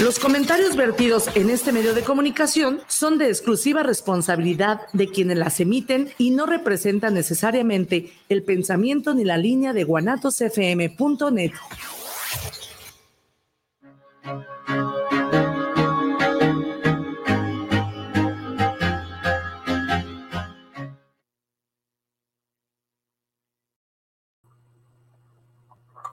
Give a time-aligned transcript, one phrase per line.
[0.00, 5.58] Los comentarios vertidos en este medio de comunicación son de exclusiva responsabilidad de quienes las
[5.58, 11.50] emiten y no representan necesariamente el pensamiento ni la línea de guanatosfm.net.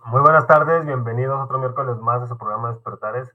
[0.05, 3.29] Muy buenas tardes, bienvenidos otro miércoles más a su programa Despertares.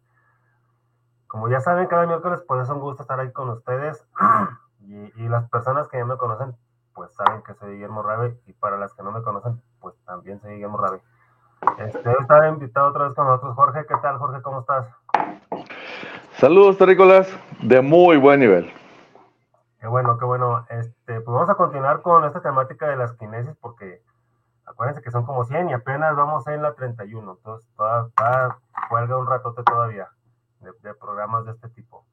[1.31, 4.05] Como ya saben, cada miércoles pues es un gusto estar ahí con ustedes
[4.81, 6.57] y, las personas que ya me conocen
[6.93, 10.41] pues saben que soy Guillermo Rabe y para las que no me conocen pues también
[10.41, 11.01] soy Guillermo Rabe.
[11.79, 13.87] Este, está invitado otra vez con nosotros Jorge.
[13.87, 14.43] ¿Qué tal Jorge?
[14.43, 14.89] ¿Cómo estás?
[16.33, 17.29] Saludos terrícolas
[17.63, 18.73] de muy buen nivel.
[19.79, 20.67] Qué bueno, qué bueno.
[20.69, 24.03] Este, pues vamos a continuar con esta temática de las kinesis porque
[24.67, 28.59] acuérdense que son como 100 y apenas vamos en la 31, entonces todavía,
[28.89, 30.09] cuelga un ratote todavía
[30.61, 32.05] de, programas de este tipo.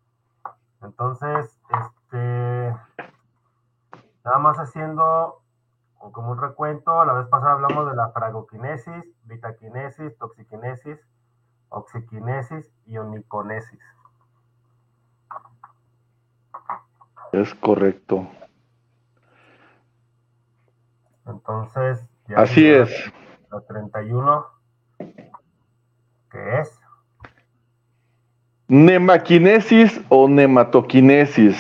[0.82, 2.76] Entonces, este,
[4.24, 5.42] nada más haciendo
[6.12, 11.00] como un recuento, la vez pasada hablamos de la fragoquinesis, betaquinesis, toxiquinesis,
[11.70, 13.82] oxiquinesis y oniconesis.
[17.34, 18.28] Es correcto.
[21.26, 22.90] Entonces, ya así es.
[23.52, 24.46] La 31,
[26.32, 26.87] ¿qué es?
[28.70, 31.56] Nemaquinesis o nematoquinesis,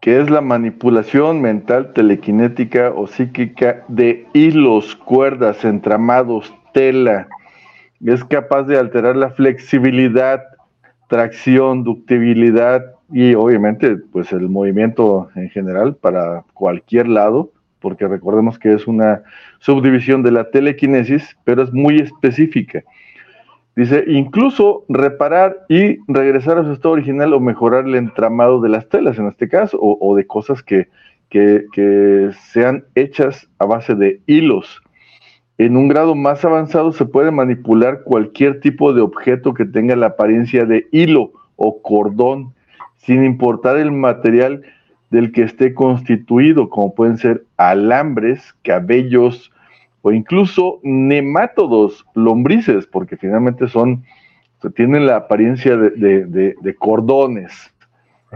[0.00, 7.28] que es la manipulación mental telequinética o psíquica de hilos, cuerdas, entramados, tela.
[8.04, 10.42] Es capaz de alterar la flexibilidad,
[11.06, 18.72] tracción, ductibilidad y obviamente pues el movimiento en general para cualquier lado, porque recordemos que
[18.72, 19.22] es una
[19.60, 22.82] subdivisión de la telequinesis, pero es muy específica.
[23.76, 28.88] Dice, incluso reparar y regresar a su estado original o mejorar el entramado de las
[28.88, 30.88] telas en este caso, o, de cosas que,
[31.30, 34.82] que, sean hechas a base de hilos.
[35.56, 40.06] En un grado más avanzado se puede manipular cualquier tipo de objeto que tenga la
[40.06, 42.54] apariencia de hilo o cordón,
[42.96, 44.62] sin importar el material
[45.10, 49.52] del que esté constituido, como pueden ser alambres, cabellos,
[50.02, 54.04] o incluso nemátodos, lombrices, porque finalmente son,
[54.74, 57.52] tienen la apariencia de, cordones.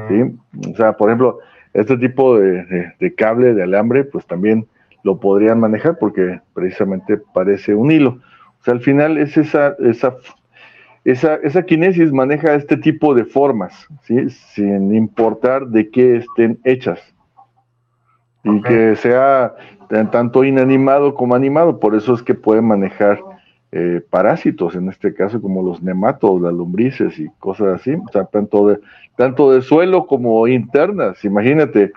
[0.08, 0.70] ¿sí?
[0.70, 1.38] O sea, por ejemplo,
[1.72, 4.66] este tipo de, cable de alambre, pues también
[5.02, 8.20] lo podrían manejar porque precisamente parece un hilo.
[8.60, 10.16] O sea, al final es esa, esa,
[11.04, 14.30] esa, esa kinesis maneja este tipo de formas, ¿sí?
[14.30, 17.00] sin importar de qué estén hechas.
[18.46, 19.54] Y que sea
[19.88, 23.20] tanto inanimado como animado, por eso es que puede manejar
[23.72, 28.24] eh, parásitos, en este caso como los nematodos, las lombrices y cosas así, o sea,
[28.24, 28.78] tanto de,
[29.16, 31.92] tanto de suelo como internas, imagínate,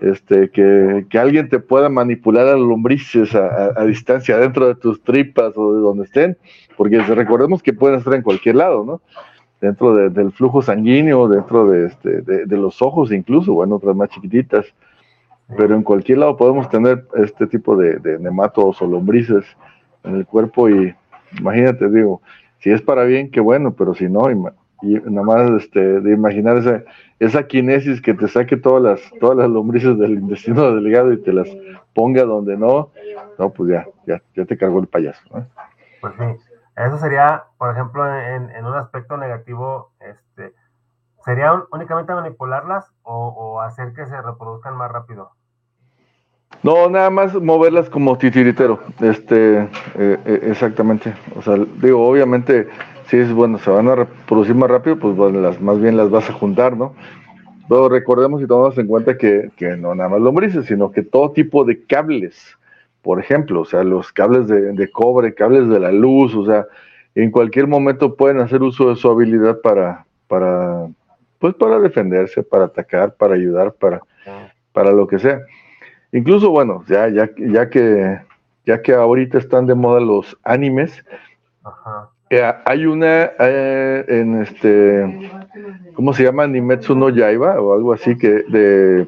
[0.00, 5.56] este, que, alguien te pueda manipular a las lombrices a, distancia dentro de tus tripas
[5.56, 6.36] o de donde estén,
[6.76, 9.00] porque recordemos que pueden estar en cualquier lado, ¿no?
[9.62, 14.66] Dentro del flujo sanguíneo, dentro de, este, de, los ojos incluso, bueno, otras más chiquititas,
[15.56, 19.44] pero en cualquier lado podemos tener este tipo de, de nematodos o lombrices
[20.02, 20.94] en el cuerpo y
[21.38, 22.22] imagínate, digo,
[22.58, 24.34] si es para bien, qué bueno, pero si no, y
[25.04, 26.82] nada más este, de imaginar esa,
[27.18, 31.32] esa kinesis que te saque todas las, todas las lombrices del intestino delgado y te
[31.32, 31.48] las
[31.94, 32.90] ponga donde no,
[33.38, 35.22] no, pues ya, ya, ya te cargó el payaso.
[36.00, 36.24] Pues sí,
[36.76, 40.54] eso sería, por ejemplo, en, en un aspecto negativo, este,
[41.24, 45.30] ¿sería únicamente manipularlas o, hacer que se reproduzcan más rápido?
[46.62, 51.14] No, nada más moverlas como titiritero, este, eh, eh, exactamente.
[51.36, 52.68] O sea, digo, obviamente,
[53.08, 56.28] si es bueno, se van a reproducir más rápido, pues las, más bien las vas
[56.30, 56.94] a juntar, ¿no?
[57.68, 61.32] Pero recordemos y tomamos en cuenta que, que, no nada más lombrices, sino que todo
[61.32, 62.56] tipo de cables,
[63.02, 66.66] por ejemplo, o sea, los cables de, de cobre, cables de la luz, o sea,
[67.14, 70.88] en cualquier momento pueden hacer uso de su habilidad para, para
[71.44, 74.00] pues para defenderse, para atacar, para ayudar, para,
[74.72, 75.42] para lo que sea.
[76.10, 78.18] Incluso, bueno, ya, ya, ya que
[78.64, 81.04] ya que ahorita están de moda los animes,
[82.30, 85.30] eh, hay una eh, en este,
[85.92, 86.46] ¿cómo se llama?
[86.46, 89.06] Nimetsu no Yaiba o algo así que de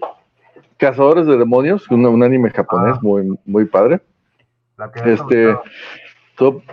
[0.77, 3.01] cazadores de demonios, un, anime japonés ah.
[3.01, 4.03] muy, muy padre.
[5.07, 5.57] este,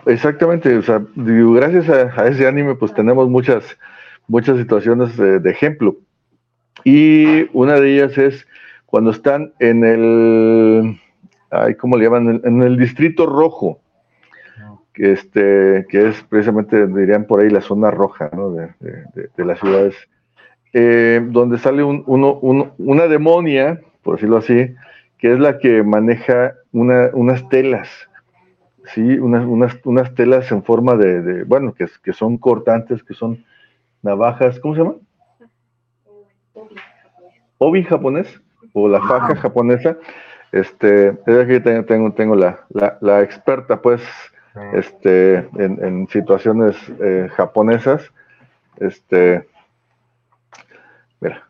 [0.07, 3.77] exactamente, o sea, gracias a, ese anime pues tenemos muchas
[4.27, 5.97] muchas situaciones de, ejemplo.
[6.83, 8.47] Y una de ellas es
[8.85, 10.99] cuando están en el,
[11.51, 12.41] ay, ¿cómo le llaman?
[12.43, 13.79] En el distrito rojo.
[14.93, 18.51] que, este, que es precisamente, dirían por ahí, la zona roja ¿no?
[18.51, 19.95] de, de, las ciudades,
[20.73, 22.39] eh, donde sale un, uno,
[22.77, 24.75] una demonia, por decirlo así,
[25.17, 27.89] que es la que maneja una, unas telas,
[28.93, 29.17] ¿sí?
[29.19, 33.45] Unas, unas, unas telas en forma de, bueno, que, que son cortantes, que son
[34.03, 34.95] navajas, ¿cómo se llama?
[37.57, 38.41] Obi japonés,
[38.73, 39.97] o la faja japonesa,
[40.51, 42.59] este, es aquí tengo, tengo, la,
[43.01, 44.03] la, experta, pues,
[44.73, 48.11] este, en, situaciones eh, japonesas,
[48.77, 49.47] este,
[51.19, 51.47] mira.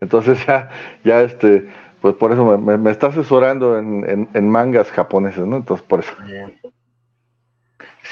[0.00, 0.70] Entonces ya,
[1.04, 1.68] ya este,
[2.00, 5.56] pues por eso me, está asesorando en, mangas japoneses, ¿no?
[5.56, 6.12] Entonces por eso.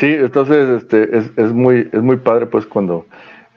[0.00, 3.04] Sí, entonces este, es, es, muy, es muy padre pues cuando,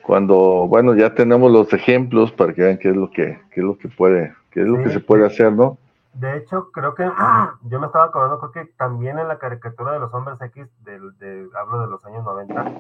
[0.02, 3.66] cuando, bueno, ya tenemos los ejemplos para que vean qué es lo que, qué es
[3.66, 5.78] lo que puede, qué es lo que se puede hacer, ¿no?
[6.16, 7.10] De hecho, creo que
[7.64, 11.48] yo me estaba acordando, creo que también en la caricatura de los hombres X, de,
[11.58, 12.74] hablo de los años 90,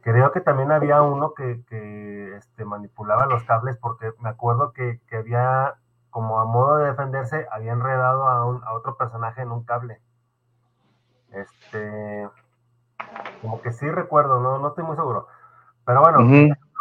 [0.00, 5.00] creo que también había uno que, que este, manipulaba los cables, porque me acuerdo que,
[5.06, 5.74] que, había,
[6.08, 10.00] como a modo de defenderse, había enredado a, un, a otro personaje en un cable.
[11.30, 12.26] Este,
[13.42, 15.28] como que sí recuerdo, no, no estoy muy seguro.
[15.84, 16.20] Pero bueno,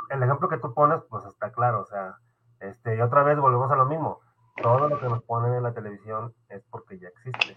[0.10, 2.16] el ejemplo que tú pones, pues está claro, o sea,
[2.60, 4.20] este, y otra vez volvemos a lo mismo.
[4.62, 7.56] Todo lo que nos ponen en la televisión es porque ya existe.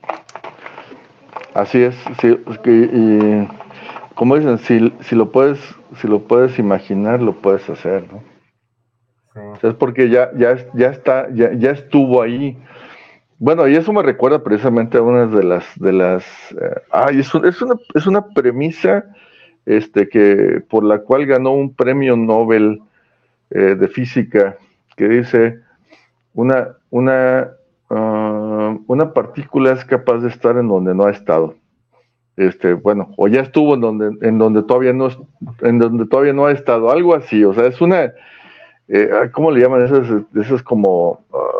[1.54, 3.48] Así es, sí, y
[4.14, 5.58] como dicen, si, si lo puedes,
[5.96, 8.22] si lo puedes imaginar, lo puedes hacer, ¿no?
[9.32, 9.68] Sí.
[9.68, 12.60] es porque ya, ya, ya está, ya, ya estuvo ahí.
[13.40, 16.24] Bueno, y eso me recuerda precisamente a una de las, de las,
[16.60, 19.04] eh, ay, es, es, una, es una premisa,
[19.64, 22.80] este, que por la cual ganó un premio Nobel
[23.50, 24.56] eh, de física
[24.96, 25.60] que dice
[26.34, 27.52] una, una,
[27.90, 31.54] ah, una partícula es capaz de estar en donde no ha estado.
[32.36, 35.08] Este, bueno, o ya estuvo en donde, en donde todavía no,
[35.60, 38.12] en donde todavía no ha estado, algo así, o sea, es una,
[38.88, 41.57] eh, ¿cómo le llaman esas, esas como, ah,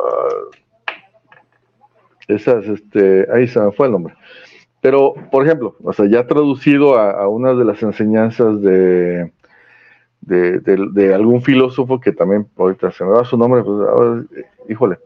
[2.28, 4.14] esas, este, ahí se me fue el nombre.
[4.80, 9.32] Pero, por ejemplo, o sea, ya traducido a, a una de las enseñanzas de,
[10.20, 14.26] de, algún filósofo que también ahorita se me da su nombre, pues,
[14.68, 14.98] híjole,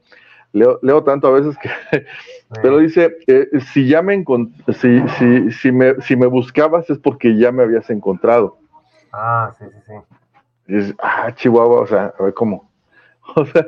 [0.53, 1.71] leo, leo, tanto a veces que,
[2.63, 4.25] pero dice, eh, si ya me,
[4.75, 8.59] si, si, si, me, si me buscabas es porque ya me habías encontrado.
[9.13, 9.93] Ah, sí, sí, sí.
[10.69, 12.71] Y dices, ah, Chihuahua, o sea, a ver cómo.
[13.37, 13.65] O sea,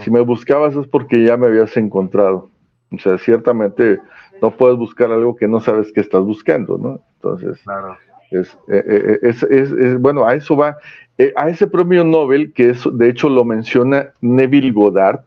[0.00, 2.50] si me buscabas es porque ya me habías encontrado.
[2.90, 3.98] O sea, ciertamente
[4.40, 7.00] no puedes buscar algo que no sabes que estás buscando, ¿no?
[7.16, 7.96] Entonces, claro.
[8.32, 10.76] Eh, eh, es, es, es, bueno, a eso va.
[11.18, 15.20] Eh, a ese premio Nobel, que es, de hecho lo menciona Neville Goddard,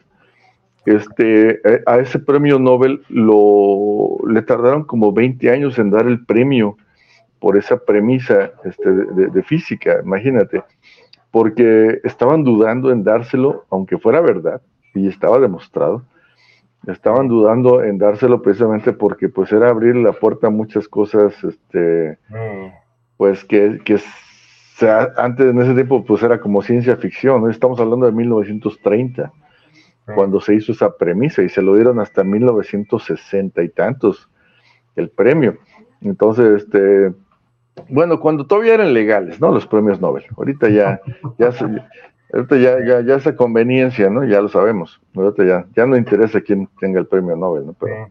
[0.85, 6.77] este, a ese premio Nobel lo, le tardaron como 20 años en dar el premio
[7.39, 10.63] por esa premisa este, de, de, física, imagínate,
[11.35, 14.61] porque estaban dudando en dárselo, aunque fuera verdad,
[14.93, 16.01] y estaba demostrado,
[16.87, 22.17] estaban dudando en dárselo precisamente porque pues era abrir la puerta a muchas cosas, este,
[23.17, 23.99] pues que, que
[25.17, 29.33] antes en ese tiempo pues era como ciencia ficción, estamos hablando de 1930,
[30.15, 34.29] cuando se hizo esa premisa y se lo dieron hasta 1960 y tantos
[34.95, 35.57] el premio.
[35.99, 37.13] Entonces, este,
[37.89, 39.51] bueno, cuando todavía eran legales, ¿no?
[39.51, 40.25] Los premios Nobel.
[40.37, 41.01] Ahorita ya,
[41.37, 41.51] ya,
[42.33, 44.23] ahorita ya, ya, ya esa conveniencia, ¿no?
[44.23, 45.01] Ya lo sabemos.
[45.15, 47.73] Ahorita ya, ya no interesa quién tenga el premio Nobel, ¿no?
[47.73, 48.09] Pero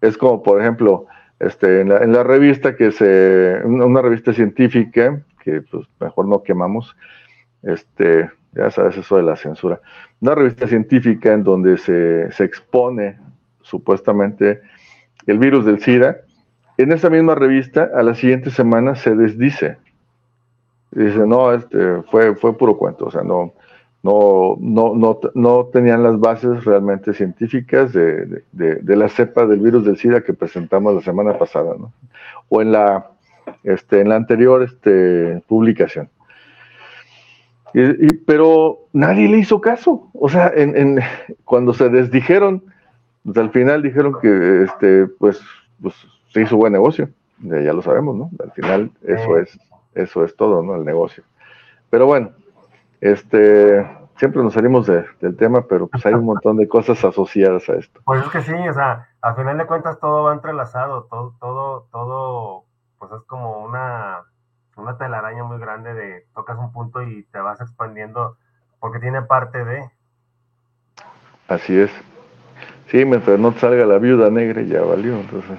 [0.00, 1.06] es como, por ejemplo,
[1.38, 6.42] este, en, la, en la revista que se, una revista científica, que pues mejor no
[6.42, 6.96] quemamos,
[7.62, 9.80] este, ya sabes eso de la censura,
[10.20, 13.18] una revista científica en donde se, se expone
[13.62, 14.60] supuestamente
[15.26, 16.16] el virus del SIDA,
[16.78, 19.76] en esa misma revista a la siguiente semana se desdice.
[20.92, 23.52] Dice, no, este, fue, fue puro cuento, o sea, no,
[24.02, 29.84] no, no, no, no tenían las bases realmente científicas de, de, la cepa del virus
[29.84, 31.92] del SIDA que presentamos la semana pasada, ¿no?
[32.48, 33.10] O en la,
[33.64, 36.08] este, en la anterior este, publicación.
[37.74, 40.08] Y, pero nadie le hizo caso.
[40.14, 41.00] O sea, en, en,
[41.44, 42.62] cuando se desdijeron,
[43.24, 45.40] pues al final dijeron que este, pues,
[45.82, 45.94] pues
[46.28, 47.08] se hizo buen negocio.
[47.40, 48.30] Ya lo sabemos, ¿no?
[48.42, 49.58] Al final eso es,
[49.94, 50.74] eso es todo, ¿no?
[50.74, 51.22] El negocio.
[51.90, 52.30] Pero bueno,
[53.00, 57.74] este, siempre nos salimos del tema, pero pues hay un montón de cosas asociadas a
[57.74, 58.00] esto.
[58.04, 61.86] Pues es que sí, o sea, al final de cuentas todo va entrelazado, todo, todo,
[61.92, 62.64] todo,
[62.98, 64.22] pues es como una,
[64.76, 68.36] una telaraña muy grande de tocas un punto y te vas expandiendo
[68.80, 69.90] porque tiene parte de.
[71.48, 71.90] Así es.
[72.90, 75.58] Sí, mientras no salga la viuda negra ya valió, entonces.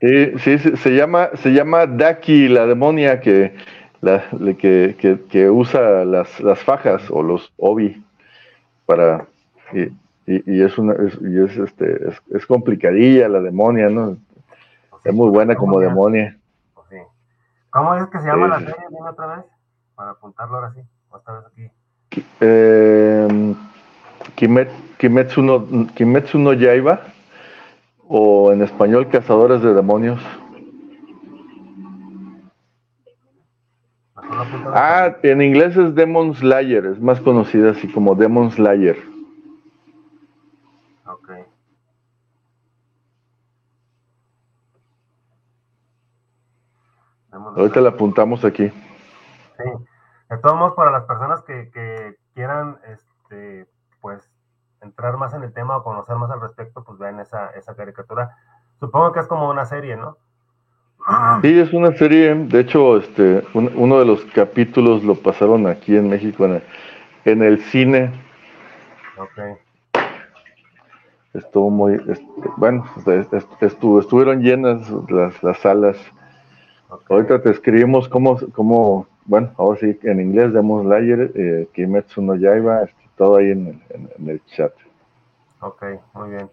[0.00, 0.58] sí, sí.
[0.58, 3.54] sí, se llama, se llama Daki, la demonia que,
[4.00, 4.24] la,
[4.58, 8.04] que, que, que, usa las, las fajas o los obi
[8.84, 9.26] para
[9.72, 9.92] y,
[10.26, 14.16] y, es una es, y es este es, es, complicadilla la demonia, ¿no?
[15.04, 16.36] es muy buena como demonia.
[17.70, 18.74] ¿Cómo es que se llama la serie?
[18.90, 19.44] Dime otra vez,
[19.94, 21.70] para apuntarlo ahora sí, otra vez aquí.
[22.40, 23.54] Eh,
[24.36, 27.00] Kimetsu, no, Kimetsu no Yaiba,
[28.08, 30.20] o en español Cazadores de Demonios.
[34.74, 38.96] Ah, en inglés es Demon Slayer, es más conocida así como Demon Slayer.
[41.06, 41.30] Ok.
[47.56, 48.68] Ahorita la apuntamos aquí.
[48.68, 49.91] Sí.
[50.32, 53.66] De todos modos, para las personas que, que quieran, este,
[54.00, 54.30] pues,
[54.80, 58.34] entrar más en el tema o conocer más al respecto, pues vean esa, esa caricatura.
[58.80, 60.16] Supongo que es como una serie, ¿no?
[61.42, 62.34] Sí, es una serie.
[62.34, 66.62] De hecho, este, uno de los capítulos lo pasaron aquí en México en el,
[67.26, 68.10] en el cine.
[69.18, 69.58] Ok.
[71.34, 72.86] Estuvo muy, este, bueno,
[73.60, 75.98] estuvo, estuvieron llenas las, las salas.
[77.10, 82.34] Ahorita te escribimos cómo, cómo, bueno, ahora sí, en inglés demos Layer, eh, Kimetsu no
[82.34, 84.72] Yaiba, este, todo ahí en, en el chat.
[85.60, 86.50] Ok, muy bien.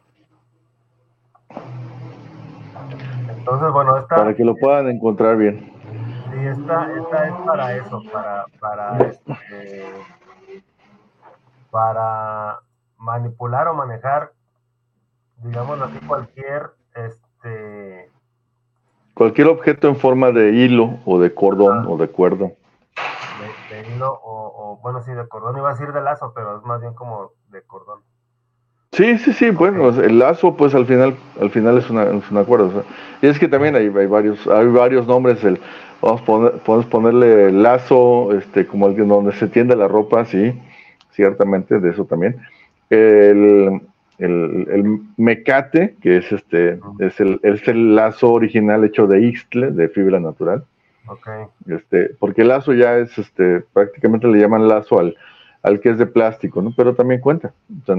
[3.27, 4.15] Entonces, bueno, esta...
[4.15, 5.71] Para que lo puedan encontrar bien.
[6.31, 9.89] Sí, esta, esta es para eso, para, para, este,
[11.71, 12.59] para
[12.97, 14.31] manipular o manejar,
[15.37, 18.11] digamos así, cualquier, este...
[19.19, 22.53] Cualquier objeto en forma de hilo o de cordón o de cuerdo.
[23.69, 26.55] De, de hilo o, o, bueno, sí, de cordón, iba a decir de lazo, pero
[26.55, 27.99] es más bien como de cordón.
[28.93, 32.45] Sí, sí, sí, bueno, el lazo, pues al final, al final es una, es una
[32.45, 32.67] cuerda.
[32.67, 32.83] O sea,
[33.21, 35.43] y es que también hay, hay, varios, hay varios nombres.
[35.43, 35.59] El,
[36.01, 40.57] vamos poner, podemos ponerle lazo, este, como el donde se tiende la ropa, sí,
[41.11, 42.37] ciertamente, de eso también.
[42.89, 43.81] El,
[44.19, 49.71] el, el mecate, que es este, es el, es el lazo original hecho de ixtle,
[49.71, 50.65] de fibra natural.
[51.07, 51.45] Okay.
[51.67, 55.15] Este, porque el lazo ya es, este, prácticamente le llaman lazo al,
[55.63, 56.73] al que es de plástico, ¿no?
[56.75, 57.53] Pero también cuenta.
[57.81, 57.95] O sea,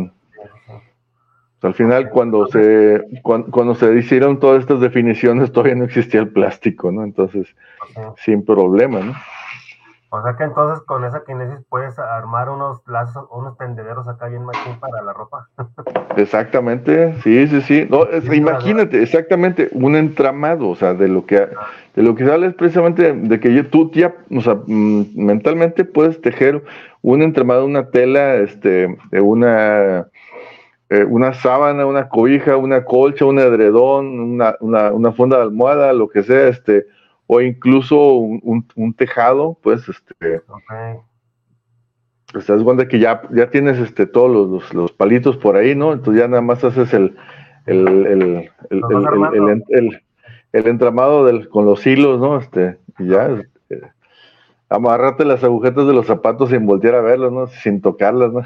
[1.63, 6.29] al final, cuando se, cuando, cuando, se hicieron todas estas definiciones, todavía no existía el
[6.29, 7.03] plástico, ¿no?
[7.03, 7.49] Entonces,
[7.83, 8.05] okay.
[8.19, 9.15] sin problema, ¿no?
[10.13, 14.45] O sea que entonces con esa kinesis puedes armar unos lazos, unos tendederos acá bien
[14.45, 15.49] machín para la ropa.
[16.17, 17.87] Exactamente, sí, sí, sí.
[17.89, 21.49] No, es, sí, imagínate, exactamente, un entramado, o sea, de lo que
[21.95, 25.85] de lo que se habla es precisamente de que yo, tú ya, o sea, mentalmente
[25.85, 26.65] puedes tejer
[27.03, 30.09] un entramado, una tela, este, de una
[30.91, 35.93] eh, una sábana, una cobija, una colcha, un edredón, una, una, una, funda de almohada,
[35.93, 36.87] lo que sea, este,
[37.33, 40.43] o incluso un, un, un tejado, pues, este.
[40.49, 40.97] Okay.
[42.33, 45.55] Pues te das cuenta que ya, ya tienes este, todos los, los, los, palitos por
[45.55, 45.93] ahí, ¿no?
[45.93, 47.17] Entonces ya nada más haces el,
[47.67, 50.03] el, el, el, el,
[50.53, 52.37] el entramado del, con los hilos, ¿no?
[52.37, 53.93] Este, y ya, este,
[54.69, 57.47] amarrate las agujetas de los zapatos sin voltear a verlos, ¿no?
[57.47, 58.43] Sin tocarlas, ¿no?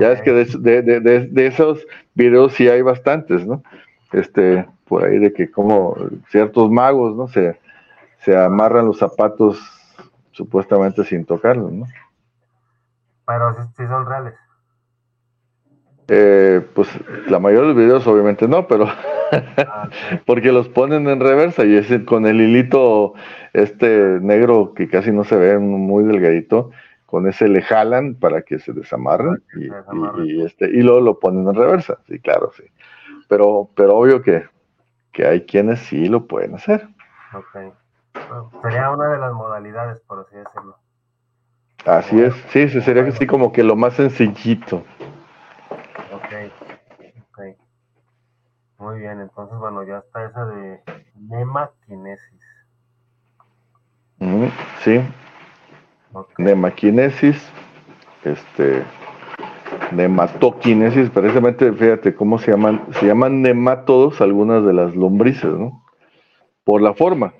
[0.00, 3.62] Ya es que de, de, de, de, esos videos sí hay bastantes, ¿no?
[4.12, 5.96] Este, por ahí de que como
[6.30, 7.28] ciertos magos, ¿no?
[7.28, 7.61] Se,
[8.24, 9.60] se amarran los zapatos
[10.30, 11.86] supuestamente sin tocarlos, ¿no?
[13.26, 14.34] Pero sí son reales.
[16.08, 16.88] Eh, pues
[17.28, 20.18] la mayoría de los videos obviamente no, pero ah, okay.
[20.26, 23.14] porque los ponen en reversa y es con el hilito
[23.52, 26.70] este negro que casi no se ve, muy delgadito,
[27.06, 31.18] con ese le jalan para que se desamarren y, y, y, este, y luego lo
[31.18, 32.64] ponen en reversa, sí, claro, sí.
[33.28, 34.44] Pero, pero obvio que,
[35.12, 36.88] que hay quienes sí lo pueden hacer.
[37.34, 37.74] Ok.
[38.62, 40.76] Sería una de las modalidades, por así decirlo.
[41.84, 44.84] Así es, sí, sí sería así como que lo más sencillito.
[46.12, 46.32] Ok,
[47.30, 47.40] ok.
[48.78, 50.82] Muy bien, entonces, bueno, ya está esa de
[51.14, 52.40] nemaquinesis.
[54.18, 54.46] Mm,
[54.84, 55.00] sí,
[56.14, 56.44] Okay.
[56.44, 57.42] Nemaquinesis,
[58.22, 58.82] este,
[59.92, 65.82] nematoquinesis, precisamente, fíjate cómo se llaman, se llaman nemátodos algunas de las lombrices, ¿no?
[66.64, 67.32] Por la forma.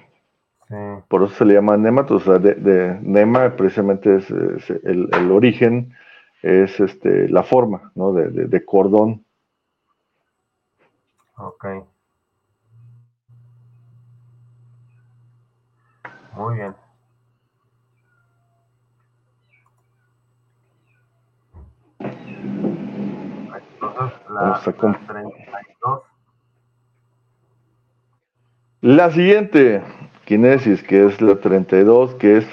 [0.73, 0.79] Sí.
[1.07, 5.07] Por eso se le llama nematodos, o sea, de, de nema precisamente es, es el,
[5.13, 5.95] el, origen,
[6.41, 8.15] es este, la forma, ¿no?
[8.15, 9.23] De, de, de cordón.
[11.37, 11.67] Ok.
[16.33, 16.75] Muy bien.
[25.07, 26.03] 32.
[28.81, 29.83] La siguiente,
[30.25, 32.47] Kinesis, que es la 32, que es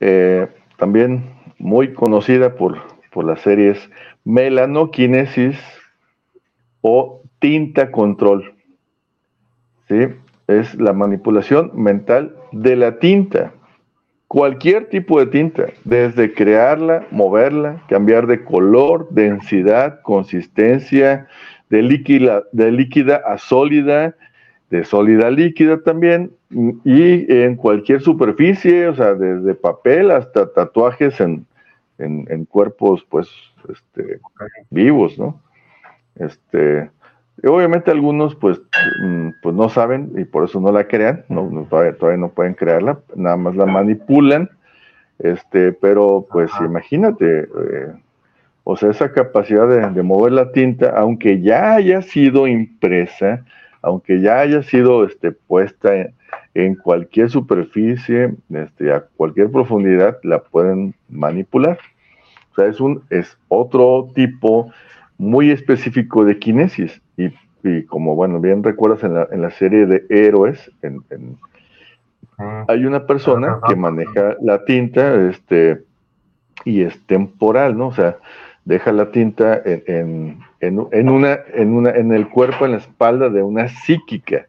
[0.00, 0.46] eh,
[0.78, 1.24] también
[1.58, 2.78] muy conocida por,
[3.10, 3.90] por las series
[4.24, 5.58] Melanokinesis
[6.80, 8.54] o Tinta Control.
[9.88, 10.08] ¿Sí?
[10.46, 13.52] Es la manipulación mental de la tinta.
[14.28, 21.28] Cualquier tipo de tinta, desde crearla, moverla, cambiar de color, densidad, consistencia,
[21.70, 24.16] de líquida, de líquida a sólida,
[24.74, 31.20] de sólida a líquida también, y en cualquier superficie, o sea, desde papel hasta tatuajes
[31.20, 31.46] en,
[32.46, 33.28] cuerpos, pues,
[33.72, 34.18] este,
[34.70, 35.40] vivos, ¿no?
[36.16, 36.90] Este,
[37.44, 38.60] obviamente algunos, pues,
[39.00, 42.54] mm, pues no saben y por eso no la crean, no, todavía, todavía, no pueden
[42.54, 44.50] crearla, nada más la manipulan,
[45.20, 47.92] este, pero pues imagínate, eh,
[48.64, 53.44] o sea, esa capacidad de, de mover la tinta, aunque ya haya sido impresa,
[53.84, 55.90] aunque ya haya sido este, puesta
[56.54, 61.78] en, cualquier superficie, este, a cualquier profundidad, la pueden manipular.
[62.52, 64.72] O sea, es, un, es otro tipo
[65.18, 67.00] muy específico de kinesis.
[67.16, 70.70] Y, como, bueno, bien recuerdas en la, en la serie de héroes,
[72.68, 75.82] hay una persona que maneja la tinta este,
[76.64, 77.88] y es temporal, ¿no?
[77.88, 78.16] O sea,
[78.64, 83.68] deja la tinta en, una, en, una, en el cuerpo, en la espalda de una
[83.68, 84.46] psíquica.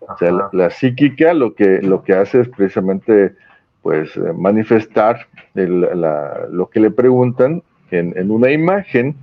[0.00, 3.34] O sea, la, psíquica lo que, lo que hace es precisamente
[3.82, 9.16] pues eh, manifestar lo que le preguntan en, una imagen,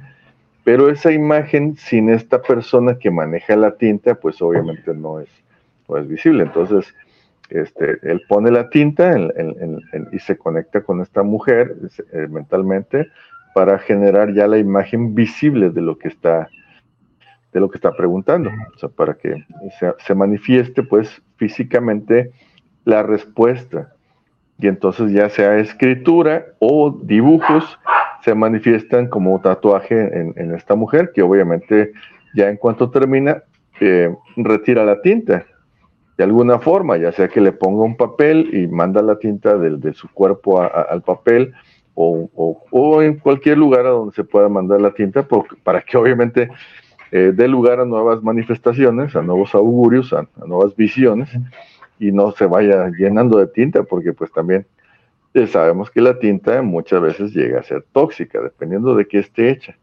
[0.64, 5.30] pero esa imagen sin esta persona que maneja la tinta, pues obviamente no es,
[6.08, 6.44] visible.
[6.44, 6.94] Entonces,
[7.50, 9.16] este, él pone la tinta
[10.12, 11.76] y se conecta con esta mujer
[12.12, 13.08] eh, mentalmente
[13.56, 16.50] para generar ya la imagen visible de lo que está
[17.54, 19.46] de lo que está preguntando, o sea, para que
[20.06, 22.34] se, manifieste pues físicamente
[22.84, 23.94] la respuesta.
[24.60, 27.80] Y entonces ya sea escritura o dibujos
[28.26, 29.96] se manifiestan como tatuaje
[30.36, 31.94] en, esta mujer, que obviamente
[32.36, 33.42] ya en cuanto termina,
[33.80, 35.46] eh, retira la tinta
[36.18, 39.94] de alguna forma, ya sea que le ponga un papel y manda la tinta de,
[39.94, 41.54] su cuerpo al papel,
[41.96, 45.26] o, en cualquier lugar a donde se pueda mandar la tinta
[45.64, 46.50] para que obviamente
[47.12, 51.30] eh, dé lugar a nuevas manifestaciones, a nuevos augurios, a, nuevas visiones
[51.98, 54.66] y no se vaya llenando de tinta porque pues también
[55.34, 59.50] eh, sabemos que la tinta muchas veces llega a ser tóxica dependiendo de qué esté
[59.50, 59.76] hecha.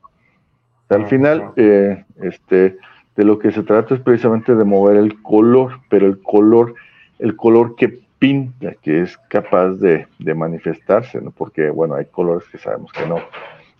[0.88, 2.76] Al final, eh, este,
[3.16, 6.74] de lo que se trata es precisamente de mover el color, pero el color,
[7.18, 11.32] el color que pinta, que es capaz de, manifestarse, ¿no?
[11.32, 13.16] porque bueno, hay colores que sabemos que no,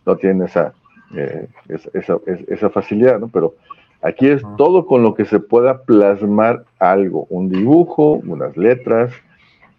[0.05, 0.73] no tienen esa,
[1.15, 1.47] eh,
[1.95, 3.29] esa, esa, facilidad, ¿no?
[3.29, 3.55] pero
[4.03, 9.13] aquí es todo con lo que se pueda plasmar algo, un dibujo, unas letras,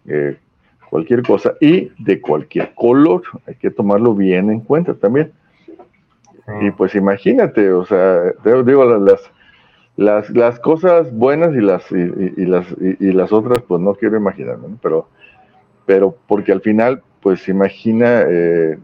[0.08, 0.38] eh,
[0.90, 5.34] cualquier cosa, y de cualquier color, hay que tomarlo bien en cuenta también.
[6.62, 8.32] Y pues imagínate, o sea,
[8.64, 9.30] digo, las,
[9.96, 14.78] las, las cosas buenas y las, y, las, y, las otras, pues no quiero imaginarme,
[14.82, 15.08] pero,
[15.86, 18.78] pero porque al final, pues imagina, eh,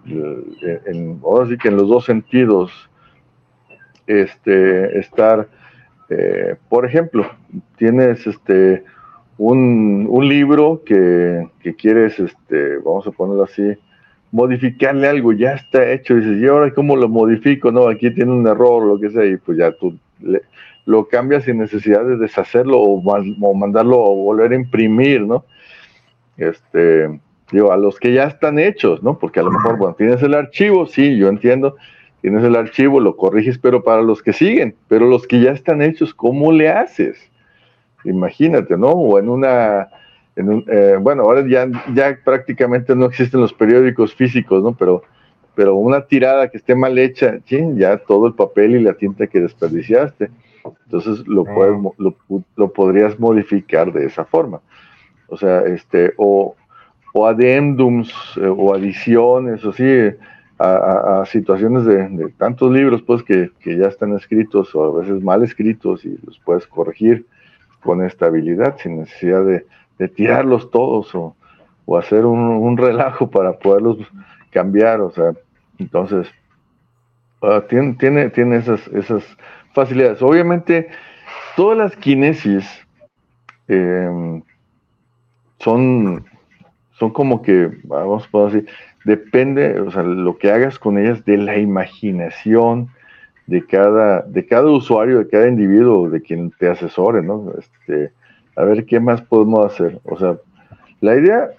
[0.86, 2.72] en, ahora sí que en los dos sentidos,
[4.06, 5.48] este, estar,
[6.10, 7.26] eh, por ejemplo,
[7.78, 8.84] tienes este,
[9.38, 13.76] un, un libro que, que, quieres, este, vamos a ponerlo así,
[14.32, 17.72] modificarle algo, ya está hecho, y dices, ¿y ahora cómo lo modifico?
[17.72, 20.44] No, aquí tiene un error, lo que sea, y pues ya tú le,
[20.90, 25.46] lo cambia sin necesidad de deshacerlo o, mandarlo o volver a imprimir, ¿no?
[26.36, 27.20] Este,
[27.52, 29.20] digo, a los que ya están hechos, ¿no?
[29.20, 31.76] Porque a lo mejor, bueno, tienes el archivo, sí, yo entiendo,
[32.22, 35.84] tienes el archivo, lo corriges, pero para los que siguen, pero los que ya están
[35.84, 37.20] hechos, ¿cómo le haces?
[38.04, 38.90] Imagínate, ¿no?
[38.90, 39.90] O en una,
[40.38, 44.76] eh, bueno, ahora ya, ya prácticamente no existen los periódicos físicos, ¿no?
[44.76, 45.04] Pero,
[45.54, 47.64] pero una tirada que esté mal hecha, ¿sí?
[47.76, 50.32] ya todo el papel y la tinta que desperdiciaste
[50.86, 51.78] entonces lo, puedes,
[52.56, 54.62] lo, podrías modificar de esa forma.
[55.28, 56.56] O sea, este, o,
[57.14, 59.86] o adendums eh, o adiciones, o sí,
[60.60, 66.04] a, situaciones de, tantos libros pues que, ya están escritos o a veces mal escritos
[66.04, 67.26] y los puedes corregir
[67.82, 69.66] con estabilidad sin necesidad de,
[70.10, 71.36] tirarlos todos o,
[71.98, 73.98] hacer un, relajo para poderlos
[74.52, 75.02] cambiar.
[75.02, 75.34] O sea,
[75.80, 76.28] entonces,
[77.42, 79.24] ah, tiene, tiene, tiene esas, esas
[79.74, 80.22] facilidades.
[80.22, 80.90] Obviamente,
[81.56, 82.66] todas las kinesis
[83.68, 84.42] em,
[85.60, 86.26] son,
[86.94, 88.68] son como que, vamos a decir,
[89.06, 92.90] depende, o sea, lo que hagas con ellas de la imaginación,
[93.48, 97.52] de cada, de cada usuario, de cada individuo, de quien te asesore, ¿no?
[97.58, 98.12] Este,
[98.56, 100.00] a ver qué más podemos hacer.
[100.04, 100.38] O sea,
[101.02, 101.50] la idea,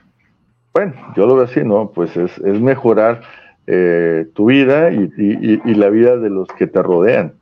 [0.72, 1.90] bueno, yo lo veo así, ¿no?
[1.90, 3.22] Pues es, es mejorar
[3.66, 7.34] eh, tu vida y, y, la vida de los que te rodean.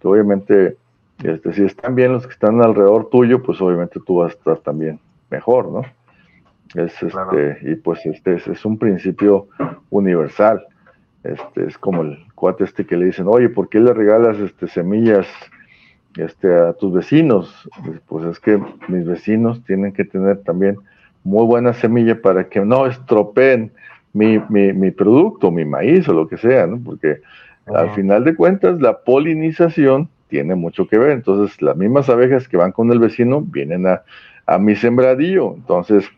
[0.00, 0.76] Que obviamente,
[1.22, 4.58] este, si están bien los que están alrededor tuyo, pues obviamente tú vas a estar
[4.58, 4.98] también
[5.30, 5.82] mejor, ¿no?
[6.74, 9.48] Es, este, y pues este es, un principio
[9.90, 10.64] universal.
[11.24, 14.68] Este, es como el cuate este que le dicen, oye, ¿por qué le regalas este,
[14.68, 15.26] semillas
[16.16, 17.68] este, a tus vecinos?
[18.06, 20.78] Pues es que mis vecinos tienen que tener también
[21.24, 23.72] muy buena semilla para que no estropeen
[24.12, 26.80] mi, mi, producto, mi maíz o lo que sea, ¿no?
[26.82, 27.20] Porque
[27.74, 31.10] al final de cuentas la polinización tiene mucho que ver.
[31.10, 34.02] Entonces, las mismas abejas que van con el vecino vienen a,
[34.46, 35.54] a mi sembradillo.
[35.54, 36.08] Entonces,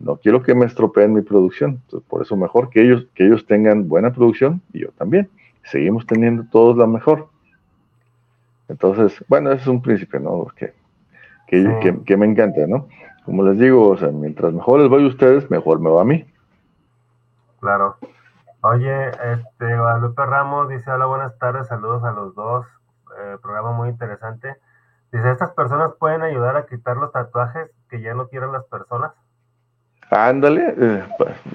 [0.00, 1.82] no quiero que me estropeen mi producción.
[2.08, 5.28] por eso mejor que ellos, que ellos tengan buena producción y yo también.
[5.64, 7.28] Seguimos teniendo todos la mejor.
[8.68, 10.46] Entonces, bueno, ese es un principio, ¿no?
[10.56, 10.72] Que,
[11.46, 12.88] que, me encanta, ¿no?
[13.24, 16.04] Como les digo, o sea, mientras mejor les voy a ustedes, mejor me va a
[16.04, 16.24] mí.
[17.60, 17.96] Claro.
[18.66, 22.64] Oye, este, Guadalupe Ramos dice, hola, buenas tardes, saludos a los dos,
[23.20, 24.56] eh, programa muy interesante.
[25.12, 29.12] Dice, ¿estas personas pueden ayudar a quitar los tatuajes que ya no quieren las personas?
[30.10, 31.04] Ándale, eh,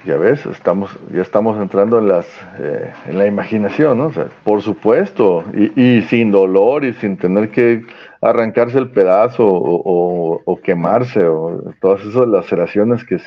[0.04, 2.26] ya ves, estamos, ya estamos entrando en las,
[2.60, 4.12] eh, en la imaginación, ¿no?
[4.44, 7.84] por supuesto, y, sin dolor y sin tener que
[8.22, 13.18] arrancarse el pedazo o, quemarse o todas esas laceraciones que,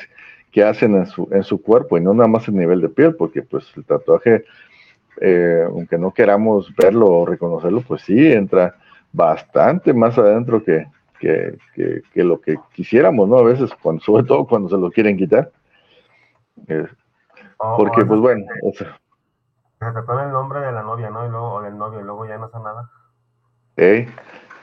[0.54, 3.16] que hacen en su, en su cuerpo y no nada más a nivel de piel,
[3.16, 4.44] porque pues el tatuaje,
[5.20, 8.76] eh, aunque no queramos verlo o reconocerlo, pues sí entra
[9.12, 10.86] bastante más adentro que,
[11.18, 13.38] que, lo que quisiéramos, ¿no?
[13.38, 15.50] A veces, cuando, sobre todo cuando se lo quieren quitar.
[17.56, 18.44] Oh, porque, pues bueno.
[18.62, 18.96] O sea,
[19.92, 21.26] se pone el nombre de la novia, ¿no?
[21.26, 22.90] Y luego, o del novio, y luego ya no hace nada.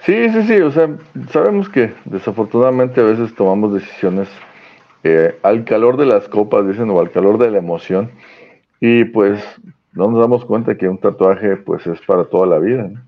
[0.06, 0.88] Sí, sí, sí, o sea,
[1.32, 4.30] sabemos que desafortunadamente a veces tomamos decisiones
[5.04, 8.12] eh, al calor de las copas, dicen, o al calor de la emoción,
[8.80, 9.44] y pues
[9.94, 13.02] no nos damos cuenta que un tatuaje pues es para toda la vida, ¿no?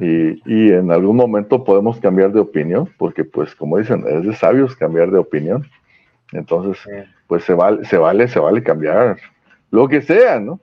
[0.00, 4.76] Y, en algún momento podemos cambiar de opinión, porque pues como dicen, es de sabios
[4.76, 5.66] cambiar de opinión.
[6.32, 6.78] Entonces,
[7.26, 9.16] pues se vale, se vale, se vale cambiar
[9.72, 10.60] lo que sea, ¿no?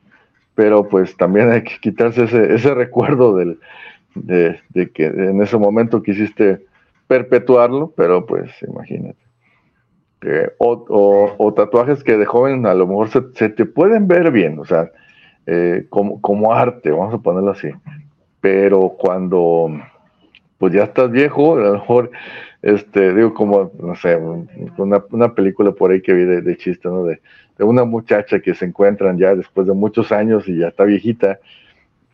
[0.54, 3.60] Pero pues también hay que quitarse ese, ese recuerdo del,
[4.16, 4.62] de,
[4.94, 6.66] que en ese momento quisiste
[7.08, 9.25] perpetuarlo, pero pues imagínate.
[10.22, 14.66] Eh, o, tatuajes que de joven a lo mejor se, te pueden ver bien, o
[14.66, 14.90] sea,
[15.46, 17.70] eh, como, como arte, vamos a ponerlo así
[18.46, 19.72] pero cuando
[20.60, 22.12] pues ya estás viejo, a lo mejor,
[22.62, 24.20] este, digo, como, no sé,
[24.78, 27.06] una, película por ahí que vi de, chiste, ¿no?
[27.06, 27.20] De,
[27.58, 31.40] una muchacha que se encuentran ya después de muchos años y ya está viejita,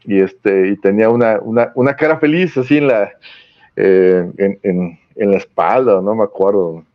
[0.06, 1.38] y este, y tenía una,
[1.76, 3.12] una, cara feliz así en la,
[3.76, 6.86] eh, en, la espalda, no me acuerdo,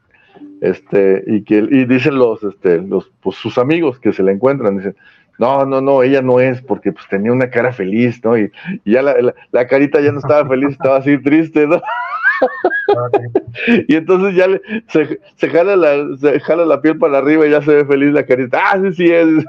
[0.61, 4.79] este, y que, y dicen los, este, los, pues sus amigos que se la encuentran,
[4.79, 4.97] dicen,
[5.39, 8.39] no, no, no, ella no es, porque pues tenía una cara feliz, ¿no?
[8.39, 8.51] Y,
[8.85, 11.81] ya la, carita ya no estaba feliz, estaba así triste, ¿no?
[13.89, 14.47] y entonces ya
[14.89, 18.13] se, se, jala la, se jala la piel para arriba y ya se ve feliz
[18.13, 18.61] la carita.
[18.63, 19.27] Ah, sí, sí es.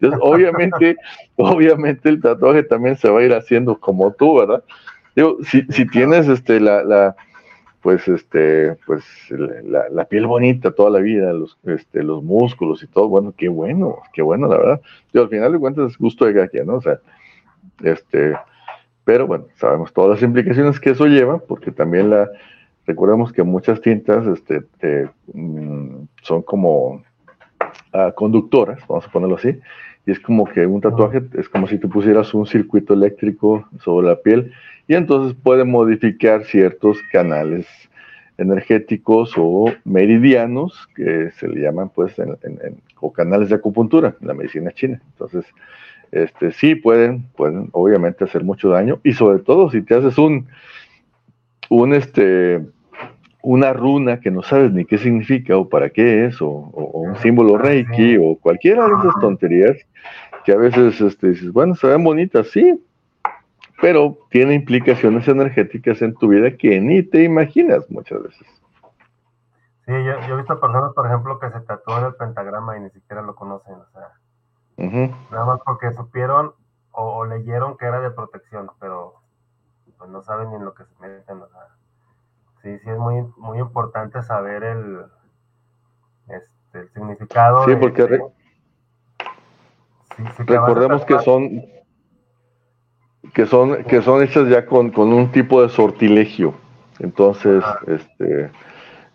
[0.00, 0.96] Entonces, obviamente,
[1.36, 4.62] obviamente el tatuaje también se va a ir haciendo como tú, ¿verdad?
[5.16, 7.16] Digo, si, si tienes este la, la
[7.84, 13.10] pues este, pues la, piel bonita toda la vida, los, este, los músculos y todo,
[13.10, 14.80] bueno, qué bueno, qué bueno, la verdad.
[15.12, 16.76] Yo al final de cuentas es gusto de cada ¿no?
[16.76, 16.98] O sea,
[17.82, 18.36] este,
[19.04, 22.30] pero bueno, sabemos todas las implicaciones que eso lleva, porque también la,
[22.86, 27.02] recordemos que muchas tintas, este, mm, son como
[27.92, 29.60] ah, conductoras, vamos a ponerlo así,
[30.06, 34.06] y es como que un tatuaje es como si tú pusieras un circuito eléctrico sobre
[34.06, 34.54] la piel
[34.86, 37.66] y entonces puede modificar ciertos canales
[38.36, 42.36] energéticos o meridianos que se le llaman pues en,
[43.00, 45.00] o canales de acupuntura en la medicina china.
[45.12, 45.44] Entonces,
[46.10, 50.46] este sí pueden, pueden obviamente hacer mucho daño y sobre todo si te haces un
[51.70, 52.60] un este
[53.44, 57.58] una runa que no sabes ni qué significa o para qué es, o, un símbolo
[57.58, 59.76] reiki, o cualquiera de esas tonterías,
[60.46, 62.80] que a veces este, dices, bueno, se ven bonitas, sí,
[63.84, 68.46] pero tiene implicaciones energéticas en tu vida que ni te imaginas muchas veces.
[69.84, 73.20] Sí, yo, he visto personas, por ejemplo, que se tatúan el pentagrama y ni siquiera
[73.20, 74.08] lo conocen, o sea,
[75.30, 76.54] nada más porque supieron
[76.92, 79.16] o, leyeron que era de protección, pero
[79.98, 81.68] pues no saben ni en lo que se meten, o sea,
[82.62, 85.04] sí, sí es muy, muy importante saber el,
[86.28, 87.66] este, significado.
[87.66, 88.30] Sí, porque
[90.46, 91.50] recordemos que son
[93.34, 96.54] que son, que son hechas ya con, un tipo de sortilegio.
[97.00, 98.50] Entonces, este,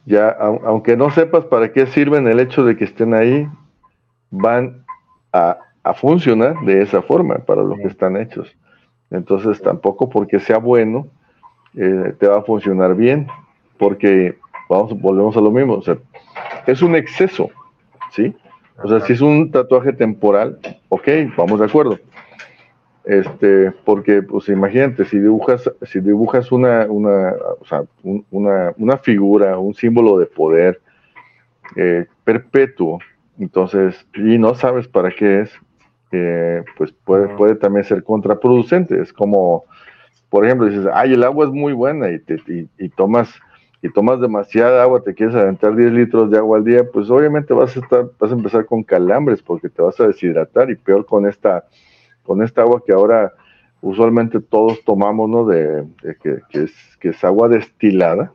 [0.05, 3.47] ya, aunque no sepas para qué sirven, el hecho de que estén ahí,
[4.29, 4.85] van
[5.33, 5.57] a,
[5.95, 8.55] funcionar de esa forma para lo que están hechos.
[9.09, 11.07] Entonces, tampoco porque sea bueno,
[11.75, 13.27] eh, te va a funcionar bien,
[13.79, 14.37] porque
[14.69, 15.97] vamos, volvemos a lo mismo, o sea,
[16.67, 17.49] es un exceso,
[18.11, 18.35] ¿sí?
[18.83, 21.97] O sea, si es un tatuaje temporal, ok, vamos de acuerdo.
[23.09, 29.57] Este, porque, pues imagínate, si dibujas, si dibujas una, una, o sea, una, una, figura,
[29.57, 30.79] un símbolo de poder
[31.75, 32.99] eh, perpetuo,
[33.39, 35.51] entonces, y no sabes para qué es,
[36.11, 39.01] eh, pues puede, puede también ser contraproducente.
[39.01, 39.63] Es como,
[40.29, 42.37] por ejemplo, dices, ay, el agua es muy buena y, te,
[42.77, 43.33] y, tomas
[43.81, 47.55] y tomas demasiada agua, te quieres aventar 10 litros de agua al día, pues obviamente
[47.55, 51.07] vas a estar, vas a empezar con calambres porque te vas a deshidratar y peor
[51.07, 51.65] con esta,
[52.23, 53.33] con esta agua que ahora
[53.81, 55.45] usualmente todos tomamos, ¿no?
[55.45, 55.85] De,
[56.21, 58.33] que, es, que es agua destilada,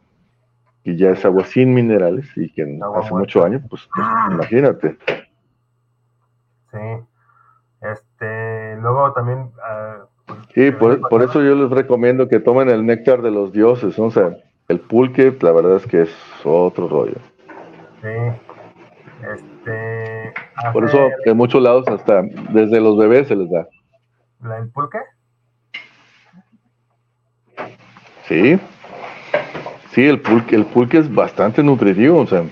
[0.84, 4.28] y ya es agua sin minerales y que hace muchos años, pues, pues ah.
[4.30, 4.96] imagínate.
[6.70, 6.78] Sí.
[7.80, 9.38] Este, luego también...
[9.38, 14.10] Uh, sí, por, eso yo les recomiendo que tomen el néctar de los dioses, o
[14.10, 14.36] sea,
[14.68, 17.16] el pulque, la verdad es que es otro rollo.
[18.02, 18.08] Sí.
[19.34, 20.34] Este,
[20.74, 23.66] Por eso en muchos lados hasta desde los bebés se les da.
[24.44, 24.98] ¿El pulque?
[28.28, 28.58] Sí.
[29.92, 32.44] Sí, el pulque, el pulque es bastante nutritivo, o sea,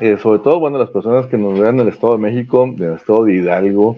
[0.00, 2.82] eh, sobre todo, bueno, las personas que nos vean en el Estado de México, en
[2.82, 3.96] el Estado de Hidalgo,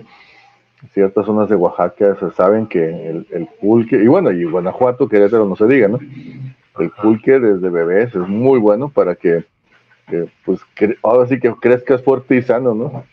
[0.92, 5.56] ciertas zonas de Oaxaca, se saben que el, pulque, y bueno, y Guanajuato, Querétaro, no
[5.56, 5.98] se diga, ¿no?
[6.78, 9.44] El pulque desde bebés es muy bueno para que,
[10.44, 10.60] pues,
[11.02, 13.04] ahora sí que crezcas fuerte y sano, ¿no?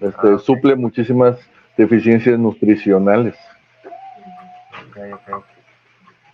[0.00, 1.38] Este, ah, Suple muchísimas
[1.76, 3.36] deficiencias nutricionales.
[4.88, 4.98] Ok,
[5.32, 5.44] ok.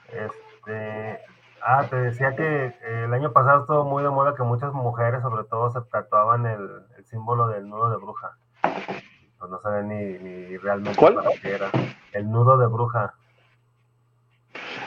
[0.09, 1.21] Este,
[1.69, 2.75] Ah, te decía que eh,
[3.07, 7.05] el año pasado estuvo muy de moda que muchas mujeres, sobre todo, se tatuaban el,
[7.07, 8.37] símbolo del nudo de bruja.
[8.63, 11.15] Pues no saben ni, ni realmente ¿Cuál?
[11.15, 11.71] para qué era.
[12.13, 13.15] El nudo de bruja.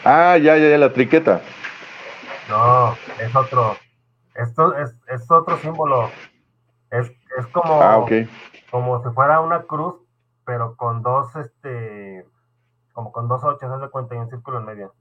[0.06, 1.42] Ah, ya, ya, ya, la triqueta.
[2.48, 3.76] No, es otro.
[4.36, 6.10] Esto es, es otro símbolo.
[6.92, 8.30] Es, es como, ah, okay.
[8.72, 9.96] como si fuera una cruz,
[10.50, 12.28] pero con dos, este,
[12.94, 14.16] como con dos ocho, ¿sabes de cuenta?
[14.16, 14.96] Y un círculo en medio.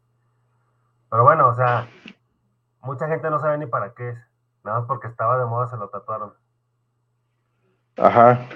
[1.10, 1.88] Pero bueno, o sea,
[2.82, 4.18] mucha gente no sabe ni para qué es.
[4.62, 6.34] Nada más porque estaba de moda se lo tatuaron.
[7.96, 8.46] Ajá.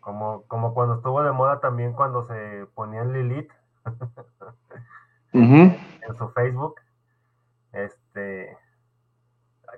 [0.00, 3.52] Como, como cuando estuvo de moda también cuando se ponían Lilith
[5.32, 6.80] en su Facebook.
[7.70, 8.58] Este.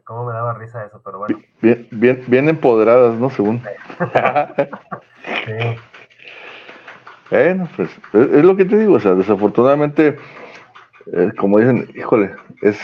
[0.08, 1.38] Cómo me daba risa eso, pero bueno.
[1.60, 3.28] Bien, bien, bien empoderadas, ¿no?
[3.28, 3.60] Según.
[5.44, 5.52] sí.
[7.30, 10.16] Bueno, pues es, lo que te digo, o sea, desafortunadamente,
[11.12, 12.80] eh, como dicen, híjole, es,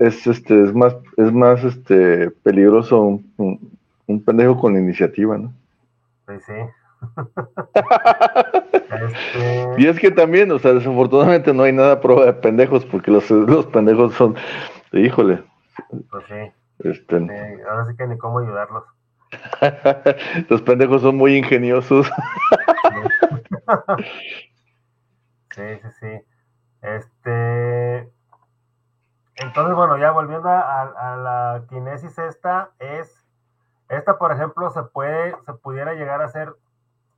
[0.00, 5.52] es, este, es más, es más este, peligroso un, un, pendejo con iniciativa, ¿no?
[6.24, 6.54] Pues sí.
[8.86, 13.10] Este y es que también, o sea, desafortunadamente no hay nada prueba de pendejos, porque
[13.10, 14.34] los, los pendejos son,
[14.92, 15.42] híjole.
[16.10, 16.52] Pues sí.
[16.80, 17.64] Este...
[17.68, 18.84] ahora sí que ni cómo ayudarlos.
[20.48, 22.06] los pendejos son muy ingeniosos.
[25.50, 26.20] sí, sí, sí.
[26.82, 28.08] Este.
[29.36, 33.22] Entonces, bueno, ya volviendo a, la kinesis esta, es.
[33.88, 36.52] Esta, por ejemplo, se puede, se pudiera llegar a hacer,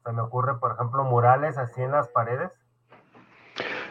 [0.05, 2.51] se me ocurre, por ejemplo, murales así en las paredes.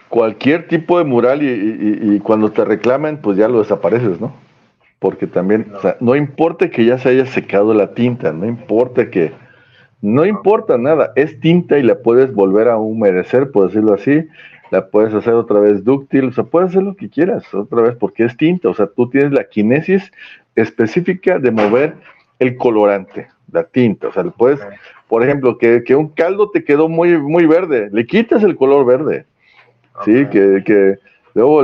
[0.10, 4.32] Cualquier tipo de mural y, cuando te reclamen, pues ya lo desapareces, ¿no?
[5.00, 9.10] Porque también, o sea, no importa que ya se haya secado la tinta, no importa
[9.12, 9.32] que,
[10.02, 14.28] no importa nada, es tinta y la puedes volver a humedecer, por decirlo así,
[14.72, 17.96] la puedes hacer otra vez dúctil, o sea, puedes hacer lo que quieras otra vez
[17.96, 20.12] porque es tinta, o sea, tú tienes la kinesis
[20.56, 21.96] específica de mover
[22.40, 24.60] el colorante, la tinta, o sea, puedes,
[25.08, 28.86] por ejemplo, que, que, un caldo te quedó muy, muy verde, le quitas el color
[28.86, 29.26] verde,
[30.04, 30.96] sí, que, que
[31.38, 31.62] Luego,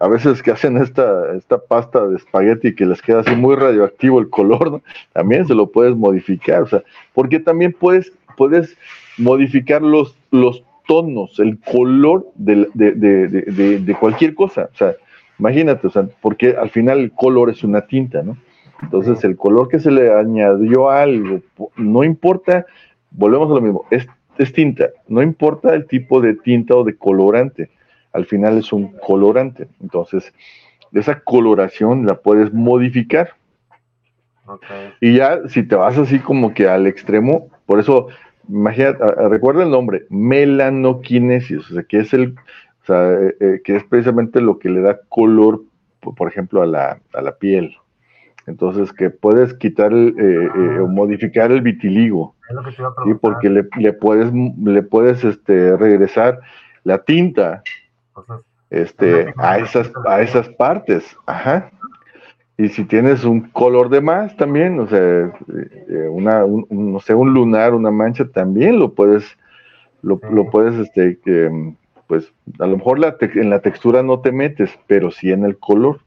[0.00, 4.18] a veces que hacen esta, esta pasta de espagueti que les queda así muy radioactivo
[4.18, 4.82] el color,
[5.12, 6.82] también se lo puedes modificar, o sea,
[7.14, 8.76] porque también puedes, puedes
[9.16, 14.96] modificar los, los tonos, el color de, de, cualquier cosa, o sea,
[15.38, 18.36] imagínate, o sea, porque al final el color es una tinta, ¿no?
[18.82, 21.38] Entonces, el color que se le añadió a algo,
[21.76, 22.66] no importa,
[23.12, 24.08] volvemos a lo mismo, es,
[24.38, 27.70] es tinta, no importa el tipo de tinta o de colorante
[28.12, 29.68] al final es un colorante.
[29.80, 30.32] Entonces,
[30.92, 33.34] esa coloración la puedes modificar.
[35.00, 38.08] Y ya, si te vas así como que al extremo, por eso
[38.48, 42.34] imagínate, recuerda el nombre, melanoquinesis, o sea, que es el,
[42.82, 45.62] o sea, eh, eh, que es precisamente lo que le da color,
[46.00, 47.76] por ejemplo, a la, a la piel.
[48.46, 52.34] Entonces, que puedes quitar eh, o modificar el vitiligo,
[53.04, 53.12] ¿sí?
[53.20, 56.40] porque le, le, puedes, le puedes este, regresar
[56.84, 57.62] la tinta
[58.70, 61.04] este, a, esas, a esas partes.
[61.26, 61.70] Ajá.
[62.56, 67.14] Y si tienes un color de más también, o sea, eh, una, un, no sé,
[67.14, 69.24] un lunar, una mancha, también lo puedes,
[70.02, 71.72] lo, puedes, este, que,
[72.08, 75.56] pues, a lo mejor la en la textura no te metes, pero sí en el
[75.58, 76.00] color.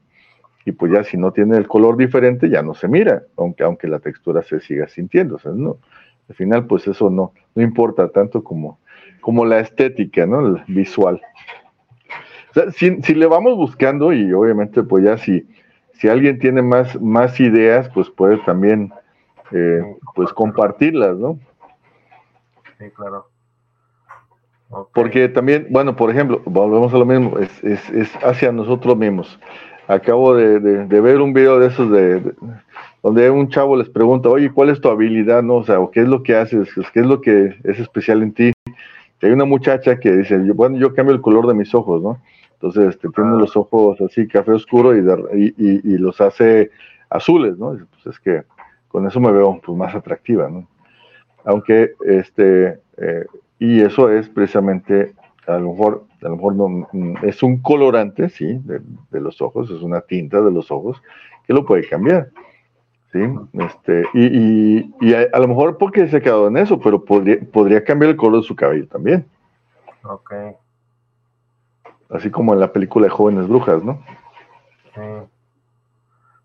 [0.65, 3.87] Y pues ya si no tiene el color diferente, ya no se mira, aunque, aunque
[3.87, 5.35] la textura se siga sintiendo.
[5.35, 5.77] O sea, no,
[6.29, 8.79] al final, pues eso no, no importa tanto como,
[9.21, 10.45] como la estética, ¿no?
[10.45, 11.21] El visual.
[12.51, 15.45] O sea, si, si le vamos buscando, y obviamente, pues ya si
[16.01, 18.91] si alguien tiene más, más ideas, pues puede también
[19.51, 19.83] eh,
[20.15, 21.37] pues compartirlas, ¿no?
[22.79, 23.27] Sí, claro.
[24.95, 29.39] Porque también, bueno, por ejemplo, volvemos a lo mismo, es, es, es hacia nosotros mismos.
[29.87, 32.33] Acabo de, ver un video de esos de,
[33.03, 35.43] donde un chavo les pregunta, oye, ¿cuál es tu habilidad?
[35.43, 36.67] No, o sea, ¿qué es lo que haces?
[36.93, 38.53] ¿Qué es lo que es especial en ti?
[39.21, 42.19] Y hay una muchacha que dice, bueno, yo cambio el color de mis ojos, ¿no?
[42.61, 46.69] Entonces, este, tiene los ojos así, café oscuro y, y, los hace
[47.09, 47.75] azules, ¿no?
[47.89, 48.43] Pues es que
[48.87, 50.67] con eso me veo pues, más atractiva, ¿no?
[51.43, 53.25] Aunque, este, eh,
[53.57, 55.15] y eso es precisamente,
[55.47, 59.71] a lo mejor, a lo mejor no, mm, es un colorante, sí, de, los ojos,
[59.71, 61.01] es una tinta de los ojos,
[61.47, 62.29] que lo puede cambiar,
[63.11, 63.21] ¿sí?
[63.53, 67.39] Este, y, y a, a, lo mejor porque se ha quedado en eso, pero podría,
[67.51, 69.25] podría cambiar el color de su cabello también.
[70.03, 70.31] Ok
[72.13, 73.99] así como en la película de Jóvenes Brujas, ¿no?
[74.93, 75.01] Sí.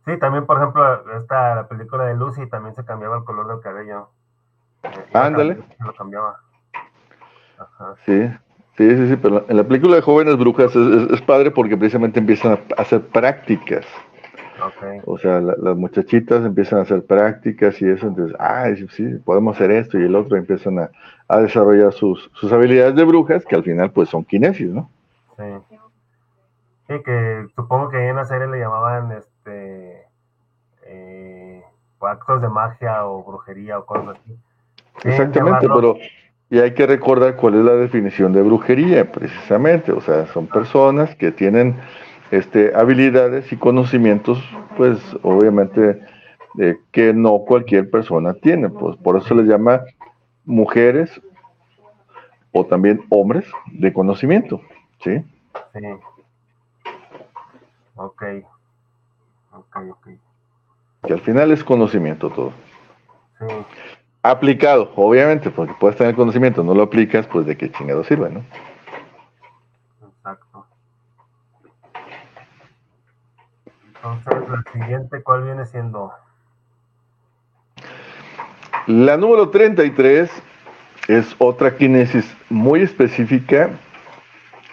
[0.07, 3.61] Sí, también, por ejemplo, esta la película de Lucy también se cambiaba el color del
[3.61, 4.09] cabello.
[4.85, 5.59] Eh, Ándale.
[5.85, 6.39] Lo cambiaba.
[7.59, 7.95] Ajá.
[8.05, 8.29] Sí,
[8.77, 12.53] sí, sí, sí, pero en la película de Jóvenes Brujas es, padre porque precisamente empiezan
[12.53, 13.85] a hacer prácticas.
[14.69, 15.01] Okay.
[15.05, 19.71] O sea, las muchachitas empiezan a hacer prácticas y eso, entonces, ah, sí, podemos hacer
[19.71, 20.91] esto y el otro empiezan a,
[21.29, 24.89] a desarrollar sus, sus, habilidades de brujas, que al final pues son kinesis, ¿no?
[25.37, 25.79] Sí.
[26.89, 30.07] Sí, que supongo que en la serie le llamaban este
[30.85, 31.63] eh,
[32.01, 34.39] actos de magia o brujería o cosas así.
[35.05, 35.97] Exactamente, pero
[36.49, 41.15] y hay que recordar cuál es la definición de brujería, precisamente, o sea, son personas
[41.17, 41.77] que tienen
[42.31, 44.39] este, habilidades y conocimientos,
[44.77, 46.01] pues obviamente
[46.61, 49.83] eh, que no cualquier persona tiene, pues por eso les llama
[50.45, 51.21] mujeres
[52.53, 54.61] o también hombres de conocimiento.
[55.03, 55.25] ¿Sí?
[55.73, 55.87] Sí.
[57.97, 58.23] Ok.
[59.53, 60.09] Ok, ok.
[61.07, 62.53] Que al final es conocimiento todo.
[63.39, 63.47] Sí.
[64.23, 68.45] Aplicado, obviamente, porque puedes tener conocimiento, no lo aplicas, pues de qué chingado sirve, ¿no?
[70.09, 70.67] Exacto.
[73.95, 76.13] Entonces, la siguiente, ¿cuál viene siendo?
[78.87, 80.31] La número 33
[81.09, 83.71] es otra kinesis muy específica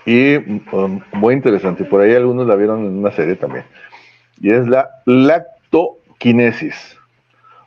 [0.05, 0.35] y
[0.71, 1.85] um, muy interesante.
[1.85, 3.65] Por ahí algunos la vieron en una serie también.
[4.41, 6.97] Y es la lactoquinesis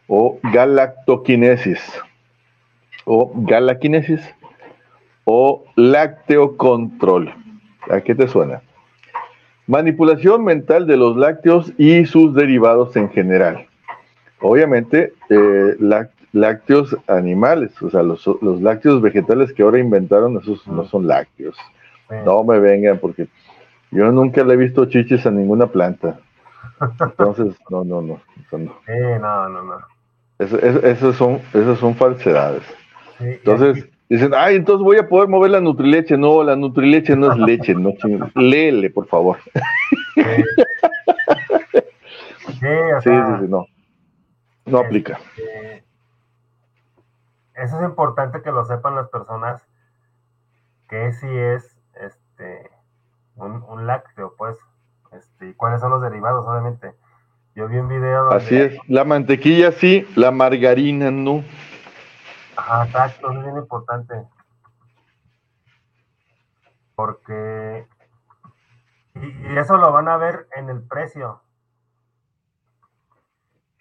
[0.06, 1.80] o galactoquinesis
[3.04, 4.20] o galaquinesis
[5.24, 7.32] o lácteo-control.
[7.90, 8.62] ¿A qué te suena?
[9.66, 13.66] Manipulación mental de los lácteos y sus derivados en general.
[14.40, 15.76] Obviamente, eh,
[16.32, 21.56] lácteos animales, o sea, los, los, lácteos vegetales que ahora inventaron, esos no son lácteos.
[22.10, 23.28] No me vengan porque
[23.90, 26.20] yo nunca le he visto chiches a ninguna planta.
[27.00, 28.20] Entonces, no, no, no.
[28.52, 28.78] no.
[29.18, 29.78] no, no, no.
[30.38, 32.62] Esas son, esas son falsedades.
[33.18, 36.16] entonces, dicen, ay, entonces voy a poder mover la nutrileche.
[36.16, 37.92] No, la nutrileche no es leche, no
[38.34, 39.38] Léele, por favor.
[42.60, 42.68] Sí,
[43.02, 43.66] sí, sí, no.
[44.66, 45.18] No aplica.
[45.36, 45.84] Este,
[47.54, 49.66] eso es importante que lo sepan las personas,
[50.88, 51.75] que si es
[52.36, 52.70] este,
[53.36, 54.58] un, lácteo, pues,
[55.12, 56.94] este, y cuáles son los derivados, obviamente.
[57.54, 58.36] Yo vi un video donde...
[58.36, 61.42] Así es, la mantequilla sí, la margarina no.
[62.56, 64.14] Ajá, exacto, es bien importante.
[66.94, 67.86] Porque...
[69.14, 71.40] Y, eso lo van a ver en el precio.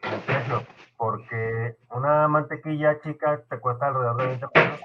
[0.02, 0.64] En el precio.
[0.96, 4.80] Porque una mantequilla chica te cuesta alrededor de 20 pesos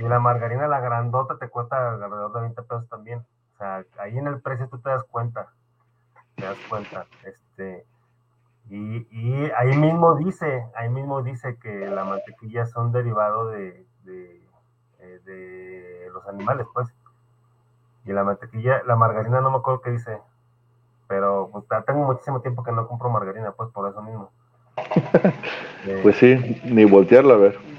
[0.00, 3.18] y la margarina, la grandota, te cuesta alrededor de 20 pesos también.
[3.54, 5.48] O sea, ahí en el precio tú te das cuenta.
[6.36, 7.06] Te das cuenta.
[7.24, 7.84] Este,
[8.70, 13.84] y, ahí mismo dice, ahí mismo dice que la mantequilla es un derivado de,
[16.28, 16.88] animales, pues.
[18.06, 20.18] Y la mantequilla, la margarina no me acuerdo qué dice,
[21.08, 24.30] pero pues, tengo muchísimo tiempo que no compro margarina, pues por eso mismo.
[26.02, 27.69] pues sí, ni voltearla a ver.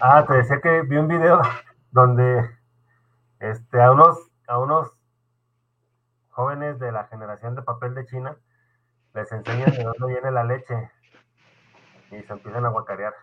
[0.00, 1.40] Ah, te decía que vi un video
[1.90, 2.50] donde
[3.40, 4.92] este, a unos, a unos
[6.28, 8.36] jóvenes de la generación de papel de China
[9.14, 10.90] les enseñan de dónde viene la leche
[12.10, 13.14] y se empiezan a guacarear.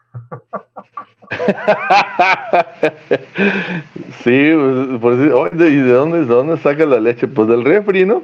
[4.23, 4.51] sí,
[4.99, 7.27] pues, por ¿y de dónde, de dónde saca la leche?
[7.27, 8.23] Pues del refri, ¿no?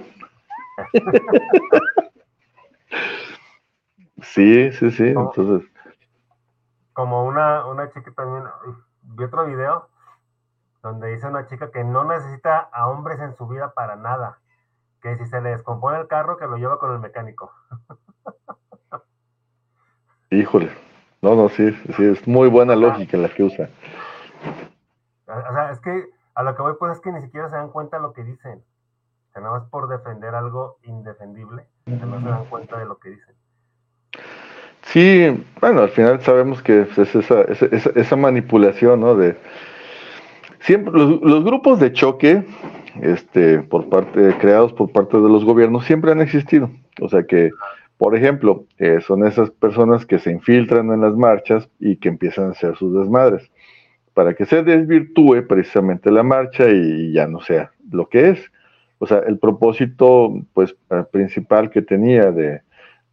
[4.24, 5.70] sí, sí, sí, entonces.
[7.00, 8.44] Como una, una chica también,
[9.04, 9.88] vi otro video
[10.84, 14.40] donde dice una chica que no necesita a hombres en su vida para nada,
[15.02, 17.54] que si se le descompone el carro, que lo lleva con el mecánico.
[20.30, 20.76] Híjole,
[21.22, 23.70] no, no, sí, sí, es muy buena lógica la que usa.
[25.26, 27.70] O sea, es que a lo que voy pues es que ni siquiera se dan
[27.70, 28.62] cuenta de lo que dicen.
[29.30, 33.12] O sea, nada más por defender algo indefendible, no se dan cuenta de lo que
[33.12, 33.36] dicen.
[34.92, 35.30] Sí,
[35.62, 39.16] bueno, al final sabemos que es esa, esa, esa manipulación, ¿no?
[39.16, 39.36] De,
[40.62, 42.44] siempre los, grupos de choque
[43.00, 46.72] este, por parte, creados por parte de los gobiernos siempre han existido.
[47.02, 47.52] O sea que,
[47.98, 52.48] por ejemplo, eh, son esas personas que se infiltran en las marchas y que empiezan
[52.48, 53.52] a hacer sus desmadres
[54.16, 58.52] para que se desvirtúe precisamente la marcha y ya no sea lo que es.
[58.98, 62.62] O sea, el propósito pues eh, principal que tenía de,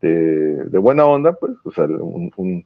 [0.01, 2.65] de, buena onda, pues, o sea, un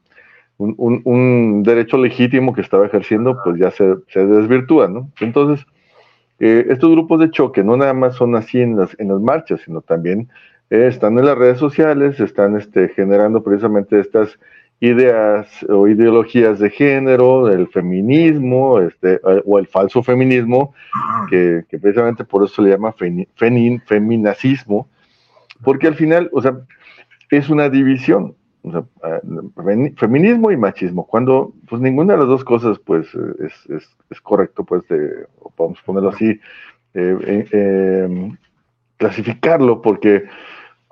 [0.61, 5.11] un, derecho legítimo que estaba ejerciendo, pues ya se, se desvirtúa, ¿no?
[5.20, 5.66] Entonces,
[6.39, 9.61] eh, estos grupos de choque no nada más son así en las, en las marchas,
[9.64, 10.28] sino también
[10.70, 14.39] eh, están en las redes sociales, están este, generando precisamente estas
[14.81, 20.74] ideas o ideologías de género, el feminismo, este, eh, o el falso feminismo,
[21.28, 22.95] que, precisamente por eso se le llama
[23.87, 24.89] feminacismo,
[25.62, 26.57] porque al final, o sea,
[27.31, 28.35] es una división,
[29.03, 29.20] Ah,
[29.97, 33.07] feminismo y machismo, cuando pues ninguna de las dos cosas pues
[33.39, 35.26] es, es, correcto, pues de,
[35.57, 36.39] podemos ponerlo así,
[36.93, 38.37] eh, em,
[38.99, 40.24] clasificarlo, porque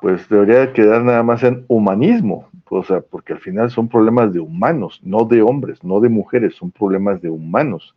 [0.00, 4.40] pues debería quedar nada más en humanismo, o sea, porque al final son problemas de
[4.40, 7.94] humanos, no de hombres, no de mujeres, son problemas de humanos,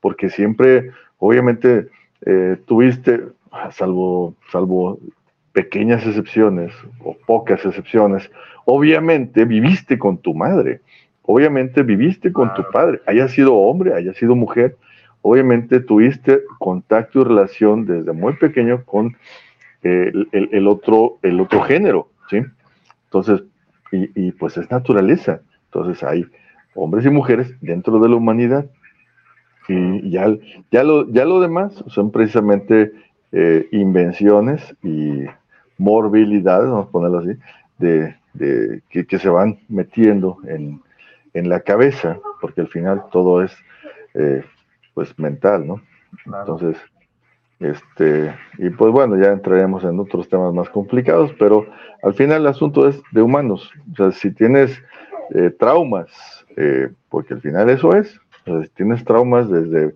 [0.00, 1.88] porque siempre, obviamente,
[2.26, 3.24] eh, tuviste,
[3.72, 5.00] salvo, salvo
[5.52, 6.72] pequeñas excepciones
[7.04, 8.30] o pocas excepciones,
[8.64, 10.80] obviamente viviste con tu madre,
[11.22, 14.76] obviamente viviste con tu padre, haya sido hombre, haya sido mujer,
[15.22, 19.16] obviamente tuviste contacto y relación desde muy pequeño con
[19.82, 22.42] el, otro, el otro género, ¿sí?
[23.04, 23.42] Entonces,
[23.92, 25.40] y, pues es naturaleza.
[25.66, 26.26] Entonces hay
[26.74, 28.66] hombres y mujeres dentro de la humanidad.
[29.68, 30.26] Y ya,
[30.70, 32.92] ya, lo, ya lo demás son precisamente
[33.32, 35.24] eh, invenciones y
[35.80, 37.32] morbilidades, vamos a ponerlo así,
[37.78, 38.14] de,
[38.90, 40.80] que, se van metiendo en,
[41.32, 43.56] la cabeza, porque al final todo es
[44.14, 44.44] eh,
[44.94, 45.82] pues mental, ¿no?
[46.26, 46.76] Entonces,
[47.60, 51.66] este, y pues bueno, ya entraremos en otros temas más complicados, pero
[52.02, 53.70] al final el asunto es de humanos.
[53.92, 54.82] O sea, si tienes
[55.34, 56.10] eh, traumas,
[56.56, 59.94] eh, porque al final eso es, si tienes traumas desde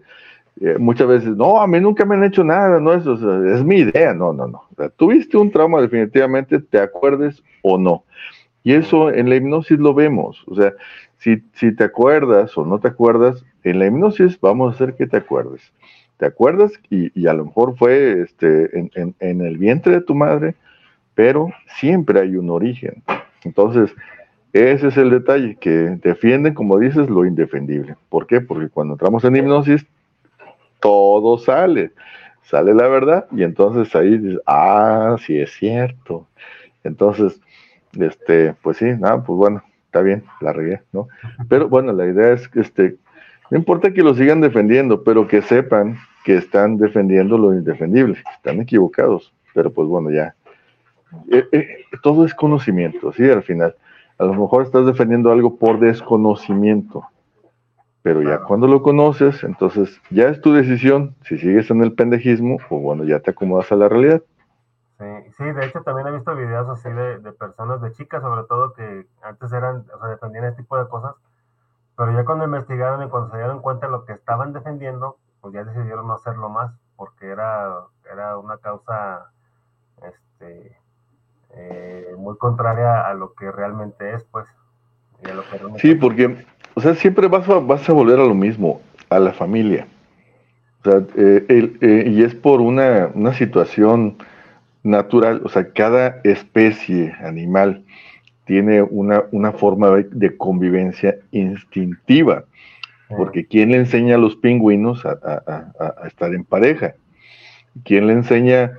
[0.61, 3.15] eh, muchas veces, no, a mí nunca me han hecho nada, no, eso
[3.47, 4.63] es, mi idea, no, no, no.
[4.97, 8.05] tuviste un trauma definitivamente, te acuerdes o no.
[8.63, 10.73] Y eso en la hipnosis lo vemos, o sea,
[11.19, 15.07] si, si te acuerdas o no te acuerdas, en la hipnosis vamos a hacer que
[15.07, 15.73] te acuerdes.
[16.19, 16.73] ¿Te acuerdas?
[16.91, 20.55] Y, a lo mejor fue este, en, en el vientre de tu madre,
[21.15, 21.51] pero
[21.81, 23.03] siempre hay un origen.
[23.43, 23.93] Entonces,
[24.53, 27.97] ese es el detalle, que defienden, como dices, lo indefendible.
[28.09, 28.41] ¿Por qué?
[28.41, 29.85] Porque cuando entramos en hipnosis,
[30.85, 31.93] todo sale,
[32.43, 36.27] sale la verdad y entonces ahí dices, ah, sí es cierto.
[36.85, 37.41] Entonces,
[37.99, 41.09] este, pues sí, nada, pues bueno, está bien, la regué, ¿no?
[41.49, 42.97] Pero bueno, la idea es que este,
[43.51, 48.61] no importa que lo sigan defendiendo, pero que sepan que están defendiendo lo indefendible, están
[48.61, 50.35] equivocados, pero pues bueno, ya.
[51.33, 51.69] Eh, eh,
[52.03, 53.23] todo es conocimiento, ¿sí?
[53.27, 53.75] Al final.
[54.19, 57.07] A lo mejor estás defendiendo algo por desconocimiento,
[58.05, 62.59] pero ya cuando lo conoces, entonces ya es tu decisión si sigues en el pendejismo
[62.69, 64.21] o bueno, ya te acomodas a la realidad.
[64.99, 65.07] Sí,
[65.39, 68.75] sí, de hecho también he visto videos así de, de personas, de chicas sobre todo,
[68.75, 71.15] que antes eran, o sea, defendían este tipo de cosas,
[71.97, 75.55] pero ya cuando investigaron y cuando se dieron cuenta de lo que estaban defendiendo, pues
[75.55, 77.73] ya decidieron no hacerlo más, porque era,
[78.13, 79.31] era una causa
[80.03, 80.77] este,
[81.55, 84.47] eh, muy contraria a lo que realmente es, pues.
[85.79, 86.45] sí, porque
[86.75, 89.87] o sea, siempre vas a, vas a volver a lo mismo, a la familia.
[90.81, 94.17] O sea, eh, y es por una, una, situación
[94.83, 97.85] natural, o sea, cada especie animal
[98.45, 102.45] tiene una, una forma de, convivencia instintiva,
[103.17, 105.17] porque ¿quién le enseña a los pingüinos a,
[106.03, 106.95] a estar en pareja?
[107.85, 108.73] ¿Quién le enseña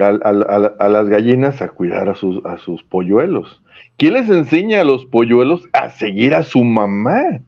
[0.00, 3.62] a, las gallinas a cuidar a sus, a sus polluelos.
[3.98, 7.40] ¿Quién les enseña a los polluelos a seguir a su mamá?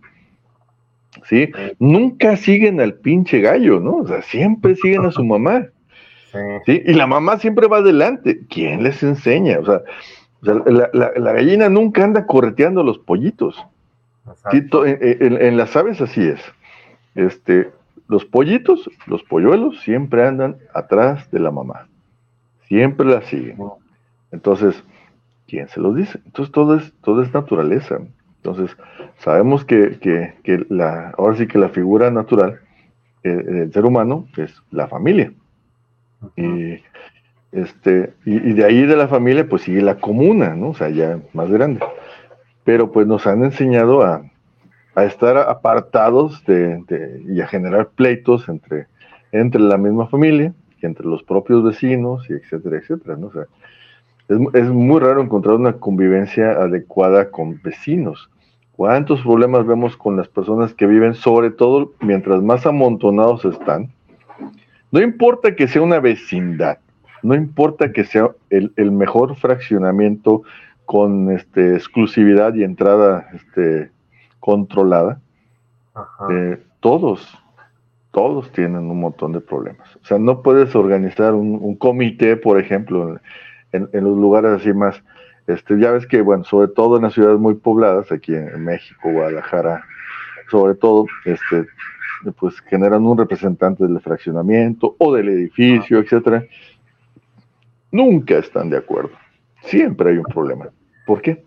[1.25, 1.51] ¿Sí?
[1.79, 3.97] Nunca siguen al pinche gallo, ¿no?
[3.97, 5.67] O sea, siempre siguen a su mamá.
[6.67, 6.83] Sí.
[6.85, 8.41] Y la mamá siempre va adelante.
[8.51, 9.61] ¿Quién les enseña?
[9.61, 9.83] O sea,
[10.43, 13.57] la, gallina nunca anda correteando a los pollitos.
[14.51, 16.41] en, las aves así es.
[17.15, 17.71] Este,
[18.09, 21.87] los pollitos, los polluelos, siempre andan atrás de la mamá.
[22.69, 23.59] Siempre la siguen.
[24.33, 24.83] Entonces,
[25.47, 26.19] ¿quién se los dice?
[26.25, 27.99] Entonces todo es, todo es naturaleza.
[28.37, 28.77] Entonces,
[29.19, 29.99] sabemos que,
[30.43, 32.61] que, la, ahora sí que la figura natural
[33.23, 35.33] eh, del ser humano es la familia.
[36.37, 36.79] Y,
[37.53, 40.71] este, y, de ahí de la familia, pues sigue la comuna, ¿no?
[40.71, 41.81] O sea, ya más grande.
[42.65, 44.23] Pero pues nos han enseñado a,
[44.95, 48.87] a estar apartados de, de, y a generar pleitos entre,
[49.33, 50.55] entre la misma familia
[50.87, 53.31] entre los propios vecinos, y etcétera, etcétera, ¿no?
[54.29, 58.31] es, muy raro encontrar una convivencia adecuada con vecinos.
[58.73, 63.91] ¿Cuántos problemas vemos con las personas que viven, sobre todo mientras más amontonados están?
[64.91, 66.79] No importa que sea una vecindad,
[67.23, 70.43] no importa que sea el, mejor fraccionamiento
[70.85, 73.91] con este, exclusividad y entrada este,
[74.41, 75.21] controlada,
[76.31, 77.39] eh, todos
[78.15, 79.97] todos tienen un montón de problemas.
[79.97, 83.19] O sea, no puedes organizar un, comité, por ejemplo,
[83.73, 85.03] en, los lugares así más,
[85.49, 89.11] este, ya ves que, bueno, sobre todo en las ciudades muy pobladas, aquí en, México,
[89.11, 89.83] Guadalajara,
[90.49, 91.67] sobre todo, este,
[92.39, 96.45] pues generan un representante del fraccionamiento o del edificio, etcétera.
[97.91, 99.11] Nunca están de acuerdo.
[99.63, 100.69] Siempre hay un problema.
[101.05, 101.43] ¿Por qué?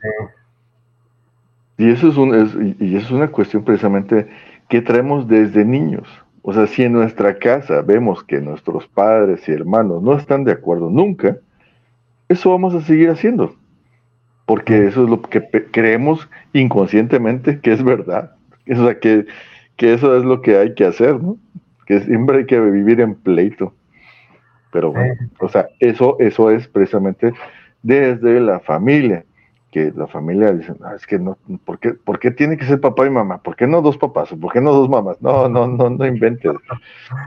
[1.78, 4.28] Y eso es, un, y eso es una cuestión precisamente
[4.68, 6.08] que traemos desde niños.
[6.50, 10.54] O sea, si en nuestra casa vemos que nuestros padres y hermanos no están de
[10.54, 11.36] acuerdo nunca,
[12.30, 13.54] eso vamos a seguir haciendo.
[14.46, 15.42] Porque eso es lo que
[15.72, 18.32] creemos inconscientemente que es verdad.
[18.72, 19.26] O sea, que,
[19.78, 21.38] eso es lo que hay que hacer, ¿no?
[21.86, 23.74] Que siempre hay que vivir en pleito.
[24.72, 27.34] Pero bueno, o sea, eso, eso es precisamente
[27.84, 29.26] desde la familia
[29.72, 33.06] que la familia dice, es que no, ¿por qué, ¿por qué, tiene que ser papá
[33.06, 33.40] y mamá?
[33.40, 34.30] ¿Por qué no dos papás?
[34.30, 35.22] ¿Por qué no dos mamás?
[35.22, 36.54] No, no, no, no inventes.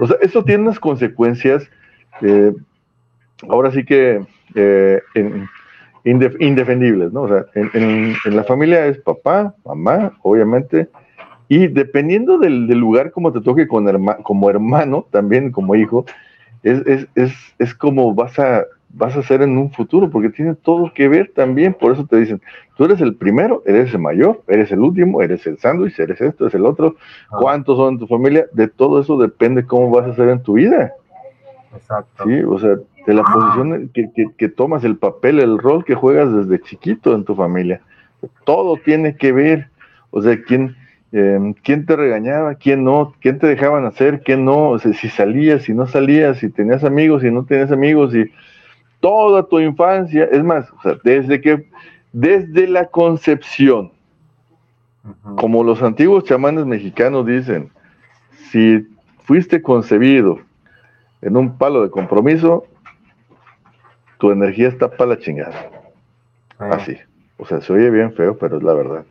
[0.01, 1.69] O sea, eso tiene unas consecuencias,
[2.23, 2.55] eh,
[3.49, 4.25] ahora sí que
[4.55, 5.01] eh,
[6.05, 7.23] indefendibles, ¿no?
[7.23, 10.89] O sea, en, la familia es papá, mamá, obviamente,
[11.49, 13.87] y dependiendo del, lugar como te toque con
[14.23, 16.07] como hermano, también como hijo,
[16.63, 20.55] es, es, es, es como vas a vas a ser en un futuro, porque tiene
[20.55, 22.41] todo que ver también, por eso te dicen,
[22.77, 26.45] tú eres el primero, eres el mayor, eres el último, eres el sándwich, eres esto,
[26.45, 26.97] eres el otro,
[27.31, 27.37] ah.
[27.41, 30.55] cuántos son en tu familia, de todo eso depende cómo vas a ser en tu
[30.55, 30.93] vida.
[31.75, 32.25] Exacto.
[32.27, 32.77] Sí, o sea,
[33.07, 37.25] de la posición que, que, tomas, el papel, el rol que juegas desde chiquito en
[37.25, 37.81] tu familia,
[38.45, 39.69] todo tiene que ver,
[40.11, 40.77] o sea, quién,
[41.13, 45.09] em, quién te regañaba, quién no, quién te dejaban hacer, quién no, o sea, si
[45.09, 48.31] salías, si no salías, si tenías amigos, si no tenías amigos, si
[49.01, 50.69] toda tu infancia, es más,
[51.05, 51.67] desde que,
[52.13, 53.93] desde la concepción,
[55.37, 57.71] como los antiguos chamanes mexicanos dicen,
[58.51, 58.87] si
[59.25, 60.39] fuiste concebido
[61.23, 62.65] en un palo de compromiso,
[64.19, 65.71] tu energía está para la chingada.
[66.59, 66.71] Ah.
[66.73, 66.97] Así.
[67.39, 69.05] O sea, se oye bien feo, pero es la verdad.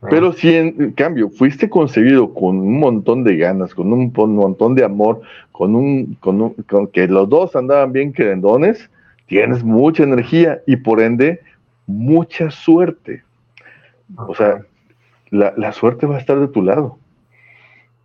[0.00, 0.06] Ah.
[0.08, 4.84] Pero si en cambio fuiste concebido con un montón de ganas, con un, montón de
[4.84, 5.20] amor,
[5.52, 8.90] con un, con un, con que los dos andaban bien querendones,
[9.26, 11.40] tienes mucha energía y por ende
[11.86, 13.22] mucha suerte.
[14.16, 14.62] O sea,
[15.30, 16.98] la, suerte va a estar de tu lado.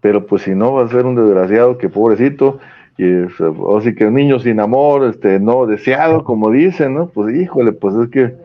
[0.01, 2.59] Pero pues si no, va a ser un desgraciado que pobrecito,
[2.97, 3.05] y
[3.39, 7.07] o sí que un niño sin amor, este, no deseado, como dicen, ¿no?
[7.07, 8.35] Pues híjole, pues es que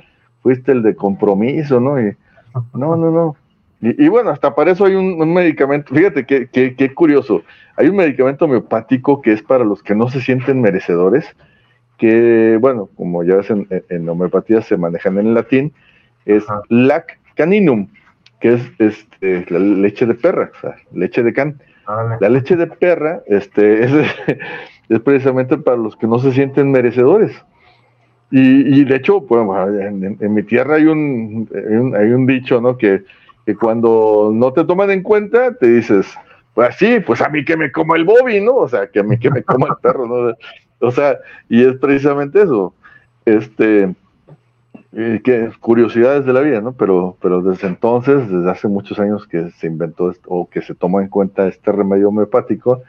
[0.43, 2.01] fuiste el de compromiso, ¿no?
[2.01, 2.15] Y,
[2.75, 3.37] no, no, no.
[3.83, 7.43] Y, bueno, hasta para eso hay un, medicamento, fíjate qué que, curioso,
[7.77, 11.27] hay un medicamento homeopático que es para los que no se sienten merecedores,
[11.99, 15.73] que, bueno, como ya ves en, homeopatía se manejan en latín,
[16.25, 17.89] es lac caninum,
[18.41, 21.61] que es este, la leche de perra, o sea, leche de can.
[22.21, 23.85] La leche de perra este,
[24.89, 27.33] es, precisamente para los que no se sienten merecedores.
[28.29, 29.41] Y, de hecho, pues,
[29.81, 31.49] en, mi tierra hay un,
[31.97, 32.77] hay un, dicho, ¿no?
[32.77, 33.05] Que,
[33.47, 36.13] que, cuando no te toman en cuenta, te dices,
[36.53, 38.57] pues sí, pues a mí que me coma el Bobby, ¿no?
[38.57, 40.35] O sea, que a mí que me coma el perro, ¿no?
[40.81, 41.19] O sea,
[41.49, 42.75] y es precisamente eso.
[43.25, 43.95] Este,
[44.93, 46.73] que curiosidades de la vida, ¿no?
[46.73, 50.75] Pero, pero desde entonces, desde hace muchos años que se inventó esto, o que se
[50.75, 52.83] tomó en cuenta este remedio homeopático,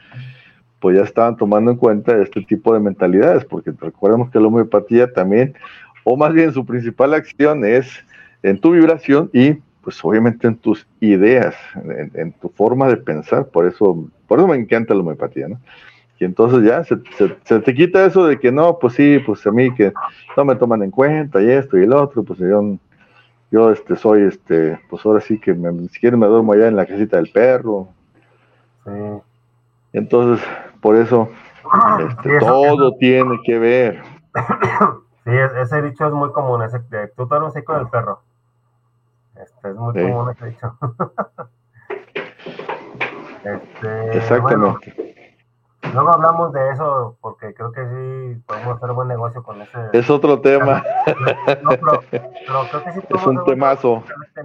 [0.80, 5.12] pues ya estaban tomando en cuenta este tipo de mentalidades, porque recordemos que la homeopatía
[5.12, 5.56] también,
[6.04, 7.90] o más bien su principal acción es
[8.44, 11.56] en tu vibración y pues obviamente en tus ideas,
[12.14, 15.60] en, tu forma de pensar, por eso, por eso me encanta la homeopatía, ¿no?
[16.20, 19.74] Y entonces ya se, te quita eso de que no, pues sí, pues a mí
[19.76, 19.93] que
[20.36, 22.78] no me toman en cuenta y esto y el otro, pues yo,
[23.51, 26.76] yo este, soy, este, pues ahora sí que me, si quieren me duermo allá en
[26.76, 27.89] la casita del perro.
[28.84, 28.91] Sí.
[29.93, 30.45] Entonces,
[30.82, 31.30] por eso,
[31.99, 34.01] este, todo tiene que ver.
[35.28, 36.80] Sí, ese dicho es muy común, ese,
[37.18, 38.22] tú duermes ahí con el perro.
[39.36, 40.74] Este, es muy común ese dicho.
[43.43, 45.16] este, Exactamente.
[45.93, 49.89] Luego hablamos de eso porque creo que sí podemos hacer buen negocio con ese.
[49.93, 50.84] Es otro tema.
[51.63, 51.69] No,
[52.09, 52.30] pero,
[52.69, 54.03] creo que sí es un temazo.
[54.25, 54.41] Este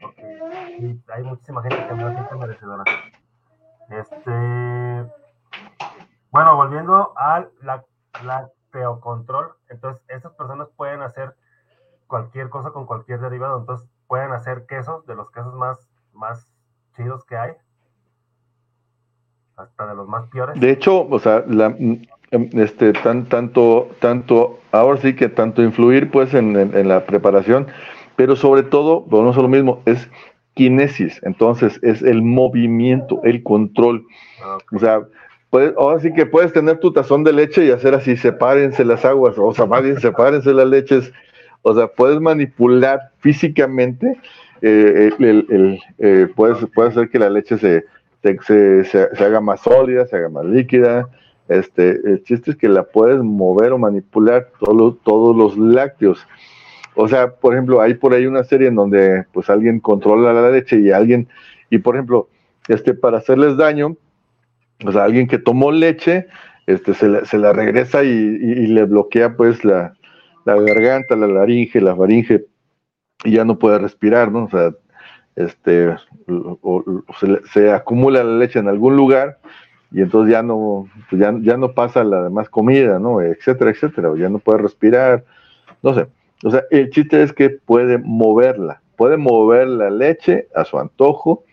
[0.00, 2.84] porque hay muchísima gente que no es merecedora.
[3.90, 5.10] Este.
[6.30, 7.84] Bueno, volviendo al la,
[8.24, 11.34] la teocontrol, entonces estas personas pueden hacer
[12.06, 16.52] cualquier cosa con cualquier derivado, entonces pueden hacer quesos de los quesos más, más
[16.96, 17.52] chidos que hay
[19.56, 20.58] hasta de los más peores.
[20.60, 22.02] De hecho, o sea, la, mm,
[22.52, 27.68] este, tan, tanto, tanto, ahora sí que tanto influir pues en, la preparación,
[28.16, 30.08] pero sobre todo, bueno, no es lo mismo, es
[30.54, 34.04] kinesis, entonces es el movimiento, el control.
[34.42, 35.02] Ah, o sea,
[35.50, 39.04] puedes, ahora sí que puedes tener tu tazón de leche y hacer así, sepárense las
[39.04, 41.12] aguas, o sea, más bien sepárense las leches,
[41.62, 44.18] o sea, puedes manipular físicamente,
[44.62, 47.84] eh, el, eh, puedes, puedes hacer que la leche se,
[48.42, 51.08] se, se, haga más sólida, se haga más líquida.
[51.48, 56.26] Este, el chiste es que la puedes mover o manipular todos todos los lácteos.
[56.94, 60.50] O sea, por ejemplo, hay por ahí una serie en donde pues alguien controla la
[60.50, 61.28] leche y alguien,
[61.70, 62.28] y por ejemplo,
[62.68, 63.96] este, para hacerles daño,
[64.84, 66.28] o sea, alguien que tomó leche,
[66.66, 69.94] este, se, la, se la regresa y, le bloquea pues la,
[70.44, 72.46] la, garganta, la laringe, la faringe,
[73.24, 74.44] y ya no puede respirar, ¿no?
[74.44, 74.72] O sea,
[75.36, 75.96] este,
[77.52, 79.38] se, acumula la leche en algún lugar
[79.90, 83.20] y entonces ya no, pues ya, ya, no pasa la demás comida, ¿no?
[83.20, 85.24] Etcétera, etcétera, o ya no puede respirar,
[85.82, 86.06] no sé.
[86.42, 91.44] O sea, el chiste es que puede moverla, puede mover la leche a su antojo,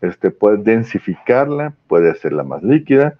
[0.00, 3.16] este, puede densificarla, puede hacerla más líquida,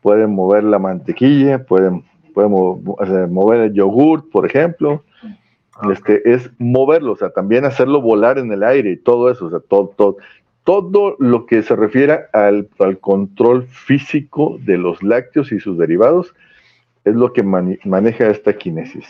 [0.00, 2.02] puede mover la mantequilla, puede,
[2.32, 5.04] puede mover el yogur, por ejemplo,
[5.76, 9.46] Ah, este, es moverlo, o sea, también hacerlo volar en el aire y todo eso,
[9.46, 10.16] o sea, todo, todo,
[10.64, 12.68] todo lo que se refiere al,
[13.00, 16.34] control físico de los lácteos y sus derivados
[17.04, 19.06] es lo que maneja esta kinesis.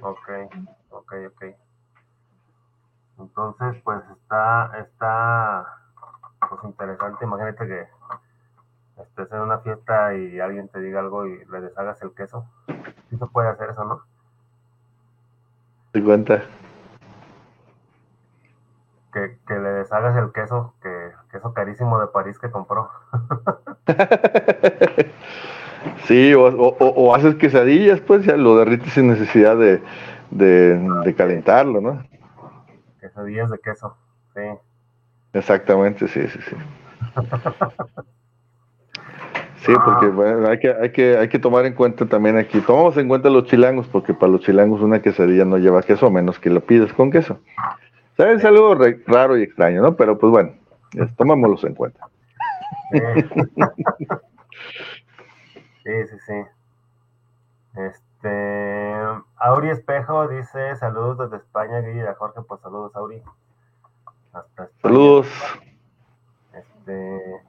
[0.00, 0.28] Ok,
[0.90, 1.44] ok, ok.
[3.18, 5.66] Entonces, pues está, está,
[6.48, 7.86] pues interesante, imagínate que
[9.02, 12.46] estés en una fiesta y alguien te diga algo y le deshagas el queso.
[13.10, 14.15] Sí se puede hacer eso, ¿no?
[16.02, 16.42] Cuenta?
[19.12, 22.90] Que, que, le deshagas el queso, que queso carísimo de París que compró.
[26.04, 29.82] sí, o, haces quesadillas, pues ya lo derrites sin necesidad de,
[30.30, 32.04] de, calentarlo, ¿no?
[33.00, 33.96] Quesadillas de queso,
[34.34, 34.42] sí.
[35.32, 36.56] Exactamente, sí, sí, sí.
[39.66, 42.96] Sí, porque bueno, hay, que, hay, que, hay que tomar en cuenta también aquí, tomamos
[42.98, 46.38] en cuenta los chilangos, porque para los chilangos una quesadilla no lleva queso, a menos
[46.38, 47.40] que lo pides con queso.
[48.16, 48.38] ¿Sabes?
[48.38, 49.96] Es algo raro y extraño, ¿no?
[49.96, 50.52] Pero pues bueno,
[51.16, 52.06] tomámoslos en cuenta.
[55.84, 56.34] Sí, sí, sí.
[57.80, 58.94] Este,
[59.36, 63.22] Auri Espejo dice saludos desde España, Guille Jorge, pues saludos, Auri.
[64.32, 65.28] Hasta Saludos.
[66.54, 67.40] Este,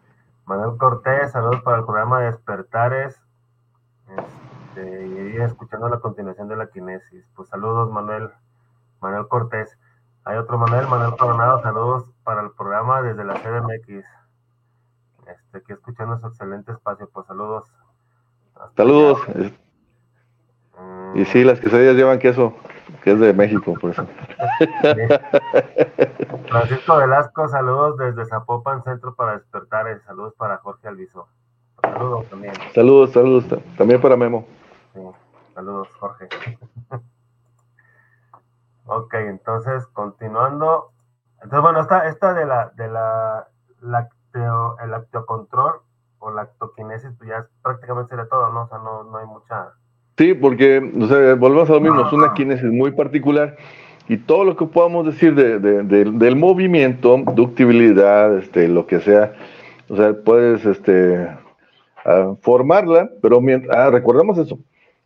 [0.48, 3.22] Manuel Cortés, saludos para el programa Despertares.
[4.08, 7.26] Este, y escuchando la continuación de la kinesis.
[7.36, 8.30] Pues saludos, Manuel.
[9.02, 9.78] Manuel Cortés.
[10.24, 14.06] Hay otro Manuel, Manuel Coronado, saludos para el programa desde la CDMX.
[15.28, 17.70] Este, aquí escuchando su excelente espacio, pues saludos.
[18.78, 19.20] saludos.
[21.14, 22.56] Y sí, las quesadillas llevan queso,
[23.04, 24.08] que es de México, por eso.
[26.50, 30.02] Francisco Velasco, saludos desde Zapopan, Centro para Despertar.
[30.06, 31.28] Saludos para Jorge Alviso.
[31.82, 32.54] Saludos también.
[32.74, 33.46] Saludos, saludos
[33.78, 34.48] también para Memo.
[34.94, 35.02] Sí,
[35.54, 36.28] saludos, Jorge.
[38.86, 40.92] ok, entonces, continuando.
[41.36, 43.48] Entonces, bueno, esta, esta de la, de la,
[43.82, 45.82] la lácteo, el lactocontrol
[46.20, 48.64] o lactoquinesis, pues ya prácticamente sería todo, ¿no?
[48.64, 49.74] O sea, no, no hay mucha...
[50.18, 53.56] Sí, porque, o sea, volvemos a lo mismo, es una quinesis muy particular
[54.10, 59.34] y todo lo que podamos decir de, del movimiento, ductibilidad, este, lo que sea,
[59.90, 61.28] o sea, puedes este,
[62.42, 64.58] formarla, pero mientras, ah, recordemos eso.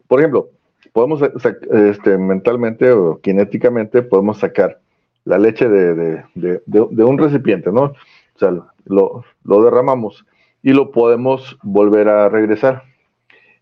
[0.07, 0.49] Por ejemplo,
[0.93, 4.79] podemos este, mentalmente o cinéticamente podemos sacar
[5.25, 7.83] la leche de, de, un recipiente, ¿no?
[7.83, 8.51] O sea,
[8.85, 10.25] lo, lo derramamos
[10.63, 12.90] y lo podemos volver a regresar.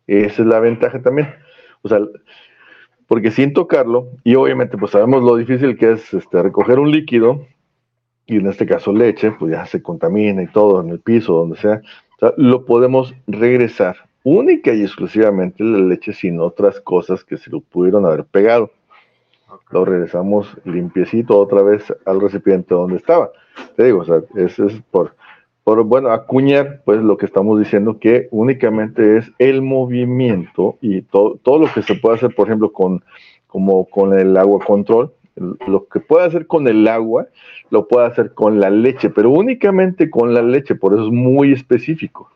[0.10, 1.36] Esa es la ventaja también.
[1.84, 1.99] O sea,
[3.07, 7.45] porque sin tocarlo, y obviamente pues sabemos lo difícil que es este, recoger un líquido,
[8.26, 11.57] y en este caso leche, pues ya se contamina y todo en el piso, donde
[11.57, 11.82] sea,
[12.16, 17.49] o sea lo podemos regresar única y exclusivamente la leche sin otras cosas que se
[17.51, 18.72] lo pudieron haber pegado.
[19.72, 23.32] Lo regresamos limpiecito otra vez al recipiente donde estaba.
[23.76, 25.16] Te digo, o sea, eso es por,
[25.86, 31.59] bueno, acuñar, pues lo que estamos diciendo que únicamente es el movimiento y todo, todo
[31.59, 33.03] lo que se puede hacer, por ejemplo, con,
[33.47, 37.28] como con el agua control, lo que puede hacer con el agua,
[37.70, 41.53] lo puede hacer con la leche, pero únicamente con la leche, por eso es muy
[41.53, 42.30] específico.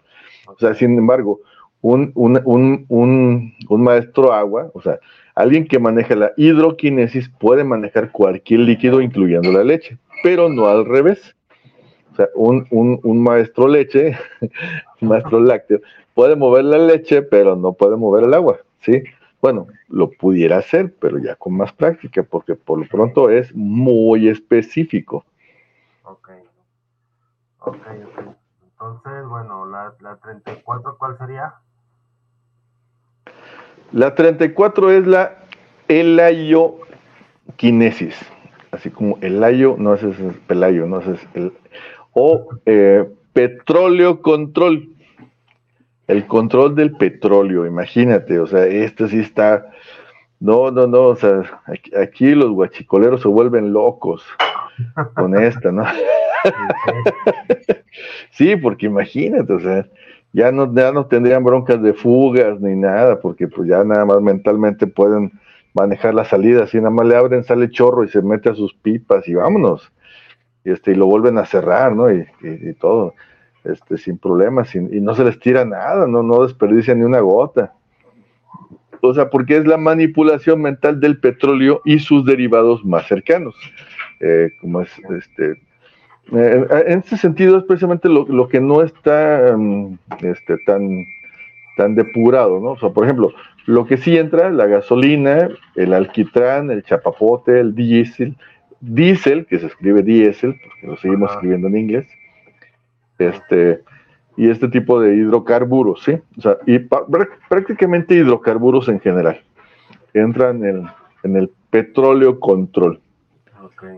[0.48, 1.42] O sea, sin embargo,
[1.82, 2.40] un, un,
[2.88, 5.00] un, un maestro agua, o sea,
[5.36, 10.86] alguien que maneja la hidroquinesis puede manejar cualquier líquido, incluyendo la leche, pero no al
[10.86, 11.36] revés.
[12.14, 14.16] O sea, un, un, un maestro leche,
[15.02, 15.80] un maestro lácteo,
[16.14, 19.02] puede mover la leche, pero no puede mover el agua, ¿sí?
[19.42, 24.30] Bueno, lo pudiera hacer, pero ya con más práctica, porque por lo pronto es muy
[24.30, 25.26] específico.
[26.04, 26.30] Ok.
[27.60, 28.36] Ok, ok.
[28.64, 31.56] Entonces, bueno, la, la 34, ¿cuál sería?
[33.92, 35.40] La 34 es la
[35.88, 38.16] elayoquinesis.
[38.72, 41.54] Así como elayo, no es el pelayo, no es el
[42.14, 44.90] o eh, petróleo control.
[46.08, 49.66] El control del petróleo, imagínate, o sea, este sí está,
[50.40, 51.62] no, no, no, o sea,
[51.98, 54.24] aquí, los guachicoleros se vuelven locos
[55.16, 55.86] con esta, ¿no?
[58.32, 59.88] sí, porque imagínate, o sea,
[60.34, 64.20] ya no, ya no tendrían broncas de fugas ni nada, porque pues ya nada más
[64.20, 65.32] mentalmente pueden
[65.74, 68.74] manejar la salida, así nada más le abren, sale chorro y se mete a sus
[68.74, 69.90] pipas y vámonos
[70.64, 72.12] y, este, y lo vuelven a cerrar, ¿no?
[72.12, 72.26] Y,
[72.80, 73.14] todo,
[73.64, 76.24] este, sin problemas, y no se les tira nada, ¿no?
[76.24, 77.74] No desperdicia ni una gota.
[79.06, 83.54] O sea, porque es la manipulación mental del petróleo y sus derivados más cercanos.
[84.22, 85.62] Eh, como es, este,
[86.32, 91.06] eh, en ese sentido es precisamente lo, que no está mm, este, tan,
[91.76, 92.72] tan depurado, ¿no?
[92.72, 93.34] O sea, por ejemplo,
[93.66, 98.38] lo que sí entra, la gasolina, el alquitrán, el chapapote, el diésel,
[98.84, 102.08] diésel, que se escribe diésel, porque lo seguimos escribiendo en inglés,
[103.18, 103.82] este,
[104.36, 106.20] y este tipo de hidrocarburos, ¿sí?
[106.38, 106.80] O sea, y
[107.50, 109.42] prácticamente hidrocarburos en general.
[110.14, 110.88] Entran en,
[111.24, 113.00] en el petróleo control.
[113.64, 113.98] Okay.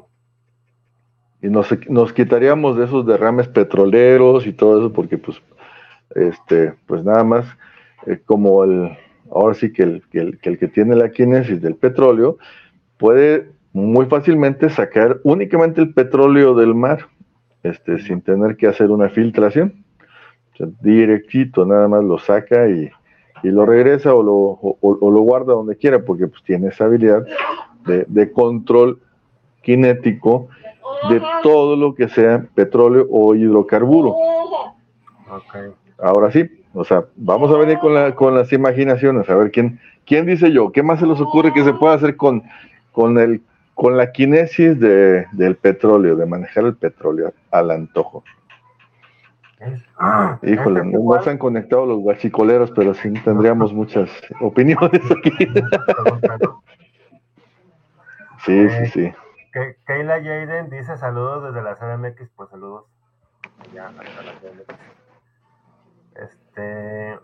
[1.41, 5.41] Y nos, nos, quitaríamos de esos derrames petroleros y todo eso, porque pues,
[6.15, 7.45] este, pues nada más,
[8.05, 8.97] eh, como el,
[9.31, 12.37] ahora sí que el, que el, que el que tiene la quinesis del petróleo,
[12.97, 17.09] puede muy fácilmente sacar únicamente el petróleo del mar,
[17.61, 19.83] este, sin tener que hacer una filtración.
[20.79, 22.89] directito, nada más lo saca y,
[23.43, 27.25] lo regresa o lo, lo, guarda donde quiera, porque pues, tiene esa habilidad
[27.85, 29.01] de, control
[29.61, 30.47] cinético
[31.09, 34.15] de todo lo que sea petróleo o hidrocarburo.
[35.99, 39.81] Ahora sí, o sea, vamos a venir con, la, con las imaginaciones, a ver quién,
[40.05, 42.41] quién dice yo, qué más se les ocurre que se pueda hacer con,
[42.93, 43.41] con el
[43.75, 48.23] con la quinesis de, del petróleo, de manejar el petróleo al antojo.
[49.97, 54.09] Ah, Híjole, no se han conectado los guachicoleros, pero sí tendríamos muchas
[54.41, 55.31] opiniones aquí.
[58.45, 59.13] sí, sí, sí.
[59.85, 62.85] Keila Jaden dice saludos desde la CDMX, pues saludos.
[66.15, 67.19] Este,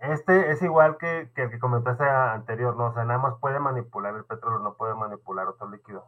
[0.00, 2.86] este es igual que, el que comentaste anterior, ¿no?
[2.86, 6.04] O sea, nada más puede manipular el petróleo, no puede manipular otro líquido.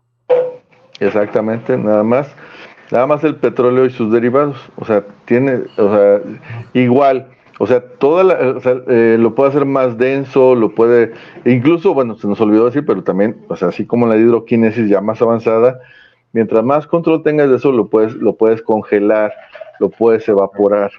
[1.01, 2.35] Exactamente, nada más.
[2.91, 4.57] Nada más el petróleo y sus derivados.
[4.77, 6.21] O sea, tiene, o sea,
[6.75, 7.29] igual.
[7.59, 11.13] O sea, toda la, o sea, eh, lo puede hacer más denso, lo puede,
[11.45, 15.01] incluso, bueno, se nos olvidó decir, pero también, o sea, así como la hidroquinesis ya
[15.01, 15.79] más avanzada,
[16.33, 19.33] mientras más control tengas de eso, lo puedes, lo puedes congelar,
[19.79, 20.91] lo puedes evaporar.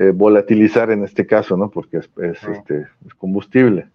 [0.00, 1.70] Eh, volatilizar en este caso, ¿no?
[1.70, 3.88] Porque es, este, es combustible,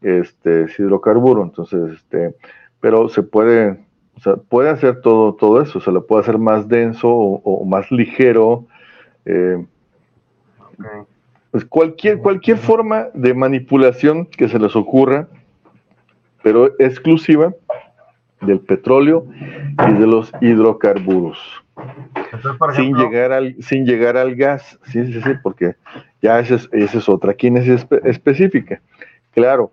[0.00, 2.36] este, es hidrocarburo, entonces, este,
[2.78, 3.80] pero se puede,
[4.22, 8.66] sea, puede hacer todo, todo eso, se lo puede hacer más denso o, más ligero.
[9.24, 9.66] Eh,
[11.50, 15.26] pues cualquier, cualquier forma de manipulación que se les ocurra,
[16.44, 17.52] pero exclusiva
[18.40, 19.26] del petróleo
[19.88, 21.63] y de los hidrocarburos.
[22.74, 25.76] Sin, llegar al, sin llegar al gas, sí, sí, sí, porque
[26.22, 28.80] ya esa es, esa es otra quínesis específica.
[29.32, 29.72] Claro,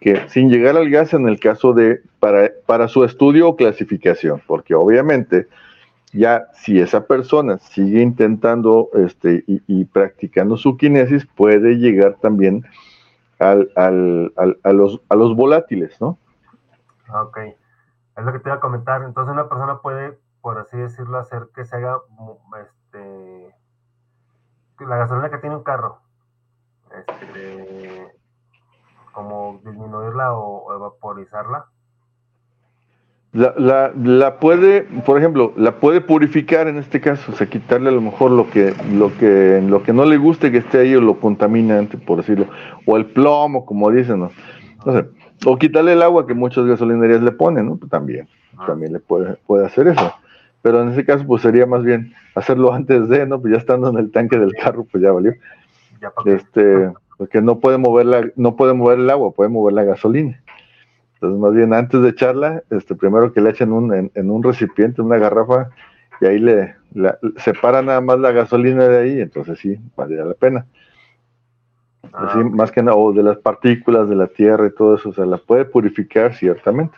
[0.00, 4.42] que sin llegar al gas en el caso de para, para su estudio o clasificación,
[4.46, 5.46] porque obviamente
[6.12, 12.64] ya si esa persona sigue intentando este, y, practicando su kinesis, puede llegar también
[13.38, 14.32] al, al,
[14.62, 16.18] a, los, a los volátiles, ¿no?
[17.08, 19.02] Ok, es lo que te iba a comentar.
[19.02, 22.00] Entonces una persona puede, por así decirlo, hacer que se haga
[22.60, 23.54] este,
[24.80, 26.00] la gasolina que tiene un carro,
[26.94, 28.08] este,
[29.12, 31.66] como disminuirla o, evaporizarla?
[33.32, 37.88] La, la, la, puede, por ejemplo, la puede purificar en este caso, o sea, quitarle
[37.88, 40.94] a lo mejor lo que, lo que, lo que no le guste que esté ahí
[40.94, 42.46] o lo contaminante, por decirlo,
[42.84, 44.30] o el plomo, como dicen, ¿no?
[45.46, 47.78] o quitarle el agua que muchas gasolinerías le ponen, ¿no?
[47.88, 48.28] también,
[48.58, 48.66] ah.
[48.66, 50.12] también le puede, puede hacer eso.
[50.62, 53.40] Pero en ese caso, pues sería más bien hacerlo antes de, ¿no?
[53.40, 55.34] Pues ya estando en el tanque del carro, pues ya valió.
[56.24, 60.40] este, porque no puede mover la, no puede mover el agua, puede mover la gasolina.
[61.14, 65.02] Entonces, más bien antes de echarla, este, primero que le echen un, en, un recipiente,
[65.02, 65.70] una garrafa,
[66.20, 66.74] y ahí le
[67.36, 70.66] separa nada más la gasolina de ahí, entonces sí, valdría la pena.
[72.12, 75.10] Así, ah, más que nada, o de las partículas de la tierra y todo eso,
[75.10, 76.96] o sea, la puede purificar ciertamente.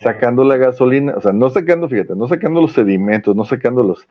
[0.00, 4.06] Sacando la gasolina, o sea, no sacando, fíjate, no sacando los sedimentos, no sacando los,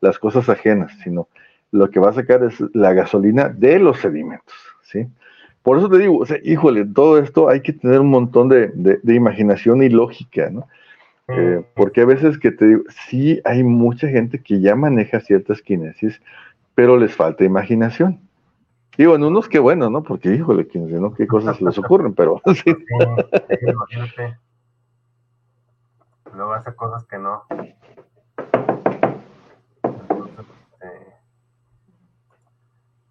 [0.00, 1.28] las cosas ajenas, sino
[1.70, 5.06] lo que va a sacar es la gasolina de los sedimentos, ¿sí?
[5.62, 9.00] Por eso te digo, o sea, híjole, todo esto hay que tener un montón de,
[9.04, 10.66] imaginación y lógica, ¿no?
[11.28, 15.60] Eh, porque a veces que te digo, sí hay mucha gente que ya maneja ciertas
[15.60, 16.22] kinesis,
[16.74, 18.20] pero les falta imaginación.
[18.96, 20.02] Digo, en unos que bueno, ¿no?
[20.02, 21.14] Porque, híjole, quién ¿no?
[21.14, 22.74] Qué cosas les ocurren, pero sí.
[23.62, 24.38] imagínate.
[26.34, 27.44] Luego hace cosas que no.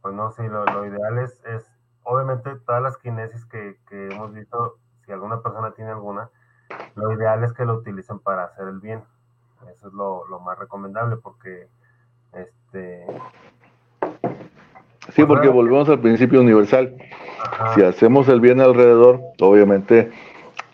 [0.07, 1.69] pues no, sí, lo, ideal es, es,
[2.03, 6.29] obviamente, todas las kinesis que, hemos visto, si alguna persona tiene alguna,
[6.95, 9.03] lo ideal es que lo utilicen para hacer el bien.
[9.69, 11.67] Eso es lo, más recomendable porque,
[12.31, 13.05] este...
[15.09, 16.95] Sí, porque volvemos al principio universal.
[17.75, 20.09] Si hacemos el bien alrededor, obviamente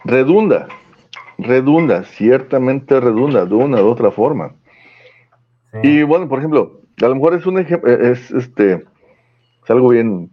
[0.06, 0.68] redunda,
[1.38, 4.54] redunda, ciertamente redunda de una u otra forma.
[5.82, 8.84] Y bueno, por ejemplo, a lo mejor es un ejemplo, es este,
[9.64, 10.32] es algo bien,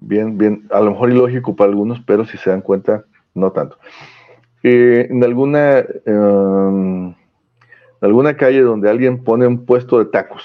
[0.00, 3.04] bien, bien, a lo mejor ilógico para algunos, pero si se dan cuenta,
[3.34, 3.76] no tanto.
[4.62, 7.14] Eh, en alguna, em,
[8.00, 10.44] alguna calle donde alguien pone un puesto de tacos,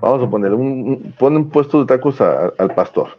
[0.00, 3.18] vamos a poner, un, pone un puesto de tacos al pastor,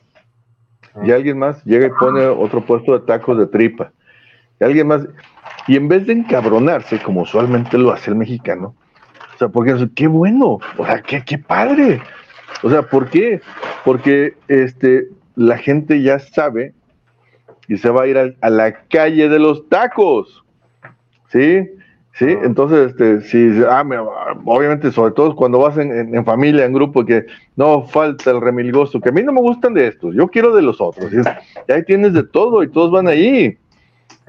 [1.03, 3.91] y alguien más llega y pone otro puesto de tacos de tripa,
[4.65, 5.07] alguien más,
[5.67, 8.75] y en vez de encabronarse, como usualmente lo hace el mexicano,
[9.35, 12.01] o sea, porque qué bueno, o sea, qué, qué padre,
[12.63, 13.41] o sea, ¿por qué?
[13.85, 16.73] Porque este, la gente ya sabe
[17.67, 20.43] y se va a ir a, la calle de los tacos.
[21.29, 21.69] ¿Sí?
[22.13, 23.83] Sí, entonces, este, si, ah,
[24.45, 29.09] obviamente, sobre todo cuando vas en, familia, en grupo, que no falta el remilgoso, que
[29.09, 31.11] a mí no me gustan de estos, yo quiero de los otros.
[31.13, 33.55] Y, ahí tienes de todo y todos van ahí.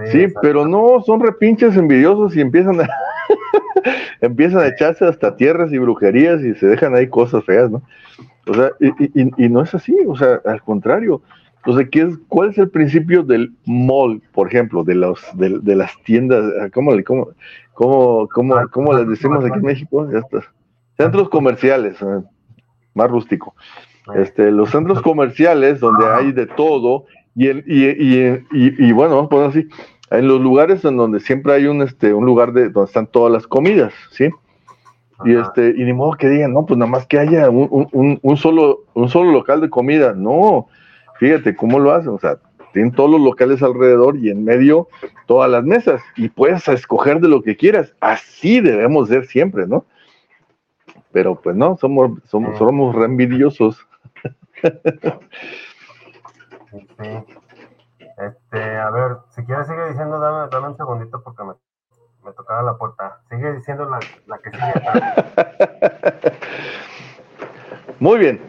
[0.07, 2.89] Sí, pero no, son repinches envidiosos y empiezan a,
[4.21, 7.83] empiezan a echarse hasta tierras y brujerías y se dejan ahí cosas feas, ¿no?
[8.47, 11.21] O sea, y, no es así, o sea, al contrario.
[11.67, 15.77] O sea, ¿qué es, ¿cuál es el principio del mall, por ejemplo, de los de,
[15.77, 16.45] las tiendas?
[16.73, 17.29] ¿Cómo, cómo,
[17.75, 20.09] cómo, cómo, ah, cómo las decimos aquí en México?
[20.11, 20.45] Ya está.
[20.97, 21.99] Centros comerciales,
[22.95, 23.55] más rústico.
[24.15, 27.05] Este, los centros comerciales donde hay de todo
[27.39, 27.64] y, el,
[28.51, 29.68] y, y, bueno, vamos a poner así,
[30.11, 33.32] en los lugares en donde siempre hay un, este, un lugar de, donde están todas
[33.32, 34.28] las comidas, ¿sí?
[35.24, 38.84] Y este, y ni modo que digan, no, pues nada más que haya un, solo,
[38.95, 40.14] un solo local de comida.
[40.14, 40.66] No,
[41.18, 42.11] fíjate cómo lo hacen.
[42.11, 42.39] O sea,
[42.72, 44.89] tienen todos los locales alrededor y en medio
[45.26, 46.03] todas las mesas.
[46.16, 47.95] Y puedes escoger de lo que quieras.
[48.01, 49.84] Así debemos ser siempre, ¿no?
[51.11, 53.84] Pero pues no, somos, somos, somos re envidiosos.
[56.73, 62.77] Este, a ver, si quieres sigue diciendo, dame, dame un segundito porque me tocaba la
[62.77, 63.21] puerta.
[63.31, 63.99] Sigue diciendo la,
[64.39, 64.73] que sigue.
[68.01, 68.41] Muy bien.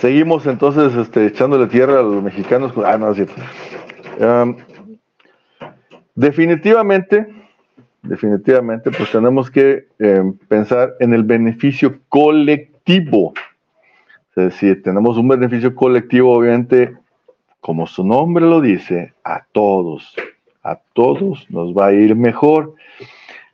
[0.00, 2.72] Seguimos entonces este, echándole tierra a los mexicanos.
[2.84, 3.34] Ah, no, es cierto.
[6.14, 7.26] definitivamente,
[8.02, 13.32] definitivamente, pues tenemos que eh, pensar en el beneficio colectivo.
[14.46, 16.96] Es decir, tenemos un beneficio colectivo, obviamente,
[17.60, 20.14] como su nombre lo dice, a todos.
[20.62, 22.74] A todos nos va a ir mejor.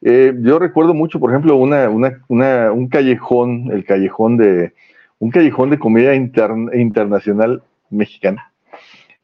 [0.03, 4.75] Eh, yo recuerdo mucho, por ejemplo, un callejón, el callejón de,
[5.19, 8.53] un callejón de comida internacional mexicana.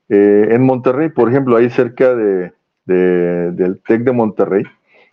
[0.09, 2.53] Eh, en Monterrey, por ejemplo, ahí cerca de,
[2.87, 4.65] del TEC de Monterrey,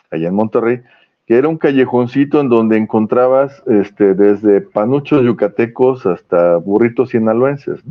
[0.09, 0.81] allá en Monterrey,
[1.29, 7.81] que era un callejoncito en donde encontrabas este, desde panuchos yucatecos hasta burritos sinaloenses.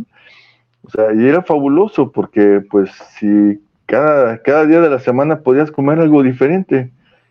[0.82, 5.70] O sea, y era fabuloso porque pues si cada, cada día de la semana podías
[5.70, 6.91] comer algo diferente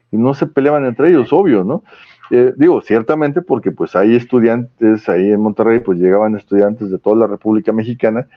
[0.10, 1.84] y no se peleaban entre ellos, obvio, ¿no?
[2.32, 7.18] Eh, digo, ciertamente porque pues hay estudiantes ahí en Monterrey, pues llegaban estudiantes de toda
[7.18, 8.28] la República Mexicana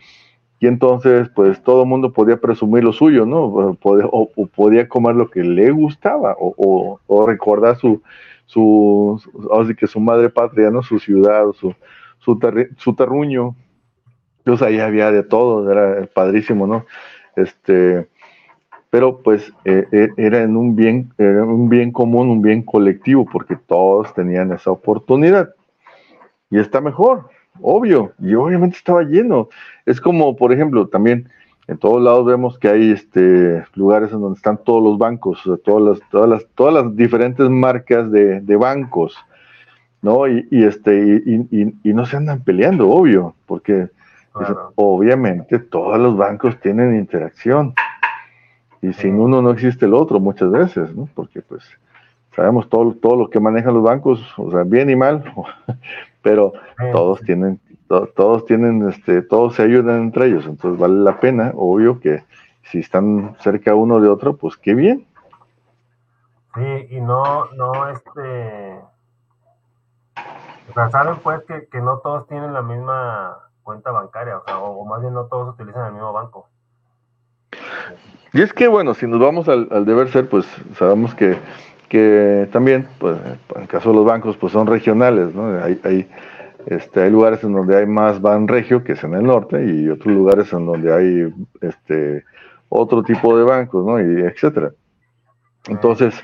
[0.61, 3.45] y entonces pues todo el mundo podía presumir lo suyo, ¿no?
[3.45, 8.03] o, podía comer lo que le gustaba o, recordar su,
[8.45, 9.21] su,
[9.59, 10.83] así que su madre patria, ¿no?
[10.83, 11.75] Su ciudad, su,
[12.19, 12.39] su,
[12.77, 13.57] su terruño.
[14.39, 16.85] Entonces ahí había de todo, era padrísimo, ¿no?
[17.37, 18.07] Este,
[18.91, 23.25] pero pues eh, eh, era en un bien, era un bien común, un bien colectivo,
[23.25, 25.55] porque todos tenían esa oportunidad.
[26.51, 27.31] Y está mejor,
[27.63, 29.49] obvio, y obviamente estaba lleno.
[29.87, 31.29] Es como, por ejemplo, también
[31.71, 35.83] en todos lados vemos que hay este, lugares en donde están todos los bancos, todas,
[35.83, 39.17] las, todas, las, todas las diferentes marcas de, bancos,
[40.03, 40.27] ¿no?
[40.27, 43.89] Y, este, y, no se andan peleando, obvio, porque
[44.75, 47.75] obviamente todos los bancos tienen interacción
[48.83, 51.09] y sin uno no existe el otro muchas veces, ¿no?
[51.15, 51.63] Porque pues
[52.35, 55.23] sabemos todo, todo lo que manejan los bancos, o sea, bien y mal,
[56.23, 56.53] pero
[56.93, 62.01] todos tienen, todos tienen, este, todos se ayudan entre ellos, entonces vale la pena, obvio
[62.01, 62.25] que
[62.63, 65.07] si están cerca uno de otro, pues qué bien.
[66.55, 68.81] Sí, y no, no, este,
[70.71, 74.59] o sea, saben pues que, que no todos tienen la misma cuenta bancaria, o sea,
[74.59, 76.49] o más bien no todos utilizan el mismo banco.
[78.33, 80.47] Y es que, bueno, si nos vamos al, deber ser, pues
[80.77, 81.39] sabemos que,
[81.91, 83.19] que también, pues,
[83.57, 85.61] en el caso de los bancos, pues son regionales, ¿no?
[85.63, 86.09] Hay, hay,
[86.67, 90.53] este, lugares en donde hay más regio, que es en el norte, y otros lugares
[90.53, 92.25] en donde hay este,
[92.69, 94.01] otro tipo de bancos, ¿no?
[94.01, 94.71] Y etcétera.
[95.69, 96.15] Entonces,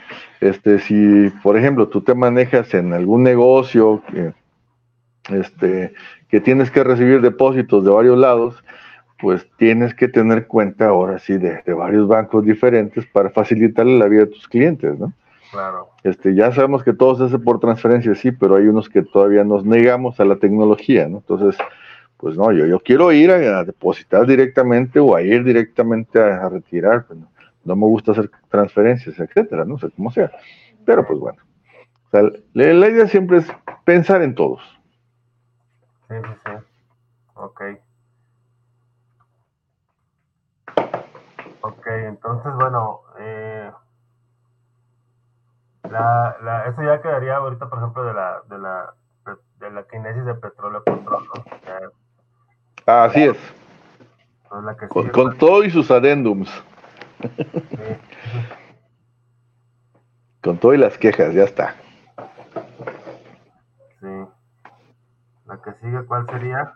[0.41, 4.33] este, si, por ejemplo, tú te manejas en algún negocio que,
[5.37, 5.95] este,
[6.29, 8.63] que tienes que recibir depósitos de varios lados,
[9.21, 14.23] pues tienes que tener cuenta ahora sí de, varios bancos diferentes para facilitarle la vida
[14.23, 15.13] a tus clientes, ¿no?
[15.51, 15.91] Claro.
[16.03, 19.45] Este, ya sabemos que todo se hace por transferencia, sí, pero hay unos que todavía
[19.45, 21.19] nos negamos a la tecnología, ¿no?
[21.19, 21.57] Entonces,
[22.17, 27.07] pues no, yo, yo quiero ir a, depositar directamente o a ir directamente a, retirar,
[27.07, 27.19] pues
[27.65, 30.31] no, me gusta hacer transferencias, etcétera, no sé cómo sea.
[30.85, 31.39] Pero pues bueno,
[32.13, 33.47] la, la, idea siempre es
[33.85, 34.63] pensar en todos.
[36.09, 36.53] Sí, sí, sí.
[37.35, 37.63] Ok.
[41.61, 43.01] Ok, entonces, bueno,
[45.91, 48.95] la, la, eso ya quedaría ahorita, por ejemplo, de la, de la,
[49.59, 51.45] de la kinesis de petróleo control, ¿no?
[52.87, 53.37] Así es.
[55.13, 56.51] con, todo y sus adendums.
[60.43, 61.75] con todo y las quejas, ya está.
[64.01, 64.07] Sí.
[65.47, 66.75] La que sigue, ¿cuál sería?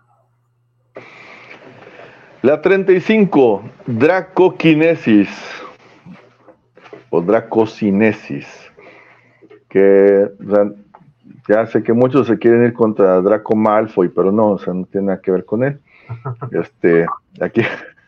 [2.42, 5.28] La 35, dracoquinesis
[7.11, 8.69] o dracocinesis,
[9.70, 10.30] que
[11.48, 14.84] ya sé que muchos se quieren ir contra Draco Malfoy, pero no, o sea, no
[14.84, 15.80] tiene nada que ver con él.
[16.50, 17.06] Este,
[17.40, 17.62] aquí,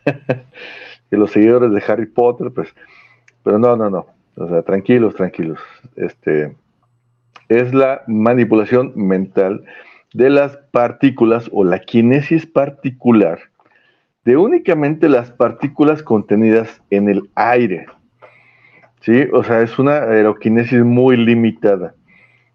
[1.09, 2.67] que los seguidores de Harry Potter, pues,
[3.43, 4.05] pero no, no, no,
[4.35, 5.59] o sea, tranquilos, tranquilos.
[5.95, 6.55] Este,
[7.47, 9.63] es la manipulación mental
[10.13, 13.39] de las partículas o la quinesis particular
[14.25, 17.87] de únicamente las partículas contenidas en el aire.
[19.03, 19.27] ¿Sí?
[19.33, 21.93] O sea, es una aeroquinesis muy limitada.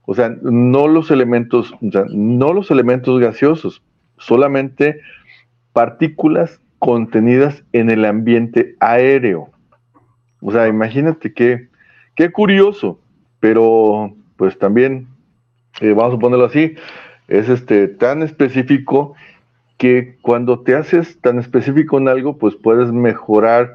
[0.07, 3.82] O sea, no los elementos, o sea, no los elementos gaseosos,
[4.16, 5.01] solamente
[5.74, 9.51] partículas contenidas en el ambiente aéreo.
[10.40, 11.68] O sea, imagínate qué,
[12.14, 12.99] qué curioso,
[13.40, 15.07] pero pues también,
[15.82, 16.76] eh, vamos a ponerlo así,
[17.28, 19.14] es este tan específico
[19.76, 23.74] que cuando te haces tan específico en algo, pues puedes mejorar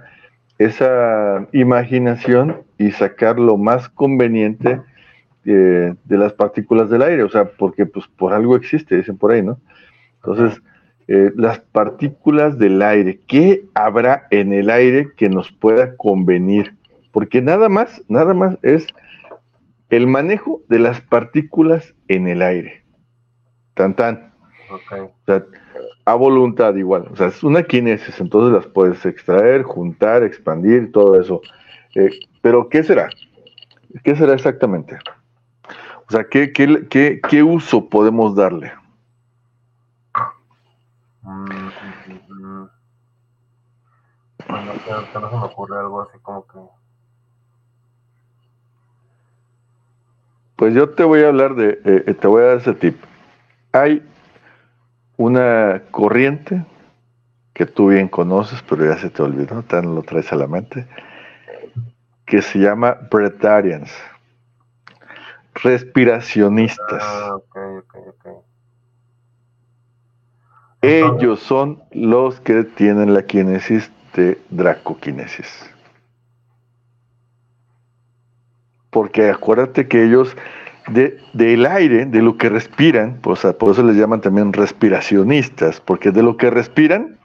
[0.66, 4.82] esa imaginación y sacar lo más conveniente
[5.46, 9.32] eh, de las partículas del aire, o sea, porque pues por algo existe, dicen por
[9.32, 9.60] ahí, ¿no?
[10.24, 10.62] Entonces,
[11.08, 16.76] eh, las partículas del aire, ¿qué habrá en el aire que nos pueda convenir?
[17.14, 18.88] porque nada más, nada más es
[19.90, 22.84] el manejo de las partículas en el aire.
[23.76, 24.33] Tan tan.
[24.76, 25.44] O sea,
[26.06, 27.08] a voluntad igual.
[27.12, 31.42] O sea, es una kinesis, entonces las puedes extraer, juntar, expandir, todo eso.
[31.96, 32.10] Eh,
[32.42, 33.10] pero, ¿qué será?
[34.04, 34.98] ¿Qué será exactamente?
[36.08, 38.74] O sea, ¿qué, qué, qué, uso podemos darle?
[41.22, 41.70] Mm, mm,
[42.28, 42.70] mm,
[44.50, 44.74] no,
[45.12, 46.60] se me ocurre algo así como que.
[50.56, 52.98] Pues yo te voy a hablar de, eh, eh, te voy a dar ese tip.
[53.72, 54.04] Hay
[55.24, 56.66] una corriente
[57.54, 60.86] que tú bien conoces, pero ya se te olvidó, tan lo traes a la mente,
[62.26, 63.92] que se llama Brettarians,
[65.56, 67.04] respiracionistas.
[67.04, 67.38] Ah,
[70.82, 75.70] Ellos son los que tienen la kinesis de dracoquinesis.
[78.90, 80.36] Porque acuérdate que ellos
[80.88, 86.12] de, del aire, de lo que respiran, pues, por eso les llaman también respiracionistas, porque
[86.12, 87.18] de lo que respiran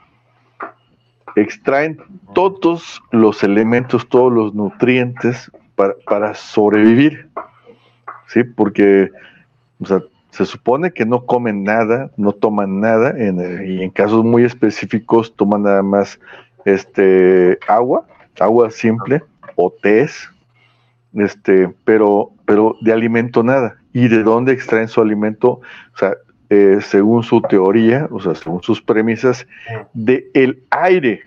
[1.36, 1.98] extraen
[2.34, 7.28] todos los elementos, todos los nutrientes para, sobrevivir.
[8.26, 8.44] ¿Sí?
[8.44, 9.11] Porque
[10.30, 15.62] se supone que no comen nada, no toman nada, y en casos muy específicos toman
[15.62, 16.20] nada más
[16.64, 18.06] este, agua,
[18.38, 19.22] agua simple
[19.56, 20.30] o tés,
[21.14, 23.76] este, pero, pero de alimento nada.
[23.92, 25.61] ¿Y de dónde extraen su alimento?
[25.94, 26.14] O sea,
[26.50, 29.46] eh, según su teoría, o sea, según sus premisas,
[29.92, 31.22] de el aire.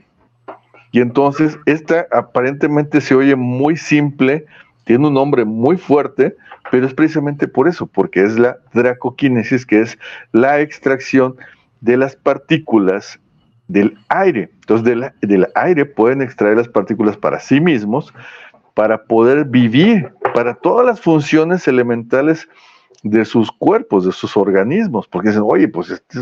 [0.91, 4.45] Y entonces, esta aparentemente se oye muy simple,
[4.83, 6.35] tiene un nombre muy fuerte,
[6.71, 9.97] pero es precisamente por eso, porque es la dracoquinesis, que es
[10.31, 11.35] la extracción
[11.81, 13.19] de las partículas
[13.67, 14.49] del aire.
[14.61, 18.13] Entonces, del aire pueden extraer las partículas para sí mismos,
[18.73, 22.47] para poder vivir, para todas las funciones elementales
[23.03, 26.21] de sus cuerpos, de sus organismos, porque dicen, oye, pues este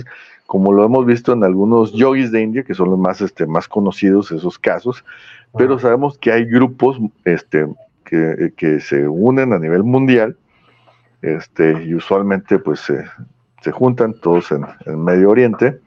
[0.50, 3.68] como lo hemos visto en algunos yogis de India, que son los más, este, más
[3.68, 5.06] conocidos esos casos,
[5.56, 7.68] pero sabemos que hay grupos este,
[8.04, 10.36] que, se unen a nivel mundial,
[11.22, 15.82] este, y usualmente pues se, juntan todos en, en Medio Oriente,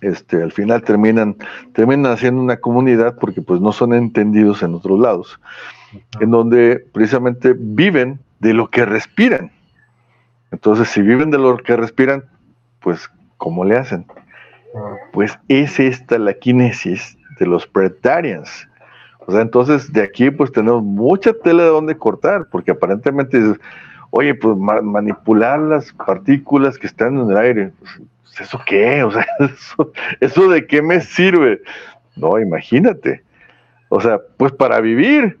[0.00, 1.36] este, al final terminan,
[1.74, 5.38] terminan haciendo una comunidad porque pues no son entendidos en otros lados,
[6.20, 9.50] en donde precisamente viven de lo que respiran.
[10.50, 12.24] Entonces, si viven de lo que respiran,
[12.80, 14.06] pues, ¿cómo le hacen?
[15.12, 18.68] Pues es esta la kinesis de los Pretarians.
[19.26, 23.40] O sea, entonces de aquí pues tenemos mucha tela de donde cortar, porque aparentemente,
[24.10, 28.00] oye, pues manipular las partículas que están en el aire, pues,
[28.40, 29.02] ¿eso qué?
[29.02, 29.26] O sea,
[30.20, 31.62] ¿eso, de qué me sirve?
[32.16, 33.22] No, imagínate.
[33.88, 35.38] O sea, pues para vivir.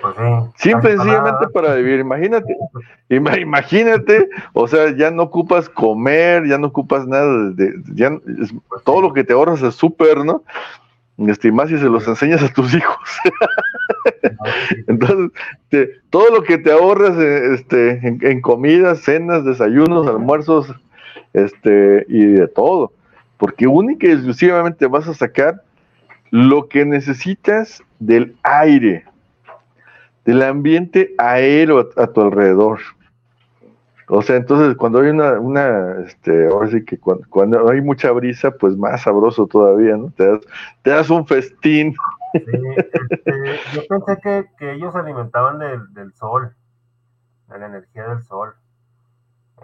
[0.00, 0.14] Pues
[0.56, 2.00] Simple y sencillamente para vivir.
[2.00, 2.56] Imagínate.
[3.08, 8.10] Imagínate, o sea, ya no ocupas comer, ya no ocupas nada de, ya,
[8.68, 10.42] pues todo lo que te ahorras es súper, ¿no?
[11.18, 12.98] Este, más si se los enseñas a tus hijos.
[14.86, 15.30] Entonces,
[16.10, 20.74] todo lo que te ahorras eh, este, en, en comidas, cenas, desayunos, almuerzos,
[21.36, 22.92] este, y de todo,
[23.36, 25.62] porque única y exclusivamente vas a sacar
[26.30, 29.04] lo que necesitas del aire,
[30.26, 32.80] del ambiente aéreo a, tu alrededor.
[34.08, 38.50] O sea, entonces cuando hay una, una este, ahora sí que cuando, hay mucha brisa,
[38.50, 40.10] pues más sabroso todavía, ¿no?
[40.10, 40.40] Te das,
[40.82, 41.94] te das un festín.
[42.32, 42.52] Este,
[43.74, 46.54] yo pensé que, que ellos se alimentaban del, del sol,
[47.48, 48.54] de la energía del sol.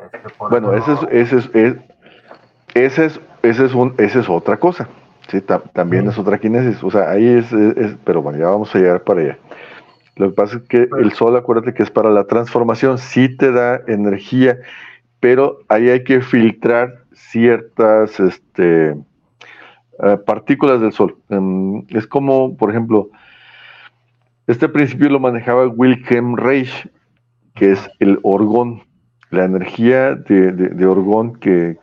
[0.04, 4.88] Este, bueno, ese es, ese es, ese es, un, esa es otra cosa.
[5.28, 6.82] Sí, también es otra kinesis.
[6.82, 7.46] O sea, ahí es,
[8.04, 9.38] pero bueno, ya vamos a llegar para allá.
[10.16, 13.50] Lo que pasa es que el sol, acuérdate que es para la transformación, sí te
[13.50, 14.58] da energía,
[15.20, 21.16] pero ahí hay que filtrar ciertas este, eh, partículas del sol.
[21.28, 23.10] Em, es como, por ejemplo,
[24.46, 26.88] este principio lo manejaba Wilhelm Reich,
[27.54, 28.82] que es el orgón
[29.32, 31.78] la energía de, de, orgón que,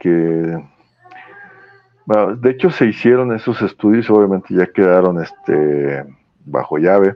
[2.05, 6.05] de hecho se hicieron esos estudios, obviamente ya quedaron este,
[6.45, 7.15] bajo llave,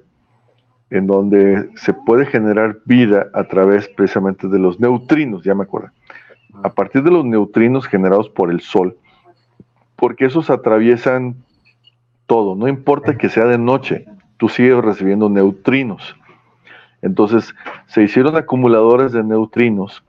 [0.93, 5.89] en donde se puede generar vida a través precisamente de los neutrinos, ya me acuerdo,
[6.61, 8.95] a partir de los neutrinos generados por el Sol,
[9.95, 11.35] porque esos atraviesan
[12.27, 14.05] todo, no importa que sea de noche,
[14.37, 16.15] tú sigues recibiendo neutrinos.
[17.01, 17.55] Entonces,
[17.87, 20.03] se hicieron acumuladores de neutrinos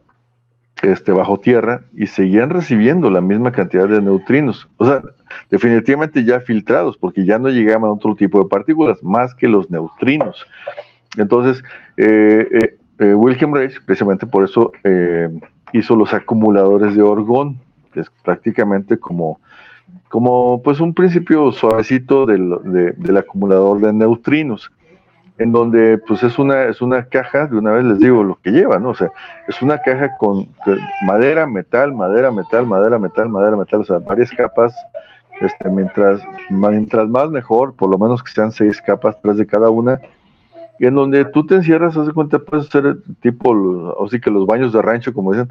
[0.82, 4.68] este, bajo tierra y seguían recibiendo la misma cantidad de neutrinos.
[4.76, 5.02] O sea,
[5.50, 9.70] definitivamente ya filtrados, porque ya no llegaban a otro tipo de partículas, más que los
[9.70, 10.46] neutrinos.
[11.16, 11.62] Entonces,
[11.96, 14.72] eh, eh, Wilhelm Reich, precisamente por eso,
[15.72, 17.60] hizo los acumuladores de orgón,
[17.92, 19.40] que es prácticamente como,
[20.08, 24.70] como pues un principio suavecito del, del acumulador de neutrinos
[25.38, 28.50] en donde pues es una, es una caja, de una vez les digo lo que
[28.50, 28.90] lleva, ¿no?
[28.90, 29.10] O sea,
[29.48, 30.48] es una caja con
[31.04, 34.74] madera, metal, madera, metal, madera, metal, madera, metal, o sea, varias capas,
[35.40, 39.70] este, mientras, mientras más mejor, por lo menos que sean seis capas, tres de cada
[39.70, 40.00] una,
[40.78, 44.30] y en donde tú te encierras, haz de cuenta, puedes hacer tipo, o sí que
[44.30, 45.48] los baños de rancho, como dicen,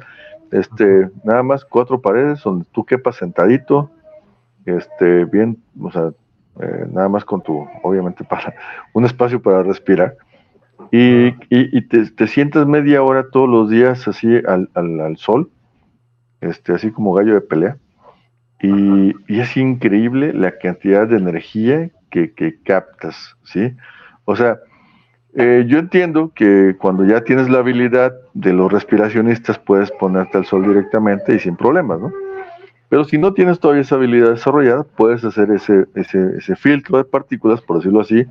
[0.50, 3.90] este, nada más cuatro paredes donde tú quepas sentadito,
[4.64, 6.12] este, bien, o sea,
[6.60, 8.54] eh, nada más con tu, obviamente, para
[8.92, 10.16] un espacio para respirar.
[10.90, 11.32] Y,
[11.88, 15.50] te, te, sientas media hora todos los días así al, al, sol,
[16.40, 17.76] este, así como gallo de pelea.
[18.60, 23.74] Y, es increíble la cantidad de energía que, que captas, ¿sí?
[24.24, 24.58] O sea,
[25.36, 30.44] eh, yo entiendo que cuando ya tienes la habilidad de los respiracionistas puedes ponerte al
[30.44, 32.12] sol directamente y sin problemas, ¿no?
[32.94, 37.78] Pero si no tienes todavía esa habilidad desarrollada, puedes hacer ese, filtro de partículas, por
[37.78, 38.24] decirlo así,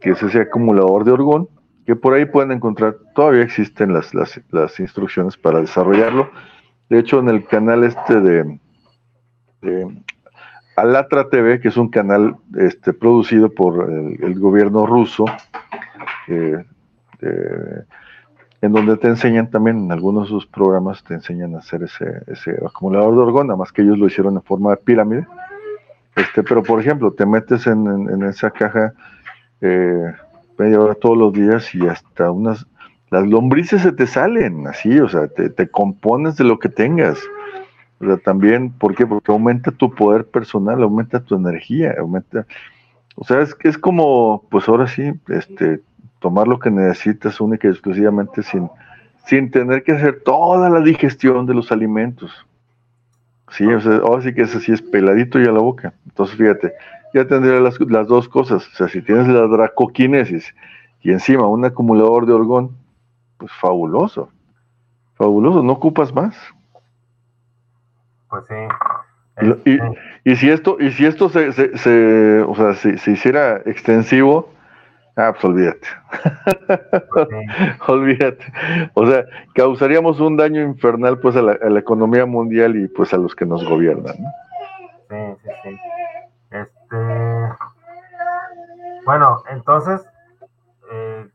[0.00, 1.48] que es ese acumulador de orgón,
[1.84, 6.30] que por ahí pueden encontrar, todavía existen las, instrucciones para desarrollarlo.
[6.90, 8.60] De hecho, en el canal este de,
[10.76, 15.24] Alatra TV, que es un canal este, producido por el, gobierno ruso,
[16.28, 16.64] eh,
[18.62, 22.22] en donde te enseñan también, en algunos de sus programas te enseñan a hacer ese,
[22.28, 25.26] ese acumulador de orgón, nada más que ellos lo hicieron en forma de pirámide.
[26.14, 28.92] Este, pero por ejemplo, te metes en, esa caja
[29.60, 30.12] eh,
[30.58, 32.64] media hora todos los días y hasta unas,
[33.10, 37.18] las lombrices se te salen así, o sea, te, te compones de lo que tengas.
[37.98, 39.06] O sea, también, ¿por qué?
[39.06, 42.46] Porque aumenta tu poder personal, aumenta tu energía, aumenta,
[43.16, 45.80] o sea, es es como, pues ahora sí, este,
[46.22, 48.70] tomar lo que necesitas única y exclusivamente sin,
[49.26, 52.46] sin tener que hacer toda la digestión de los alimentos.
[53.50, 55.92] Sí, o sea, ahora sí que es así, es peladito y a la boca.
[56.06, 56.72] Entonces, fíjate,
[57.12, 58.66] ya tendría las, las dos cosas.
[58.66, 60.54] O sea, si tienes la dracoquinesis
[61.02, 62.70] y encima un acumulador de orgón,
[63.36, 64.30] pues fabuloso.
[65.16, 66.34] Fabuloso, no ocupas más.
[68.30, 68.54] Pues sí.
[69.64, 74.52] Y, y, si esto, y si esto se, se, o sea, se hiciera extensivo,
[75.16, 75.86] Ah, pues olvídate.
[77.86, 78.44] olvídate.
[78.94, 79.24] O sea,
[79.54, 83.62] causaríamos un daño infernal pues a la, economía mundial y pues a los que nos
[83.68, 84.14] gobiernan.
[85.10, 85.78] Sí, sí, sí.
[86.50, 86.96] Este,
[89.04, 90.02] bueno, entonces,
[90.90, 91.28] eh,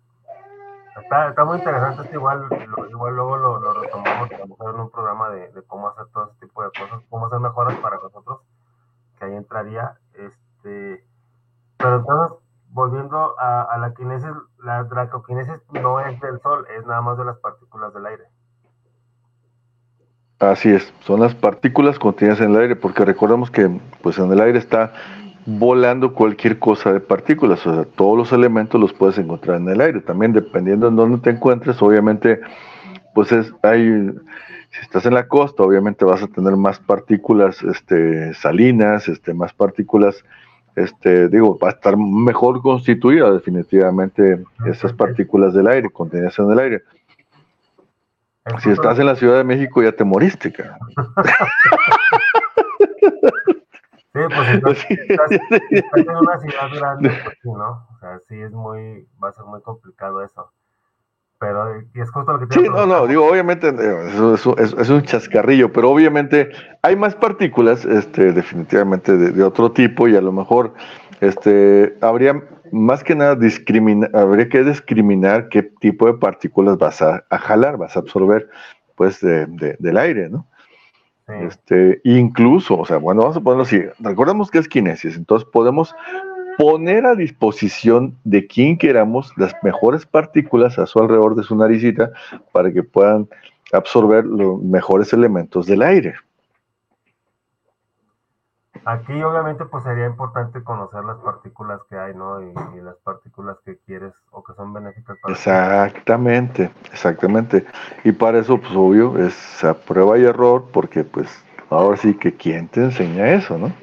[1.03, 2.47] está, muy interesante esto, igual,
[2.89, 6.47] igual luego lo, retomamos lo mejor en un programa de, de, cómo hacer todo este
[6.47, 8.41] tipo de cosas, cómo hacer mejoras para nosotros,
[9.19, 9.93] que ahí entraría.
[10.13, 11.05] Este,
[11.77, 12.37] pero entonces,
[12.69, 14.29] volviendo a, la quinesis,
[14.63, 18.23] la dracoquinesis no es del sol, es nada más de las partículas del aire.
[20.39, 24.39] Así es, son las partículas contenidas en el aire, porque recordemos que pues en el
[24.39, 24.93] aire está
[25.47, 29.81] volando cualquier cosa de partículas, o sea, todos los elementos los puedes encontrar en el
[29.81, 30.01] aire.
[30.01, 32.41] También dependiendo en dónde te encuentres, obviamente,
[33.15, 34.11] pues es, hay,
[34.69, 39.53] si estás en la costa, obviamente vas a tener más partículas este, salinas, este, más
[39.53, 40.23] partículas
[40.77, 46.59] este, digo, va a estar mejor constituida definitivamente esas partículas del aire, contenidas en el
[46.59, 46.83] aire.
[48.59, 50.77] Si estás en la Ciudad de México ya te moriste, cara.
[54.13, 54.19] Sí,
[54.63, 57.87] pues si estás, en una ciudad grande, pues ¿no?
[57.93, 60.51] O sea, sí es muy, va a ser muy complicado eso.
[61.39, 64.89] Pero y es justo lo que te Sí, no, no, digo, obviamente eh, eso, es,
[64.89, 66.49] un chascarrillo, pero obviamente
[66.81, 70.73] hay más partículas, este, definitivamente de, otro tipo, y a lo mejor
[71.21, 77.23] este, habría más que nada discriminar, habría que discriminar qué tipo de partículas vas a,
[77.29, 78.49] jalar, vas a absorber,
[78.95, 80.47] pues, del aire, ¿no?
[81.27, 85.93] Este, incluso, o sea, bueno, vamos a ponerlo así, recordemos que es kinesis, entonces podemos
[86.57, 92.11] poner a disposición de quien queramos las mejores partículas a su alrededor de su naricita
[92.51, 93.29] para que puedan
[93.71, 96.15] absorber los mejores elementos del aire.
[98.85, 102.41] Aquí obviamente pues sería importante conocer las partículas que hay, ¿no?
[102.41, 107.65] Y, las partículas que quieres o que son benéficas para Exactamente, exactamente.
[108.05, 111.27] Y para eso pues obvio es a prueba y error porque pues
[111.69, 113.73] ahora sí que quién te enseña eso, ¿no?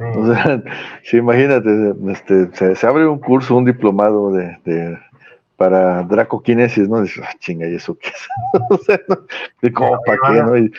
[0.00, 0.62] O sea,
[1.04, 4.98] sí, imagínate, este, se, abre un curso, un diplomado de, de
[5.56, 7.02] para dracoquinesis, ¿no?
[7.02, 8.28] Dices, ah, chinga, ¿y eso qué es?
[8.70, 8.98] o sea,
[9.74, 10.56] ¿cómo, para qué, no?
[10.56, 10.72] Y,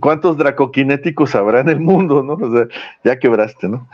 [0.00, 2.34] ¿Cuántos dracoquinéticos habrá en el mundo, no?
[2.34, 2.66] O sea,
[3.04, 3.88] ya quebraste, ¿no?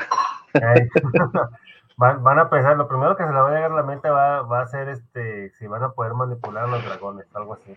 [1.98, 4.10] Van, van a pensar, lo primero que se le va a llegar a la mente
[4.10, 7.74] va, va a ser este, si van a poder manipular a los dragones, algo así.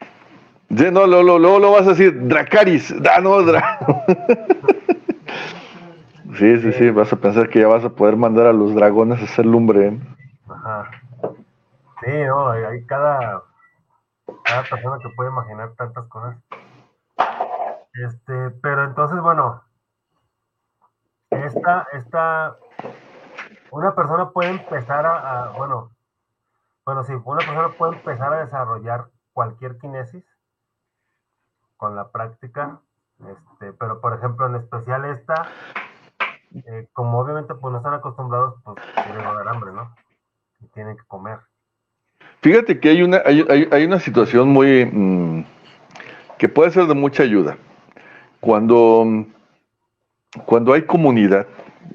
[0.76, 3.80] Sí, no, luego lo, lo, vas a decir, Dracaris, da, no, Dra
[6.40, 9.20] sí, sí, sí, vas a pensar que ya vas a poder mandar a los dragones
[9.20, 9.88] a hacer lumbre.
[9.90, 10.00] ¿eh?
[10.48, 10.90] Ajá.
[12.02, 13.44] Sí, no, hay, cada,
[14.46, 16.38] cada persona que puede imaginar tantas cosas.
[17.94, 19.62] Este, pero entonces, bueno,
[21.30, 22.56] esta, esta,
[23.72, 25.92] una persona puede empezar a, a, bueno,
[26.86, 30.24] bueno, sí, una persona puede empezar a desarrollar cualquier kinesis
[31.76, 32.80] con la práctica,
[33.20, 35.46] este, pero por ejemplo, en especial esta,
[36.54, 39.94] eh, como obviamente pues no están acostumbrados, pues tienen que dar hambre, ¿no?
[40.62, 41.40] Y tienen que comer.
[42.42, 45.46] Fíjate que hay una, hay, hay, una situación muy mm,
[46.38, 47.58] que puede ser de mucha ayuda.
[48.40, 49.26] Cuando,
[50.46, 51.48] cuando hay comunidad,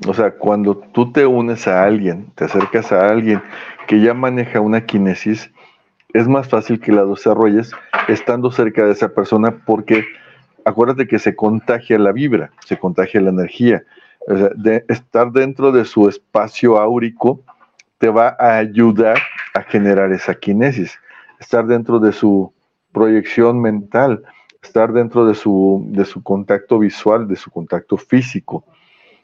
[0.07, 3.43] o sea, cuando tú te unes a alguien, te acercas a alguien
[3.87, 5.51] que ya maneja una kinesis,
[6.13, 7.73] es más fácil que la desarrolles
[8.09, 10.05] estando cerca de esa persona porque
[10.65, 13.83] acuérdate que se contagia la vibra, se contagia la energía.
[14.27, 17.43] De estar dentro de su espacio áurico
[17.99, 19.19] te va a ayudar
[19.55, 20.99] a generar esa kinesis.
[21.39, 22.53] Estar dentro de su
[22.93, 24.23] proyección mental,
[24.63, 28.65] estar dentro de su, de su contacto visual, de su contacto físico.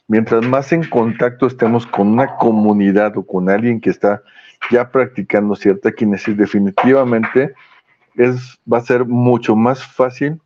[0.08, 4.22] Mientras más en contacto estemos con una comunidad o con alguien que está
[4.70, 7.54] ya practicando cierta kinesis, definitivamente
[8.16, 10.40] es, va a ser mucho más fácil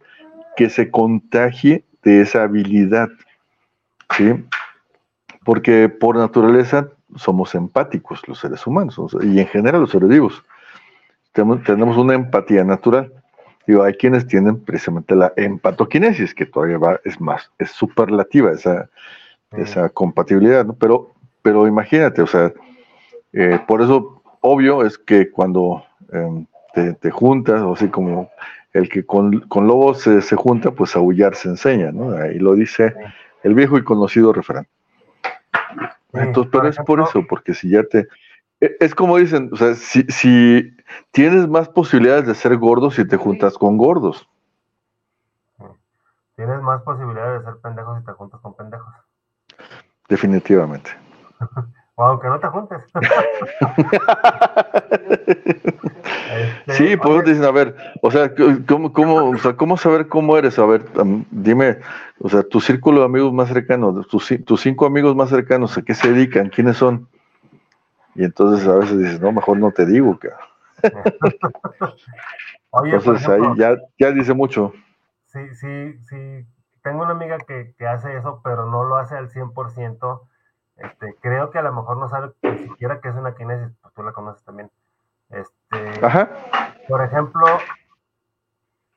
[0.56, 3.08] que se contagie de esa habilidad,
[4.16, 4.44] ¿sí?
[5.44, 10.42] Porque por naturaleza somos empáticos los seres humanos y en general los seres vivos.
[11.32, 13.12] Tenemos, una empatía natural.
[13.66, 18.88] Digo, hay quienes tienen precisamente la empatoquinesis, que todavía va, es más, es superlativa esa,
[19.52, 20.74] esa compatibilidad, ¿no?
[20.74, 21.12] Pero,
[21.42, 22.52] pero imagínate, o sea,
[23.32, 26.46] eh, por eso, obvio es que cuando em,
[27.00, 28.30] te, juntas, o así como
[28.72, 32.16] el que con, con lobos se, se, junta, pues aullar se enseña, ¿no?
[32.16, 32.94] Ahí lo dice
[33.44, 34.66] el viejo y conocido refrán.
[36.12, 38.08] Entonces, pero es por eso, porque si ya te...
[38.60, 40.76] E, es como dicen, o sea, si, si
[41.12, 44.28] tienes más posibilidades de ser gordo si te juntas con gordos.
[46.36, 48.92] Tienes más posibilidades de ser pendejos si te juntas con pendejos.
[50.08, 50.90] Definitivamente.
[51.96, 52.82] O aunque no te juntes.
[56.68, 58.32] sí, pues dicen, a ver, o sea,
[58.66, 60.58] ¿cómo, cómo, o sea, ¿cómo saber cómo eres?
[60.58, 60.84] A ver,
[61.30, 61.78] dime,
[62.18, 65.82] o sea, tu círculo de amigos más cercanos, tus, tus cinco amigos más cercanos, ¿a
[65.82, 66.48] qué se dedican?
[66.48, 67.06] ¿Quiénes son?
[68.16, 70.30] Y entonces a veces dices, no, mejor no te digo, que
[72.84, 74.72] entonces ahí ya, ya dice mucho.
[75.26, 76.44] Sí, sí, sí.
[76.82, 80.20] Tengo una amiga que, que hace eso, pero no lo hace al 100%.
[80.76, 83.94] Este, creo que a lo mejor no sabe ni siquiera que es una kinesis, pues
[83.94, 84.70] tú la conoces también.
[85.30, 86.00] Este,
[86.88, 87.44] Por ejemplo,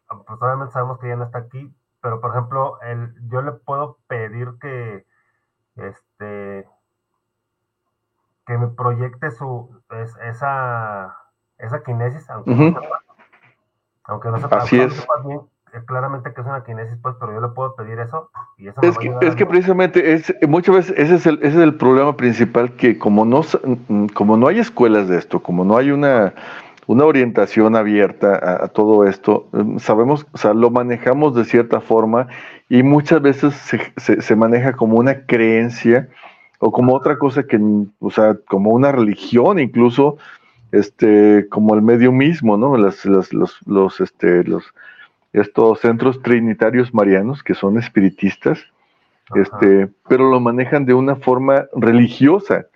[0.08, 3.98] pues obviamente sabemos que ya no está aquí, pero por ejemplo, el, yo le puedo
[4.08, 5.06] pedir que,
[5.76, 6.68] este,
[8.46, 9.82] que me proyecte su,
[10.24, 11.18] esa,
[11.58, 13.02] esa kinesis, aunque no sepa,
[14.06, 15.06] aunque no sepa, Así es.
[15.26, 15.42] bien,
[15.86, 18.98] claramente que es una kinesis, pues, pero yo le puedo pedir eso y eso es,
[18.98, 22.72] que, es que precisamente es, muchas veces ese es, el, ese es el problema principal
[22.74, 23.42] que como no,
[24.14, 26.34] como no hay escuelas de esto, como no hay una,
[26.88, 32.28] una orientación abierta a, todo esto, em, sabemos, o sea, lo manejamos de cierta forma
[32.70, 36.10] y muchas veces se, se, maneja como una creencia
[36.60, 37.60] o como otra cosa que,
[38.00, 40.18] o sea, como una religión incluso,
[40.72, 42.76] este, como el medio mismo, ¿no?
[42.78, 44.74] Las, las, los, los, este, los,
[45.34, 48.60] estos centros trinitarios marianos que son espiritistas,
[49.36, 52.68] este, pero lo manejan de una forma religiosa,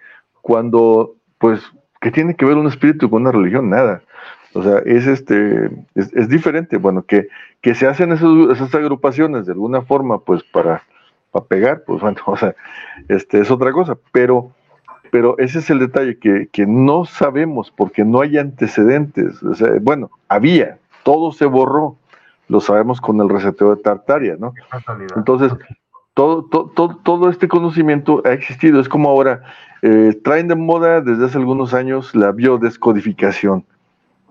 [0.41, 1.61] cuando, pues,
[2.02, 3.69] ¿qué tiene que ver un espíritu con una religión?
[3.69, 4.02] Nada.
[4.53, 7.30] O sea, es este, es, diferente, bueno, que,
[7.61, 10.84] que se hacen esas agrupaciones de alguna forma, pues, para,
[11.32, 12.56] para pegar, pues bueno, o sea,
[13.07, 14.52] este es otra cosa, pero,
[15.10, 19.69] pero ese es el detalle, que, que no sabemos porque no hay antecedentes, o sea,
[19.82, 21.95] bueno, había, todo se borró,
[22.52, 24.53] lo sabemos con el reseteo de Tartaria, ¿no?
[25.15, 25.53] Entonces,
[26.14, 28.82] todo, todo, todo, este conocimiento ha existido.
[28.82, 29.41] Es como ahora,
[29.82, 33.64] eh, traen de moda desde hace algunos años la biodescodificación,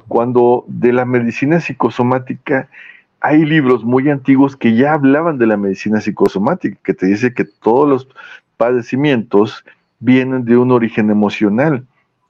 [0.07, 2.69] cuando de la medicina psicosomática
[3.21, 7.47] hay libros muy antiguos que ya hablaban de la medicina psicosomática, que te dice que
[7.47, 8.09] todos los
[8.59, 9.65] padecimientos
[9.99, 11.87] vienen de un origen emocional.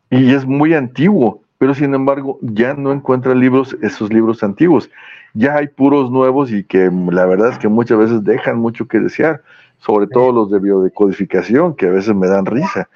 [0.08, 4.90] Y es muy antiguo, pero sin embargo ya no encuentra libros, esos libros antiguos
[5.34, 8.98] ya hay puros nuevos y que la verdad es que muchas veces dejan mucho que
[8.98, 9.42] desear,
[9.78, 12.88] sobre todo los de biodecodificación, que a veces me dan risa.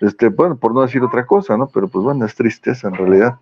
[0.00, 1.68] este, bueno, por no decir otra cosa, ¿no?
[1.68, 3.34] Pero pues bueno, es tristeza en realidad.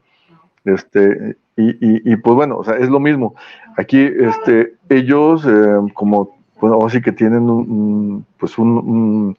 [0.64, 3.34] Este, y, y, pues bueno, o sea, es lo mismo.
[3.76, 9.36] Aquí, este, ellos, eh, como, bueno, así que tienen un, pues un,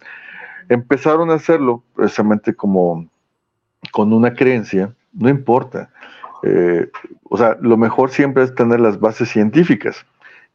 [0.69, 3.07] empezaron a hacerlo precisamente como
[3.91, 5.89] con una creencia, no importa.
[6.43, 6.89] Eh,
[7.29, 10.05] o sea, lo mejor siempre es tener las bases científicas.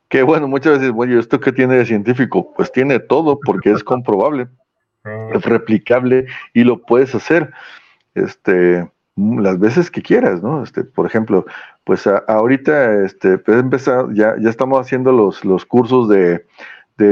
[0.09, 2.53] Que bueno, muchas veces, bueno, ¿esto qué tiene de científico?
[2.55, 4.49] Pues tiene todo porque es comprobable,
[5.35, 7.51] es replicable y lo puedes hacer.
[8.15, 10.63] Este, las veces que quieras, ¿no?
[10.63, 11.45] Este, por ejemplo,
[11.85, 16.45] pues ahorita este, pues empezar, ya, ya estamos haciendo los, los cursos de,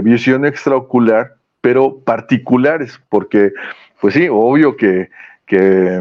[0.02, 3.52] visión extraocular, pero particulares, porque,
[4.00, 5.10] pues sí, obvio que,
[5.46, 6.00] que,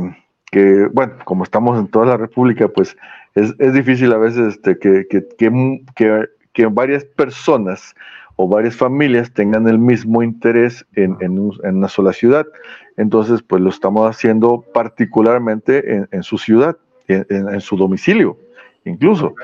[0.93, 2.95] bueno, como estamos en toda la República, pues
[3.35, 7.93] es, difícil a veces este, que, que, que, que varias personas
[8.37, 12.45] o varias familias tengan el mismo interés en, una sola ciudad.
[12.97, 16.77] Entonces, pues lo estamos haciendo particularmente en, su ciudad,
[17.07, 18.37] en, su domicilio,
[18.83, 19.35] incluso.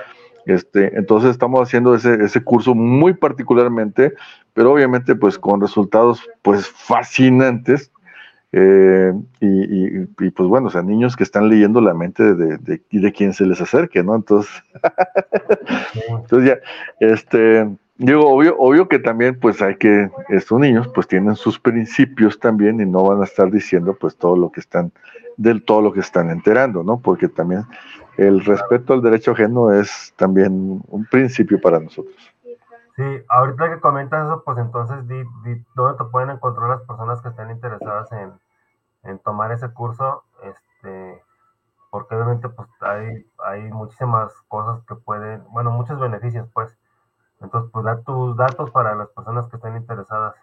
[0.46, 4.14] Este, entonces estamos haciendo ese, ese curso muy particularmente,
[4.54, 7.92] pero obviamente pues con resultados pues fascinantes.
[8.54, 13.12] Eh, y, pues bueno, o sea, niños que están leyendo la mente de, de, de
[13.14, 14.16] quien se les acerque, ¿no?
[14.16, 14.52] Entonces,
[16.10, 16.60] entonces ya,
[17.00, 17.68] este,
[18.04, 22.80] Digo, obvio, obvio que también, pues hay que, estos niños, pues tienen sus principios también
[22.82, 24.92] y no van a estar diciendo, pues todo lo que están,
[25.38, 27.00] del todo lo que están enterando, ¿no?
[27.00, 27.62] Porque también
[28.18, 32.31] el respeto al derecho ajeno es también un principio para nosotros.
[32.96, 35.24] Sí, ahorita que comentas eso, pues entonces, di,
[35.76, 38.34] ¿dónde te pueden encontrar las personas que estén interesadas en,
[39.04, 40.24] en tomar ese curso?
[40.44, 41.24] Este,
[41.90, 46.78] porque obviamente, pues hay, hay muchísimas cosas que pueden, bueno, muchos beneficios, pues
[47.42, 50.36] entonces, pues da tus datos para las personas que estén interesadas.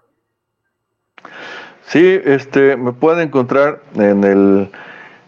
[1.83, 4.73] Sí, este, me pueden encontrar en el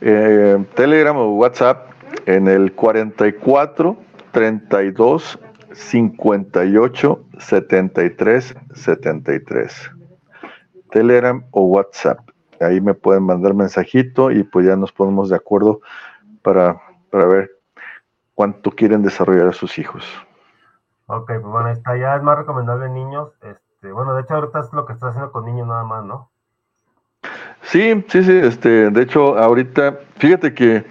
[0.01, 1.91] eh, Telegram o WhatsApp
[2.27, 3.97] en el 44
[4.33, 5.39] 32
[5.73, 9.91] 58 73 73.
[10.91, 12.19] Telegram o WhatsApp.
[12.61, 15.81] Ahí me pueden mandar mensajito y pues ya nos ponemos de acuerdo
[16.43, 16.81] para,
[17.11, 17.51] para ver
[18.35, 20.05] cuánto quieren desarrollar a sus hijos.
[21.07, 23.31] Ok, pues bueno, está ya es más recomendable en niños.
[23.43, 26.31] Este, bueno, de hecho ahorita es lo que estás haciendo con niños nada más, ¿no?
[27.63, 30.85] Sí, sí, sí, este, de hecho ahorita, fíjate que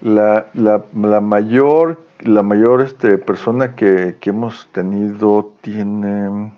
[0.00, 6.52] la, la, la mayor, la mayor este, persona que, que hemos tenido tiene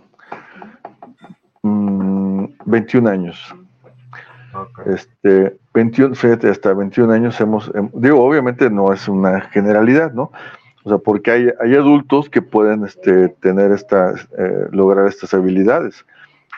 [1.62, 3.55] 21 mm, años.
[4.55, 4.94] Okay.
[4.94, 10.32] Este, 21, fíjate, hasta 21 años hemos, digo, obviamente no es una generalidad, ¿no?
[10.84, 16.06] O sea, porque hay, hay adultos que pueden este, tener estas, eh, lograr estas habilidades.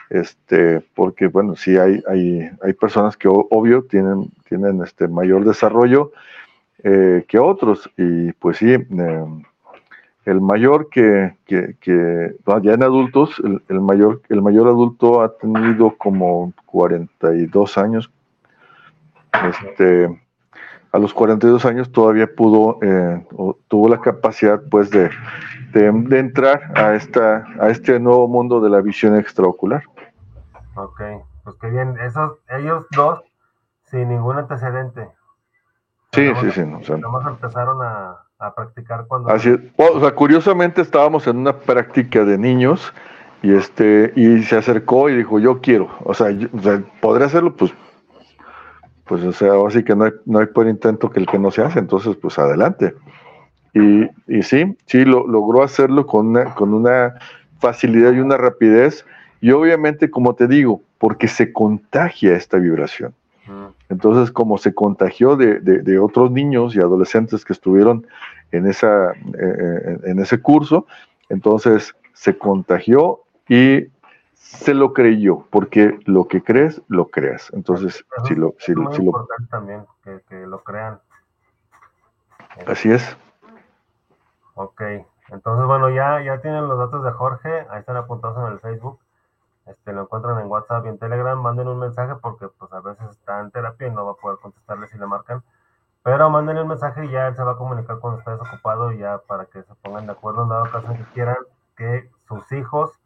[0.09, 6.11] Este, porque bueno, sí hay, hay, hay personas que obvio tienen, tienen este mayor desarrollo
[6.83, 7.89] eh, que otros.
[7.97, 9.43] Y pues sí, em,
[10.25, 15.95] el mayor que, que, que ya en adultos, el, mayor, el mayor adulto ha tenido
[15.97, 18.11] como 42 años.
[19.33, 20.21] Este,
[20.91, 23.25] a los 42 años todavía pudo, eh,
[23.67, 25.09] tuvo la capacidad pues de,
[25.73, 29.83] de, entrar a, esta, a este nuevo mundo de la visión extraocular.
[30.75, 31.01] Ok,
[31.43, 33.21] pues qué bien, esos, ellos dos
[33.83, 35.09] sin ningún antecedente.
[36.11, 36.61] Sí, sí, sí.
[36.61, 39.29] No, o empezaron a, a, practicar cuando...
[39.29, 42.93] Así o sea, curiosamente estábamos en una práctica de niños
[43.41, 47.55] y este y se acercó y dijo, yo quiero, o sea, o sea podría hacerlo,
[47.55, 47.73] pues
[49.05, 51.49] pues o sea, así que no hay, no hay por intento que el que no
[51.49, 52.93] se hace, entonces pues adelante.
[53.73, 57.15] Y, y sí, sí, lo, logró hacerlo con una, con una
[57.59, 59.05] facilidad y una rapidez,
[59.41, 63.13] y obviamente, como te digo, porque se contagia esta vibración.
[63.89, 68.05] Entonces, como se contagió de, de, otros niños y adolescentes que estuvieron
[68.51, 70.85] en, esa, eh, en ese curso,
[71.29, 73.87] entonces se contagió y
[74.33, 77.51] se lo creyó, porque lo que crees, lo creas.
[77.53, 78.55] Entonces, si lo...
[78.59, 80.99] Si, es si importante también que, lo crean.
[82.65, 83.17] Así es.
[84.55, 84.81] Ok,
[85.29, 88.99] entonces bueno, ya, ya tienen los datos de Jorge, ahí están apuntados en el Facebook,
[89.69, 93.09] este, lo encuentran en WhatsApp y en Telegram, manden un mensaje porque pues a veces
[93.11, 95.43] está en terapia y no va a poder contestarle si le marcan,
[96.03, 98.99] pero manden un mensaje y ya él se va a comunicar cuando esté desocupado y
[98.99, 101.37] ya para que se pongan de acuerdo en dado caso que quieran
[101.77, 102.99] que sus hijos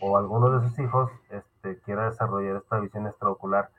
[0.00, 3.70] o alguno de sus hijos este, quiera desarrollar esta visión extraocular,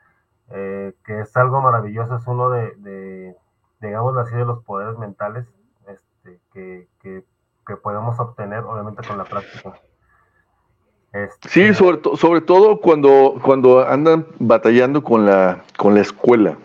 [0.50, 3.36] eh, que es algo maravilloso, es uno de, de,
[3.80, 5.46] digamos así, de los poderes mentales
[5.86, 7.24] este, que, que,
[7.66, 9.74] que, podemos obtener, obviamente, con la práctica.
[11.12, 16.56] Este, sí, sobre, sobre todo cuando, cuando andan batallando con la, con la escuela,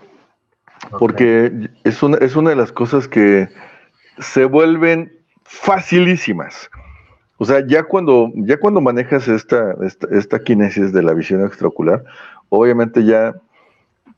[0.98, 3.50] porque es una, es una de las cosas que
[4.20, 5.12] se vuelven
[5.44, 6.70] facilísimas.
[7.40, 12.04] O sea, ya cuando, ya cuando manejas esta, esta, esta kinesis de la visión extraocular,
[12.50, 13.36] obviamente ya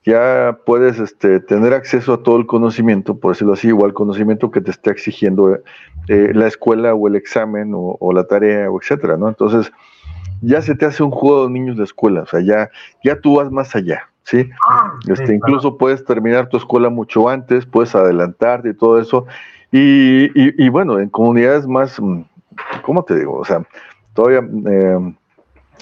[0.05, 4.61] ya puedes este, tener acceso a todo el conocimiento, por decirlo así, igual conocimiento que
[4.61, 5.59] te esté exigiendo
[6.07, 9.27] eh, la escuela o el examen o, la tarea o etcétera, ¿no?
[9.27, 9.71] Entonces,
[10.41, 12.69] ya se te hace un juego de niños de escuela, o sea, ya,
[13.03, 14.49] ya tú vas más allá, ¿sí?
[14.67, 19.25] Ah, este, incluso puedes terminar tu escuela mucho antes, puedes adelantarte y todo eso.
[19.71, 22.21] Y, y, bueno, en comunidades más, mm,
[22.81, 23.37] ¿cómo te digo?
[23.37, 23.63] O sea,
[24.13, 25.13] todavía eh,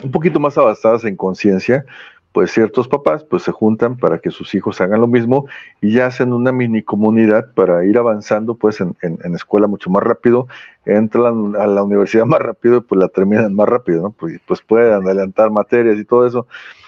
[0.03, 1.85] un poquito más avanzadas en conciencia,
[2.31, 5.47] pues ciertos papás pues se juntan para que sus hijos hagan lo mismo
[5.81, 8.95] y ya hacen una mini comunidad para ir avanzando pues en,
[9.33, 10.47] escuela mucho más rápido,
[10.85, 14.11] entran a la universidad más rápido y pues la terminan más rápido, ¿no?
[14.11, 16.47] Pues, pues pueden adelantar materias y todo eso.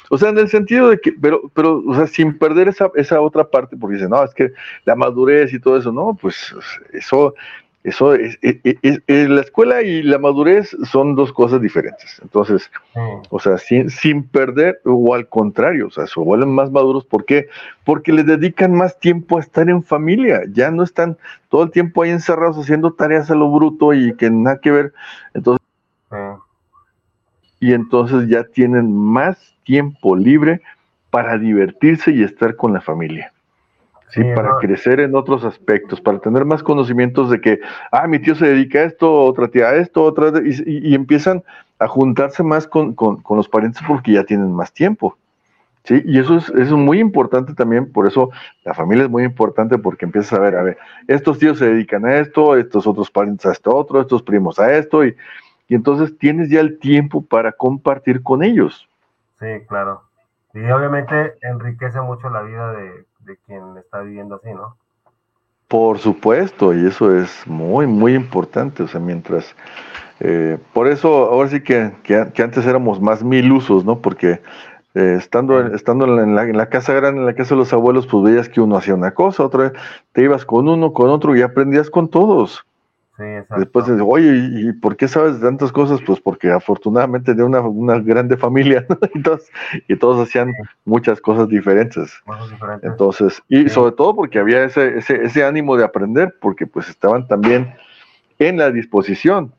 [0.10, 3.22] O sea, en el sentido de que, pero, pero, o sea, sin perder esa, esa
[3.22, 4.52] otra parte, porque dicen, no, es que
[4.86, 6.56] la madurez y todo eso, no, pues
[6.94, 7.36] eso,
[7.84, 8.38] eso es,
[9.08, 12.20] la escuela y la madurez son dos cosas diferentes.
[12.22, 12.70] Entonces,
[13.30, 17.06] o sea, sin, sin, perder o al contrario, o sea, se vuelven más maduros.
[17.06, 17.48] ¿Por qué?
[17.86, 20.42] Porque les dedican más tiempo a estar en familia.
[20.52, 24.30] Ya no están todo el tiempo ahí encerrados haciendo tareas a lo bruto y que
[24.30, 24.94] nada que ver.
[25.34, 25.66] Entonces,
[27.62, 30.62] y entonces ya tienen más tiempo libre
[31.12, 33.32] para divertirse y estar con la familia.
[34.10, 37.60] Sí, para crecer en otros aspectos, para tener más conocimientos de que,
[37.92, 41.44] ah, mi tío se dedica a esto, otra tía a esto, otra, y, y empiezan
[41.80, 42.96] a juntarse más con,
[43.30, 45.18] los parientes porque ya tienen más tiempo.
[45.86, 48.30] Sí, y eso es, es muy importante también, por eso
[48.64, 50.78] la familia es muy importante porque empiezas a ver, a ver,
[51.08, 54.76] estos tíos se dedican a esto, estos otros parientes a esto otro, estos primos a
[54.76, 55.16] esto, y,
[55.68, 58.88] y entonces tienes ya el tiempo para compartir con ellos.
[59.40, 60.04] Sí, claro.
[60.54, 64.76] Y obviamente enriquece mucho la vida de, de quien está viviendo así, ¿no?
[65.68, 69.56] Por supuesto, y eso es muy, muy importante, o sea, mientras...
[70.20, 74.00] Eh, por eso, ahora sí que, que, antes éramos más mil usos, ¿no?
[74.00, 74.42] Porque
[74.96, 78.08] eh, estando, estando en la, en, la, casa grande, en la casa de los abuelos,
[78.08, 79.72] pues veías que uno hacía una cosa, otra
[80.12, 82.66] te ibas con uno, con otro y aprendías con todos.
[83.58, 84.32] Después dices, oye,
[84.62, 86.00] ¿y por qué sabes de tantas cosas?
[86.06, 88.86] Pues porque afortunadamente de una, una grande familia,
[89.88, 90.54] y, todos, hacían
[90.86, 92.14] muchas cosas diferentes.
[92.82, 97.28] Entonces, y sobre todo porque había ese, ese, ese ánimo de aprender, porque pues estaban
[97.28, 97.74] también
[98.40, 99.52] en la disposición,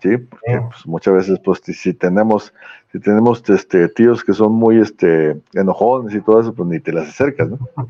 [0.00, 0.16] ¿sí?
[0.16, 2.54] Porque pues, muchas veces, pues si tenemos,
[2.92, 6.92] si tenemos este, tíos que son muy este, enojones y todo eso, pues ni te
[6.92, 7.58] las acercas, ¿no?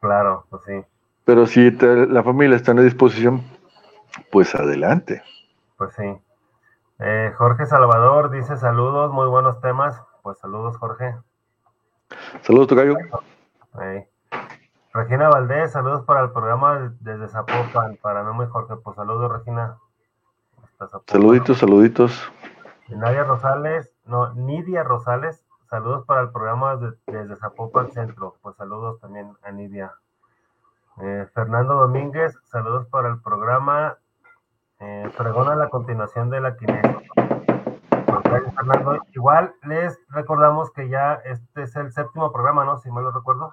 [0.00, 0.72] Claro, pues sí.
[1.24, 3.42] Pero si la familia está en la disposición,
[4.30, 5.22] pues adelante.
[5.76, 6.18] Pues sí.
[6.98, 10.00] Eh, Jorge Salvador dice saludos, muy buenos temas.
[10.22, 11.16] Pues saludos, Jorge.
[12.42, 12.94] Saludos, Tocayo.
[14.94, 18.76] Regina Valdés, saludos para el programa desde Zapopan, para Memo y Jorge.
[18.76, 19.78] Pues saludos, Regina.
[21.06, 22.32] Saluditos, saluditos.
[22.88, 26.76] Nadia Rosales, no, Nidia Rosales, saludos para el programa
[27.06, 28.36] desde Zapopan Centro.
[28.42, 29.94] Pues saludos también a Nidia.
[31.00, 33.96] Eh, Fernando Domínguez, saludos para el programa
[34.82, 36.56] eh, pregona la continuación de la.
[38.54, 38.98] Fernando.
[39.14, 42.78] Igual les recordamos que ya este es el séptimo programa, ¿no?
[42.78, 43.52] Si mal lo recuerdo.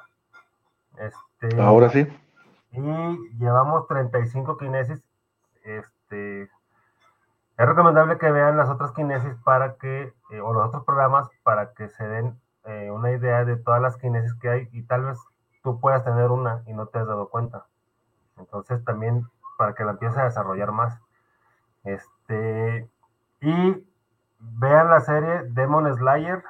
[0.97, 2.07] Este, Ahora sí.
[2.72, 5.03] Y llevamos 35 kinesis.
[5.64, 11.30] Este, es recomendable que vean las otras kinesis para que, eh, o los otros programas,
[11.43, 15.06] para que se den eh, una idea de todas las kinesis que hay y tal
[15.06, 15.19] vez
[15.61, 17.65] tú puedas tener una y no te has dado cuenta.
[18.38, 19.27] Entonces también
[19.57, 20.99] para que la empieces a desarrollar más.
[21.84, 22.89] Este,
[23.41, 23.88] y
[24.39, 26.43] vean la serie Demon Slayer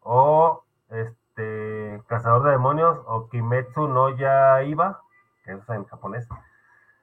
[0.00, 5.00] o este Cazador de Demonios o Kimetsu no Yaiba,
[5.44, 6.28] que es en japonés.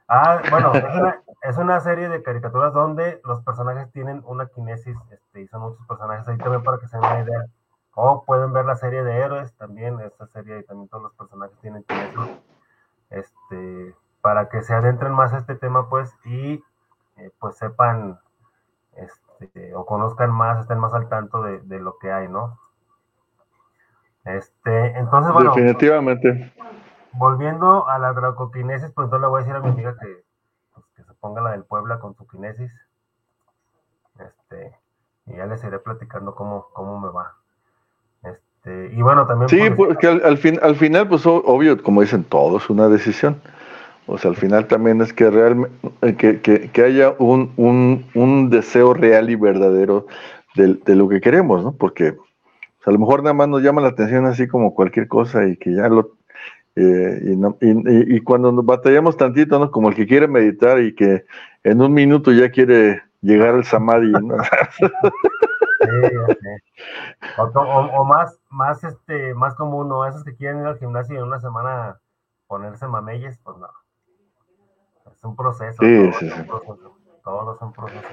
[0.08, 0.72] Ah, bueno,
[1.42, 5.86] es una, serie de caricaturas donde los personajes tienen una kinesis, este, y son muchos
[5.88, 7.46] personajes ahí también para que se den una idea.
[7.94, 11.58] O pueden ver la serie de héroes también, esta serie y también todos los personajes
[11.60, 12.40] tienen kinesis.
[13.10, 16.64] Este, para que se adentren más a este tema, pues, y
[17.22, 18.20] eh, pues sepan
[18.96, 22.60] este, o conozcan más, estén más al tanto de, lo que hay, ¿no?
[24.26, 25.54] Este, entonces, bueno.
[25.54, 26.54] Definitivamente.
[27.14, 30.24] Volviendo a la dracoquinesis, pues entonces le voy a decir a mi amiga que,
[30.74, 32.74] pues, que se ponga la del Puebla con su kinesis.
[34.20, 34.76] Este,
[35.28, 37.36] y ya les iré platicando cómo, cómo me va.
[38.24, 39.50] Este, y bueno, también.
[39.50, 43.42] Sí, porque al, al, fin, al final, pues obvio, como dicen todos, una decisión.
[44.08, 48.94] O sea, al final también es que realmente que, que, haya un, un, un, deseo
[48.94, 50.08] real y verdadero
[50.56, 51.74] de, lo que queremos, ¿no?
[51.74, 55.48] Porque pues, a lo mejor nada más nos llama la atención así como cualquier cosa
[55.48, 56.18] y que ya lo...
[56.76, 59.72] Eh, y, y, cuando nos batallamos tantito, ¿no?
[59.72, 61.26] Como el que quiere meditar y que
[61.64, 64.38] en un minuto ya quiere llegar al samadhi, ¿no?
[67.38, 70.06] O, más, más, este, más común, ¿no?
[70.06, 72.00] Esos que quieren ir al gimnasio y en una semana
[72.48, 73.68] ponerse mameyes, pues no.
[75.10, 75.78] Es un proceso.
[75.80, 76.42] Sí, sí, sí.
[77.24, 78.12] Todos son procesos.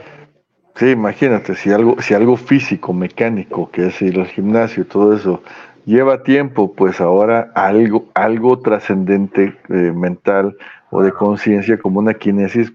[0.78, 5.42] Sí, imagínate, si algo, si algo físico, mecánico, que es ir al gimnasio, todo eso,
[5.86, 10.56] lleva tiempo, pues ahora algo, algo trascendente eh, mental
[10.90, 12.72] o de conciencia como una kinesis,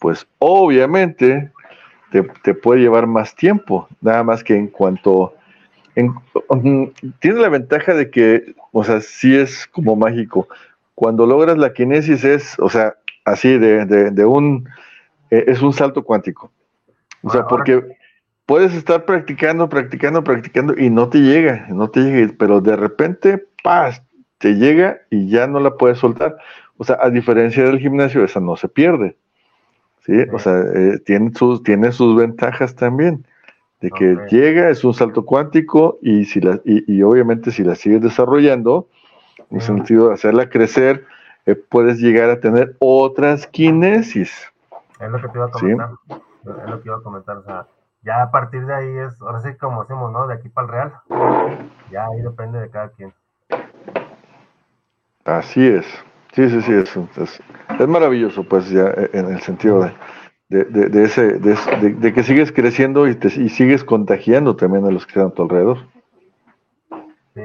[0.00, 1.52] pues obviamente
[2.10, 5.34] te, puede llevar más tiempo, nada más que en cuanto...
[5.94, 10.48] tiene la ventaja de que, o sea, sí es como mágico.
[10.94, 14.68] Cuando logras la kinesis es, o sea, así de, de, un,
[15.30, 16.50] e, es un salto cuántico.
[17.22, 17.82] O sea, porque
[18.46, 23.44] puedes estar practicando, practicando, practicando y no te llega, no te llega, pero de repente,
[23.62, 24.02] ¡paz!
[24.40, 26.36] te llega y ya no la puedes soltar.
[26.78, 29.16] O sea, a diferencia del gimnasio, esa no se pierde.
[30.06, 30.14] ¿sí?
[30.32, 33.26] O sea, eh, tiene, sus, tiene sus ventajas también,
[33.82, 38.00] de que llega, es un salto cuántico y, si la, y, obviamente si la sigues
[38.00, 38.88] desarrollando,
[39.50, 41.04] en el sentido de hacerla crecer,
[41.46, 44.32] eh, puedes llegar a tener otras kinesis.
[45.00, 45.90] Es lo que te iba a comentar.
[46.08, 47.36] Es lo que iba a comentar.
[47.38, 47.66] O sea,
[48.02, 50.26] ya a partir de ahí es, ahora sí como hacemos, ¿no?
[50.26, 50.92] De aquí para el real.
[51.90, 53.12] Ya ahí depende de cada quien.
[55.24, 55.86] Así es.
[56.32, 59.90] Sí, sí, sí, es, es, maravilloso, pues ya eh, en el sentido
[60.48, 65.06] de, de, ese, de, que sigues creciendo y, te, y sigues contagiando también a los
[65.06, 65.78] que están a tu alrededor.
[67.34, 67.42] Sí,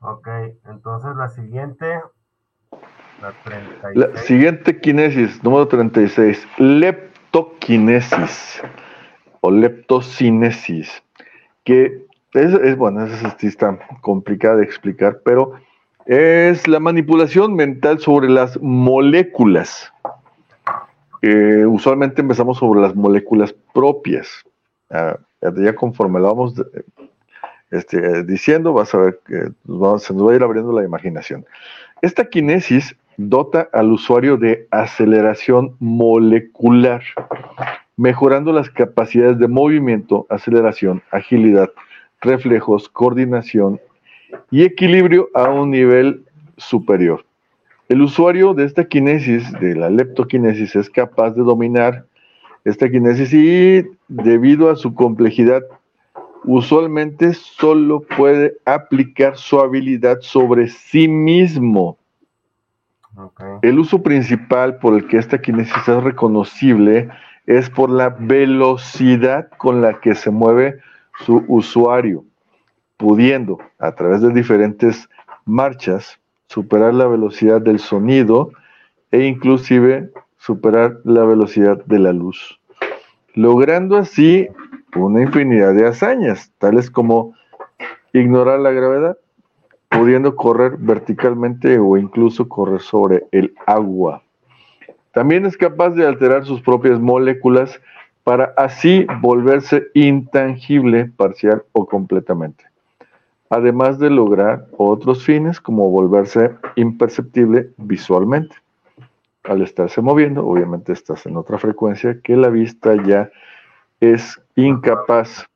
[0.00, 0.28] ok,
[0.66, 2.00] entonces la siguiente,
[3.22, 3.96] la 36.
[3.96, 8.60] La siguiente kinesis, número 36, leptoquinesis
[9.40, 11.02] o leptocinesis,
[11.64, 12.04] que
[12.34, 13.06] es, es bueno,
[13.38, 15.54] sí está complicada de explicar, pero
[16.06, 19.92] es la manipulación mental sobre las moléculas.
[21.22, 24.28] Eh, usualmente empezamos sobre las moléculas propias.
[24.90, 26.54] Ah, ya conforme lo vamos
[27.70, 29.52] este, diciendo, vas a ver que
[29.98, 31.46] se nos va a ir abriendo la imaginación.
[32.02, 32.96] Esta kinesis
[33.28, 37.02] dota al usuario de aceleración molecular,
[37.96, 41.70] mejorando las capacidades de movimiento, aceleración, agilidad,
[42.20, 43.80] reflejos, coordinación
[44.50, 46.24] y equilibrio a un nivel
[46.56, 47.24] superior.
[47.88, 52.06] El usuario de esta kinesis, de la leptoquinesis, es capaz de dominar
[52.64, 55.62] esta kinesis y debido a su complejidad,
[56.44, 61.98] usualmente solo puede aplicar su habilidad sobre sí mismo.
[63.62, 67.08] El uso principal por el que esta kinesis es reconocible
[67.46, 70.78] es por la velocidad con la que se mueve
[71.24, 72.24] su usuario
[73.02, 75.08] pudiendo a través de diferentes
[75.44, 78.52] marchas superar la velocidad del sonido
[79.10, 82.60] e inclusive superar la velocidad de la luz,
[83.34, 84.48] logrando así
[84.94, 87.34] una infinidad de hazañas, tales como
[88.12, 89.18] ignorar la gravedad,
[89.92, 94.22] pudiendo correr verticalmente o incluso correr sobre el agua.
[95.12, 97.80] También es capaz de alterar sus propias moléculas
[98.24, 102.72] para así volverse intangible parcial o completamente
[103.52, 108.56] además de lograr otros fines como volverse imperceptible visualmente.
[109.44, 113.30] Al estarse moviendo, obviamente estás en otra frecuencia que la vista ya
[114.00, 115.46] es incapaz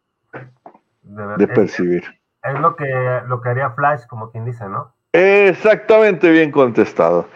[1.38, 2.04] de, percibir.
[2.48, 4.93] Es, lo, que, lo que haría Flash, como quien dice, ¿no?
[5.12, 7.27] Exactamente bien contestado.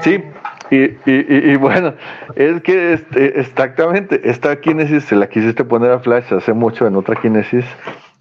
[0.00, 0.24] Sí,
[0.70, 1.94] y, bueno,
[2.34, 6.96] es que este, exactamente, esta kinesis se la quisiste poner a Flash hace mucho en
[6.96, 7.64] otra kinesis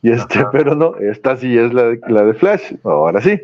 [0.02, 3.42] y este, pero no, esta sí es la de, la de Flash, ahora sí.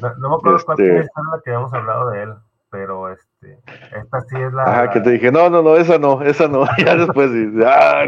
[0.00, 2.34] No, me acuerdo cuál este es la que habíamos hablado de él,
[2.70, 4.90] pero este, esta sí es la.
[4.92, 6.66] Que te dije, no, no, no, esa no, esa no.
[6.78, 7.48] ya después sí.
[7.64, 8.06] Ah,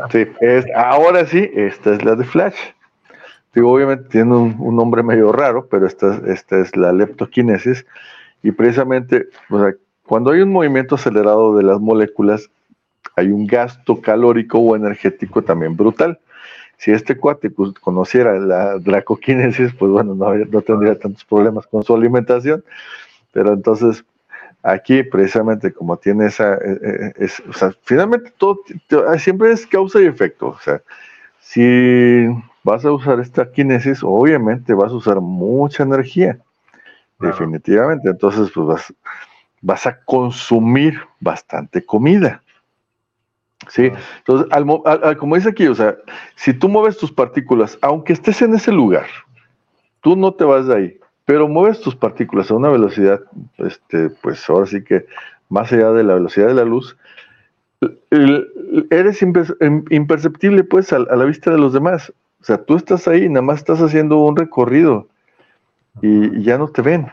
[0.10, 2.56] sí, es, ahora sí, esta es la de Flash.
[3.54, 7.84] Digo, obviamente tiene un, nombre medio raro, pero esta, esta es la leptoquinesis.
[8.42, 9.74] Y precisamente, o sea,
[10.06, 12.50] cuando hay un movimiento acelerado de las moléculas,
[13.14, 16.18] hay un gasto calórico o energético también brutal
[16.82, 21.94] si este cuate pues, conociera la dracoquinesis, pues bueno, no, tendría tantos problemas con su
[21.94, 22.64] alimentación.
[23.32, 24.04] Pero entonces,
[24.62, 28.60] aquí precisamente como tiene esa, eh, eh, o sea, finalmente todo
[29.18, 30.48] siempre es causa y efecto.
[30.48, 30.80] O sea,
[31.40, 32.26] si
[32.62, 36.38] vas a usar esta kinesis, obviamente vas a usar mucha energía.
[37.18, 38.10] Definitivamente.
[38.10, 38.94] Entonces, pues vas,
[39.60, 42.42] vas a consumir bastante comida.
[43.68, 44.48] Sí, entonces,
[45.18, 45.96] como dice aquí, o sea,
[46.34, 49.06] si tú mueves tus partículas, aunque estés en ese lugar,
[50.00, 53.20] tú no te vas de ahí, pero mueves tus partículas a una velocidad,
[53.58, 55.06] este, pues ahora sí que
[55.48, 56.96] más allá de la velocidad de la luz,
[58.90, 62.12] eres imperceptible pues a, la vista de los demás.
[62.40, 65.08] O sea, tú estás ahí, nada más estás haciendo un recorrido
[66.00, 67.06] y, ya no te ven.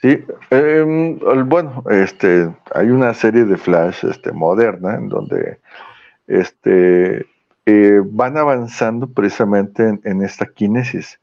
[0.00, 1.18] Sí, em,
[1.48, 5.58] bueno, este, hay una serie de Flash este, moderna en donde
[6.26, 7.26] este,
[7.66, 11.20] eh, van avanzando precisamente en, esta kinesis.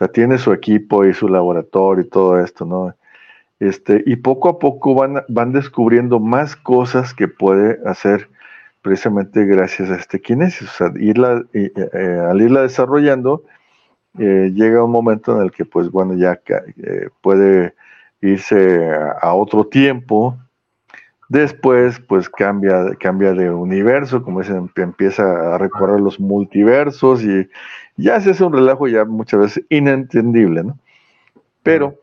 [0.00, 2.94] Sea, tiene su equipo y su laboratorio y todo esto, ¿no?
[3.58, 8.30] Este, y poco a poco van, van descubriendo más cosas que puede hacer
[8.80, 10.70] precisamente gracias a este kinesis.
[10.70, 13.44] O sea, irla, eh, eh, al irla desarrollando,
[14.18, 16.40] eh, llega un momento en el que, pues bueno, ya
[17.20, 17.74] puede
[18.22, 18.90] irse
[19.20, 20.34] a, otro tiempo.
[21.28, 27.46] Después, pues cambia, cambia de universo, como dicen, empieza a recorrer los multiversos y
[28.02, 30.78] ya se hace un relajo ya muchas veces inentendible, ¿no?
[31.62, 32.00] Pero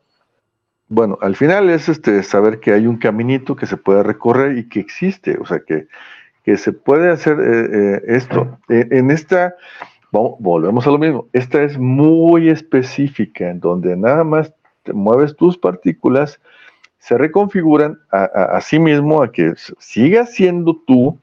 [0.90, 4.70] bueno, al final es este saber que hay un caminito que se puede recorrer y
[4.70, 5.88] que existe, o sea, que,
[6.56, 8.58] se puede hacer eh, eh, esto.
[8.70, 9.54] E, en esta,
[10.12, 14.54] volvemos a lo mismo, esta es muy específica, en donde nada más
[14.84, 16.40] te mueves tus partículas,
[17.00, 21.20] se reconfiguran a, sí mismo, a que siga siendo tú,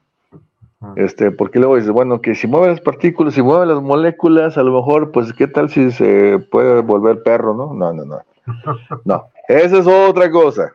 [0.97, 4.63] este, porque luego dices, bueno, que si mueve las partículas, si mueve las moléculas, a
[4.63, 7.75] lo mejor, pues, ¿qué tal si se puede volver perro, no?
[7.75, 8.21] No, no, no.
[9.05, 10.73] No, esa es otra cosa.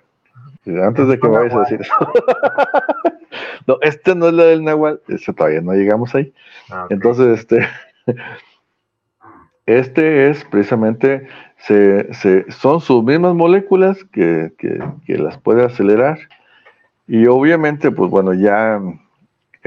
[0.66, 1.94] Antes de que me vayas a decir eso.
[3.68, 6.34] no, este no es la del Nahual, este todavía no llegamos ahí.
[6.70, 7.68] Ah, Entonces, este,
[9.66, 11.28] este es precisamente,
[11.58, 16.20] se, se, son sus mismas moléculas que, que, las puede acelerar.
[17.08, 18.80] Y obviamente, pues bueno, ya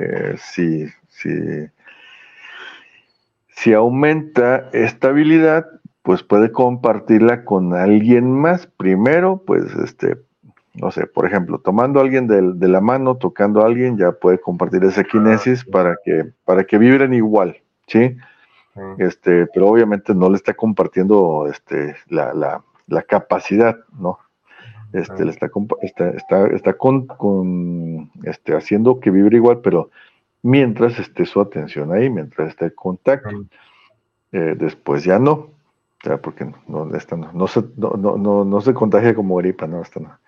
[0.02, 1.30] eh, si, si,
[3.48, 5.66] si aumenta estabilidad,
[6.02, 8.66] pues puede compartirla con alguien más.
[8.66, 10.18] Primero, pues, este,
[10.74, 14.40] no sé, por ejemplo, tomando a alguien de, la mano, tocando a alguien, ya puede
[14.40, 17.56] compartir esa kinesis para que, para que vibren igual,
[17.86, 18.16] ¿sí?
[18.96, 24.18] Este, pero obviamente no le está compartiendo este, la, la, la capacidad, ¿no?
[24.93, 25.51] Este, le está,
[25.81, 29.90] está, está, está con, con, este, haciendo que vibre igual, pero
[30.43, 33.44] mientras esté su atención ahí, mientras esté el contacto.
[34.32, 35.51] Eh, después ya no,
[36.23, 40.01] porque no, esta no, no, se, no, no, no, se contagia como gripa, no, esta
[40.01, 40.19] no.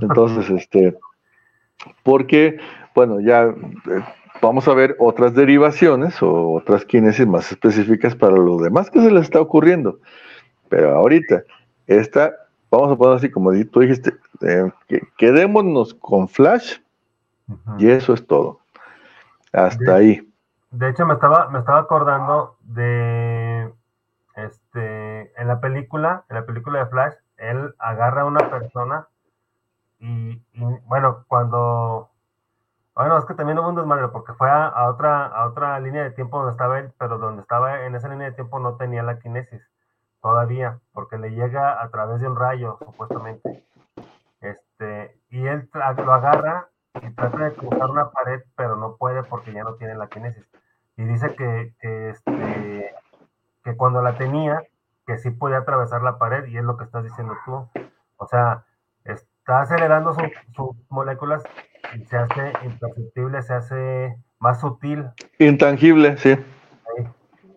[0.00, 0.96] Entonces, este,
[2.02, 2.58] porque,
[2.94, 4.04] bueno, ya eh,
[4.40, 9.10] vamos a ver otras derivaciones o otras kinesis más específicas para lo demás que se
[9.10, 9.98] les está ocurriendo.
[10.68, 11.42] Pero ahorita,
[11.86, 12.32] esta,
[12.70, 14.70] vamos a poner así como tú dijiste, eh,
[15.16, 16.78] quedémonos con Flash
[17.78, 18.60] y eso es todo.
[19.52, 20.26] Hasta ahí.
[20.70, 23.72] De hecho, me estaba, me estaba acordando de
[24.36, 29.08] este, en la película, en la película de Flash, él agarra a una persona
[29.98, 30.40] y,
[30.86, 32.10] bueno, cuando,
[32.94, 36.12] bueno, es que también hubo un desmadre porque fue a, otra, a otra línea de
[36.12, 39.18] tiempo donde estaba él, pero donde estaba en esa línea de tiempo no tenía la
[39.18, 39.60] kinesis
[40.20, 43.64] todavía, porque le llega a través de un rayo, supuestamente.
[44.40, 49.52] Este, y él lo agarra y trata de cruzar una pared, pero no puede porque
[49.52, 50.48] ya no tiene la kinesis.
[50.96, 52.94] Y dice que, que este,
[53.64, 54.62] que cuando la tenía,
[55.06, 57.68] que sí podía atravesar la pared, y es lo que estás diciendo tú.
[58.16, 58.64] O sea,
[59.04, 60.14] está acelerando
[60.54, 61.42] sus moléculas
[61.94, 65.10] y se hace imperceptible, se hace más sutil.
[65.38, 66.36] Intangible, sí.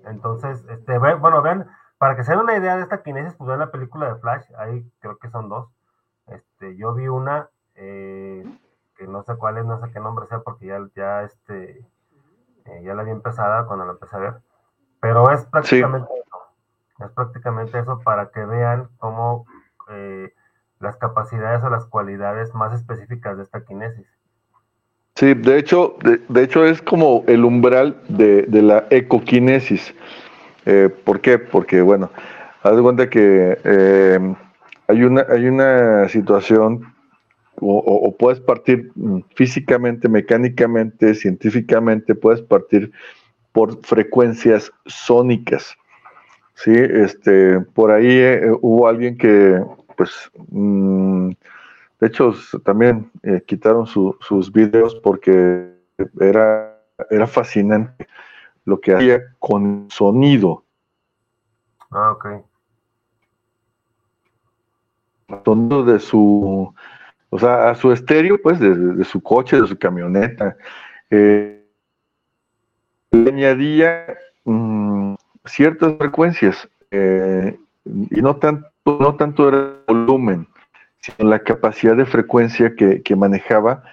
[0.06, 1.68] Entonces, este, bueno, vean,
[2.04, 4.44] para que se den una idea de esta kinesis, pues vean la película de Flash,
[4.58, 5.70] ahí creo que son dos.
[6.28, 8.46] Este, yo vi una, eh,
[8.98, 11.80] que no sé cuál es, no sé qué nombre sea, porque ya, ya, este,
[12.66, 14.34] eh, ya la vi empezada cuando la empecé a ver.
[15.00, 17.06] Pero es prácticamente eso.
[17.06, 19.46] Es prácticamente eso para que vean cómo
[19.88, 20.34] eh,
[20.82, 24.08] las capacidades o las cualidades más específicas de esta kinesis.
[25.16, 29.96] Sí, de hecho, de, hecho es como el umbral de, la ecoquinesis.
[30.66, 31.38] Eh, ¿Por qué?
[31.38, 32.10] Porque, bueno,
[32.64, 34.36] haz de cuenta que eh,
[34.88, 36.94] hay, una, hay una situación
[37.60, 42.92] o, puedes partir mm, físicamente, mecánicamente, científicamente, puedes partir
[43.52, 45.76] por frecuencias sónicas.
[46.56, 49.62] Sí, este, por ahí eh, hubo alguien que,
[49.96, 50.12] pues,
[50.50, 51.30] mm,
[52.00, 52.34] de hecho,
[52.66, 55.70] también eh, quitaron sus videos porque
[56.20, 56.78] era,
[57.10, 58.08] era fascinante
[58.66, 60.64] lo que hacía con sonido.
[61.92, 62.28] Ah, ok.
[65.46, 66.74] Sonido de su,
[67.30, 70.56] o sea, a su estéreo, pues, de, de su coche, de su camioneta,
[71.10, 71.64] eh,
[73.12, 75.14] le añadía mm,
[75.46, 80.48] ciertas frecuencias eh, y no tanto, no tanto era el volumen,
[81.00, 83.84] sino la capacidad de frecuencia que, manejaba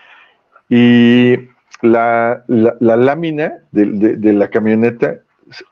[0.69, 1.37] y
[1.83, 5.21] la, lámina de, la camioneta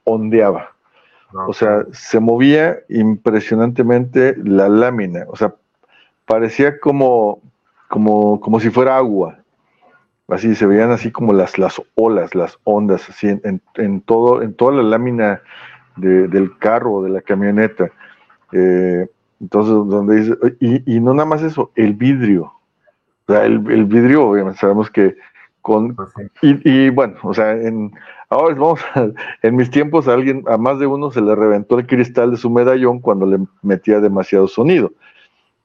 [0.05, 0.73] ondeaba.
[1.47, 5.25] O sea, se movía impresionantemente la lámina.
[5.29, 5.55] O sea,
[6.25, 7.43] parecía como,
[7.89, 9.39] como, como si fuera agua.
[10.29, 14.55] Así se veían así como las, las olas, las ondas, así en, en todo, en
[14.55, 15.43] toda la lámina
[15.97, 17.91] del carro, de la camioneta.
[18.53, 19.07] Eh,
[19.41, 22.53] entonces, donde dice, y, no nada más eso, el vidrio.
[23.27, 25.17] O sea, el, vidrio, obviamente, sabemos que
[25.69, 25.95] con.
[25.95, 26.11] Pues
[26.43, 27.93] y, bueno, o sea, en,
[28.31, 28.81] ahora vamos,
[29.43, 32.37] en mis tiempos a alguien, a más de uno se le reventó el cristal de
[32.37, 34.93] su medallón cuando le metía demasiado sonido,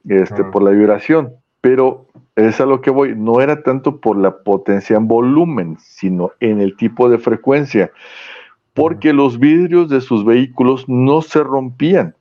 [0.07, 1.33] este, por la vibración.
[1.61, 6.31] Pero es a lo que voy, no era tanto por la potencia en volumen, sino
[6.39, 7.91] en el tipo de frecuencia,
[8.73, 12.15] porque los vidrios de sus vehículos no se rompían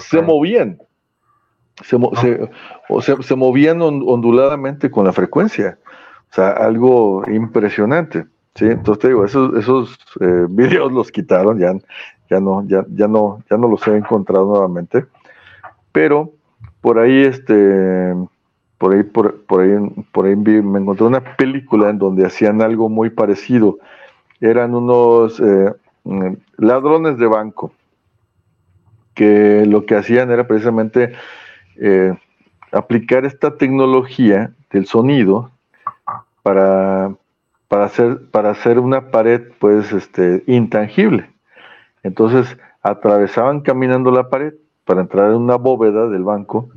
[0.00, 0.78] se movían.
[1.82, 1.96] Se,
[3.22, 5.78] se, movían onduladamente con la frecuencia.
[6.32, 8.24] O sea, algo impresionante.
[8.54, 8.64] ¿sí?
[8.64, 11.74] Entonces te digo, esos, esos eh, videos los quitaron, ya,
[12.30, 15.04] ya, no, ya, ya, no, ya no los he encontrado nuevamente.
[15.92, 16.32] Pero
[16.80, 18.14] por ahí, este,
[18.78, 19.76] por ahí, por, por ahí,
[20.10, 23.78] por ahí me encontré una película en donde hacían algo muy parecido.
[24.40, 25.70] Eran unos eh,
[26.04, 27.72] mm, ladrones de banco
[29.14, 31.12] que lo que hacían era precisamente
[31.76, 32.14] eh,
[32.72, 35.50] aplicar esta tecnología del sonido
[36.42, 37.14] para,
[37.68, 41.30] para, hacer, para hacer una pared pues este, intangible.
[42.02, 44.54] Entonces atravesaban caminando la pared
[44.84, 46.68] para entrar en una bóveda del banco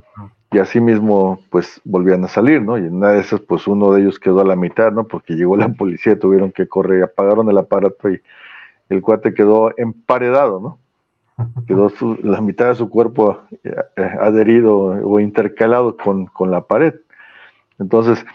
[0.52, 2.78] y así mismo pues volvían a salir, ¿no?
[2.78, 5.06] Y en una de esas pues uno de ellos quedó a la mitad, ¿no?
[5.06, 8.22] Porque llegó la policía, tuvieron que correr, apagaron el aparato y
[8.90, 10.80] el cuate quedó emparedado, ¿no?
[11.68, 11.92] quedó
[12.24, 13.76] la mitad de su cuerpo eh,
[14.22, 16.96] adherido o intercalado con, la pared.
[17.80, 18.26] Entonces,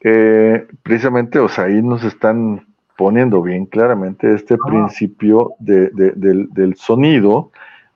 [0.00, 2.66] eh, precisamente, o sea, ahí nos están
[2.96, 4.66] poniendo bien claramente este ah.
[4.66, 7.50] principio del, sonido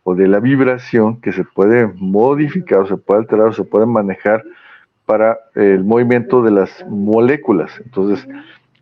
[0.05, 3.87] o de la vibración que se puede modificar, o se puede alterar, o se puede
[3.87, 4.45] manejar
[5.07, 7.73] para el movimiento de las moléculas.
[7.85, 8.27] Entonces,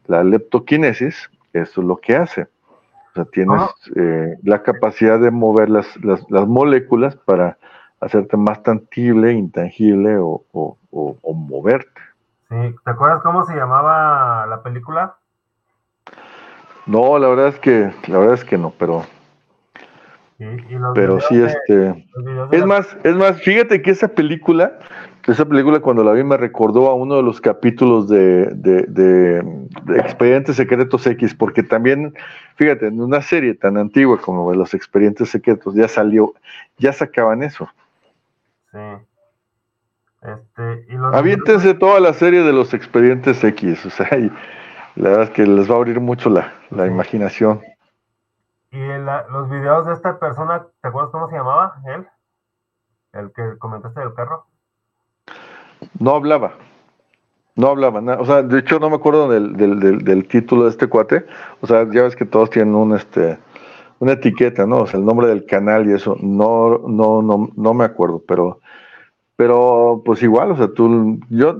[0.07, 2.43] la leptoquinesis, eso es lo que hace.
[2.43, 3.61] O sea, tienes
[3.97, 7.59] eh, la capacidad de mover las, las, moléculas para
[8.01, 12.01] hacerte más tangible, intangible o, o, moverte.
[12.51, 15.17] Sí, ¿te acuerdas cómo se llamaba la película?
[16.87, 19.07] No, la verdad es que, la verdad es que no, pero
[20.95, 22.07] pero sí, este.
[22.51, 24.79] Es más, es más, fíjate que esa película,
[25.27, 29.45] esa película cuando la vi me recordó a uno de los capítulos de, de,
[29.97, 32.15] Expedientes Secretos X, porque también,
[32.55, 36.33] fíjate, en una serie tan antigua como Los Expedientes Secretos ya salió,
[36.79, 37.69] ya sacaban eso.
[38.73, 38.79] Sí.
[40.23, 44.31] Este, y Aviéntense toda la serie de los Expedientes X, o sea, y
[44.97, 47.61] la verdad es que les va a abrir mucho la, la imaginación.
[48.71, 52.07] Y los videos de esta persona, ¿te acuerdas cómo se llamaba él?
[53.13, 54.47] El que comentaste del carro.
[55.99, 56.55] No hablaba.
[57.57, 58.21] No hablaba nada.
[58.21, 61.27] O sea, de hecho no me acuerdo del, del, del, título de este cuate.
[61.61, 63.39] O sea, ya ves que todos tienen un este
[63.99, 64.79] una etiqueta, ¿no?
[64.79, 66.17] O sea, el nombre del canal y eso.
[66.21, 68.60] No, no, no, no me acuerdo, pero,
[69.41, 71.57] pero pues igual, o sea, tú, yo,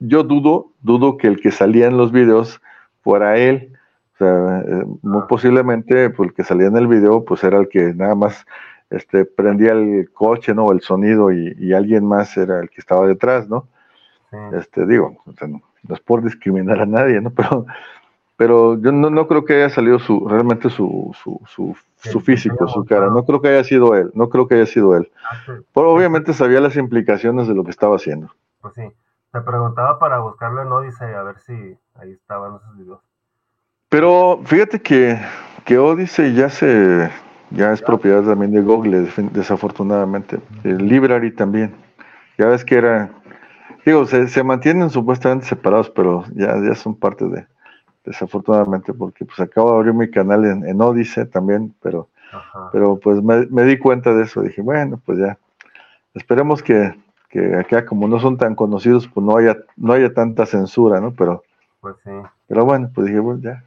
[0.00, 2.60] yo dudo, dudo que el que salía en los videos
[3.02, 3.72] fuera él
[4.18, 8.16] eh, muy posiblemente pues, el que salía en el video pues era el que nada
[8.16, 8.44] más
[8.90, 10.72] este, prendía el coche, ¿no?
[10.72, 13.68] El sonido y, alguien más era el que estaba detrás, ¿no?
[14.52, 17.30] Este, digo, no, es por discriminar a nadie, ¿no?
[17.36, 17.64] Pero,
[18.42, 23.06] pero yo no, creo que haya salido su, realmente su, su, su, físico, su cara.
[23.06, 25.08] No creo que haya sido él, no creo que haya sido él.
[25.24, 25.36] Ah,
[25.72, 28.34] pero obviamente sabía las implicaciones de lo que estaba haciendo.
[28.60, 28.82] Pues sí,
[29.30, 31.52] te preguntaba para buscarlo en Odyssey a ver si
[31.94, 33.00] ahí estaban esos videos.
[33.88, 35.20] Pero fíjate que,
[35.64, 37.12] que Odyssey ya se
[37.50, 40.40] ya es propiedad también de Google, desafortunadamente.
[40.64, 41.76] El Library también.
[42.38, 43.08] Ya ves que era,
[43.86, 47.46] digo, se, se mantienen supuestamente separados, pero ya, ya son parte de,
[48.04, 52.08] desafortunadamente, porque pues acabo de abrir mi canal en, en Odyssey también, pero,
[52.72, 54.42] pero pues me, me, di cuenta de eso.
[54.42, 55.38] Dije, bueno, pues ya,
[56.14, 56.94] esperemos que,
[57.28, 61.12] que acá como no son tan conocidos, pues no haya, no haya tanta censura, ¿no?
[61.12, 61.42] Pero,
[61.80, 62.10] pues sí.
[62.48, 63.64] pero bueno, pues dije, bueno, ya,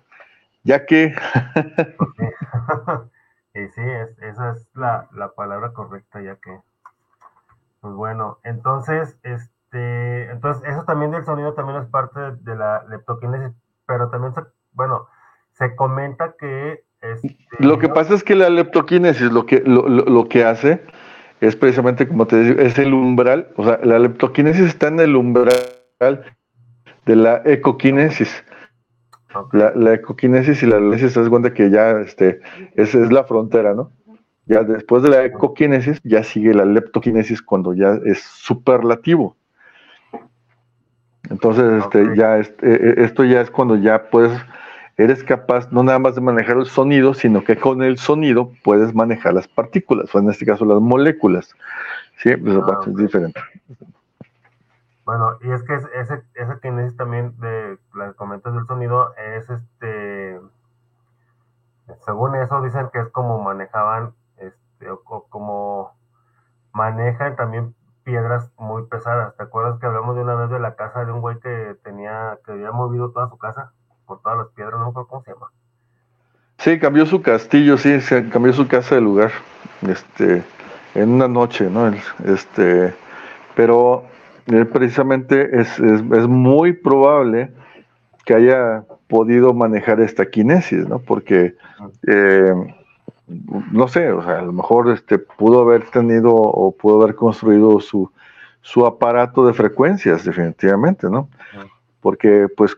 [0.64, 1.16] ya que...
[3.54, 3.82] y sí,
[4.22, 6.60] esa es la, palabra correcta, ya que...
[7.82, 12.86] Pues bueno, entonces, este, este, entonces eso también del sonido también es parte de la
[12.88, 13.52] leptoquinesis,
[13.88, 14.42] pero también se,
[14.74, 15.08] bueno,
[15.54, 20.28] se comenta que este, lo que pasa es que la leptoquinesis lo que lo, lo,
[20.28, 20.82] que hace
[21.42, 25.16] es precisamente como te digo, es el umbral, o sea, la leptoquinesis está en el
[25.16, 25.56] umbral
[27.06, 28.44] de la ecoquinesis.
[29.52, 32.40] La, la, ecoquinesis y la leptoquinesis se das cuenta que ya este,
[32.76, 33.92] es, es la frontera, ¿no?
[34.46, 39.36] Ya después de la ecoquinesis, ya sigue la leptoquinesis cuando ya es superlativo.
[41.30, 44.40] Entonces, este, ya este, e, e, esto ya es cuando ya puedes,
[44.98, 48.94] eres capaz no nada más de manejar el sonido, sino que con el sonido puedes
[48.94, 51.56] manejar las partículas, o en este caso las moléculas.
[52.18, 53.40] Sí, pues, ah, es diferente.
[55.06, 60.40] Bueno, y es que ese, ese kinesis también de las comentas del sonido es este,
[62.06, 65.96] según eso dicen que es como manejaban este, o, como
[66.72, 67.76] manejan también
[68.06, 69.36] piedras muy pesadas.
[69.36, 72.40] ¿Te acuerdas que hablamos de una vez de la casa de un güey que tenía,
[72.46, 73.74] que había movido toda su casa
[74.06, 74.80] por todas las piedras?
[74.80, 75.52] No me acuerdo cómo se llama.
[76.60, 79.32] Sí, cambió su castillo, sí, se cambió su casa de lugar,
[79.82, 80.44] este,
[80.94, 81.92] en una noche, ¿no?
[82.24, 82.96] Este,
[83.56, 84.06] pero
[84.48, 87.52] eh, precisamente es, es, es, muy probable
[88.24, 91.00] que haya podido manejar esta kinesis, ¿no?
[91.00, 91.56] Porque
[92.08, 92.54] eh,
[93.28, 97.80] no sé, o sea, a lo mejor este, pudo haber tenido o pudo haber construido
[97.80, 98.12] su,
[98.62, 101.30] su aparato de frecuencias, definitivamente, ¿no?
[102.02, 102.78] Porque, pues,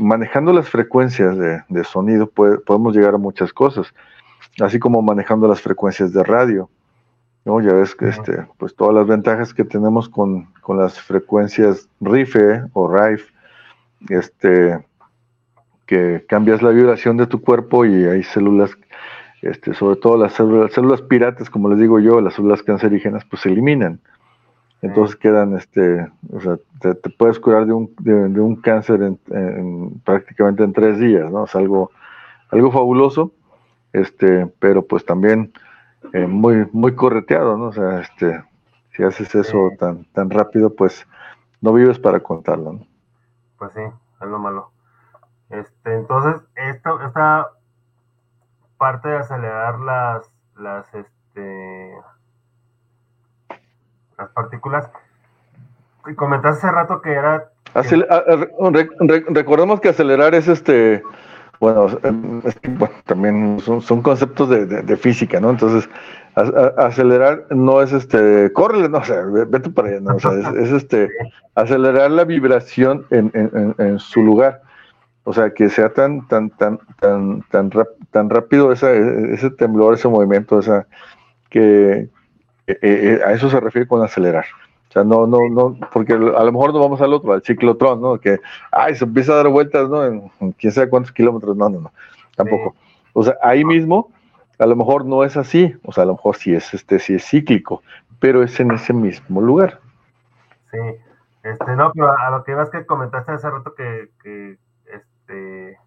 [0.00, 3.92] manejando las frecuencias de, de sonido podemos llegar a muchas cosas,
[4.60, 6.70] así como manejando las frecuencias de radio,
[7.44, 7.60] ¿no?
[7.60, 12.62] Ya ves que, este, pues, todas las ventajas que tenemos con, con las frecuencias RIFE
[12.72, 13.32] o RIFE,
[14.10, 14.78] este,
[15.86, 18.76] que cambias la vibración de tu cuerpo y hay células
[19.42, 23.42] este, sobre todo las células, células piratas, como les digo yo, las células cancerígenas, pues
[23.42, 24.00] se eliminan.
[24.80, 30.62] Entonces quedan, este, o sea, te, puedes curar de un, de, un cáncer en, prácticamente
[30.62, 31.44] en tres días, ¿no?
[31.44, 31.90] Es algo,
[32.50, 33.32] algo fabuloso,
[33.92, 35.52] este, pero pues también
[36.12, 37.66] eh, muy, muy correteado, ¿no?
[37.66, 38.40] O sea, este,
[38.92, 41.06] si haces eso tan, tan rápido, pues
[41.60, 42.86] no vives para contarlo, ¿no?
[43.58, 44.70] Pues sí, es lo malo.
[45.50, 47.48] Este, entonces, esto, esta
[48.78, 51.94] parte de acelerar las, las, este,
[54.16, 54.90] las partículas.
[56.06, 57.50] Y comentaste hace rato que era...
[59.28, 61.02] recordemos que acelerar es este,
[61.60, 61.88] bueno,
[63.04, 65.50] también son, conceptos de, física, ¿no?
[65.50, 65.90] Entonces,
[66.76, 70.16] acelerar no es este, córrele, no, o sea, vete para allá, ¿no?
[70.16, 71.08] O sea, es, este,
[71.56, 74.62] acelerar la vibración en, en, en, su lugar.
[75.28, 77.70] O sea, que sea tan, tan, tan, tan, tan,
[78.10, 80.86] tan rápido ese, ese temblor, ese movimiento, esa,
[81.50, 82.08] que
[82.66, 84.46] eh, eh, a eso se refiere con acelerar.
[84.88, 88.00] O sea, no, no, no, porque a lo mejor no vamos al otro, al ciclotrón,
[88.00, 88.18] ¿no?
[88.18, 88.40] Que,
[88.72, 90.02] ay, se empieza a dar vueltas, ¿no?
[90.02, 91.92] En, quién sabe cuántos kilómetros, no, no, no,
[92.34, 92.74] tampoco.
[93.12, 94.10] O sea, ahí mismo,
[94.58, 97.16] a lo mejor no es así, o sea, a lo mejor sí es, este, sí
[97.16, 97.82] es cíclico,
[98.18, 99.78] pero es en ese mismo lugar.
[100.70, 100.78] Sí,
[101.42, 104.56] este, no, pero a lo que ibas que comentaste hace rato que, que
[105.28, 105.78] este,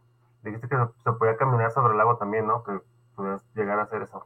[0.43, 2.63] dijiste que se, podía caminar sobre el agua también, ¿no?
[2.63, 2.73] Que
[3.15, 4.25] pudieras llegar a hacer eso.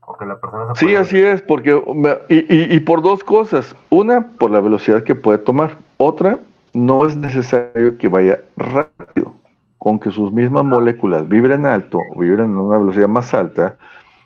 [0.00, 1.82] O que la persona se Sí, así es, porque,
[2.28, 3.74] y, y, por dos cosas.
[3.90, 5.78] Una, por la velocidad que puede tomar.
[5.96, 6.38] Otra,
[6.72, 9.34] no es necesario que vaya rápido.
[9.78, 13.76] Con que sus mismas moléculas vibren alto o vibren a una velocidad más alta,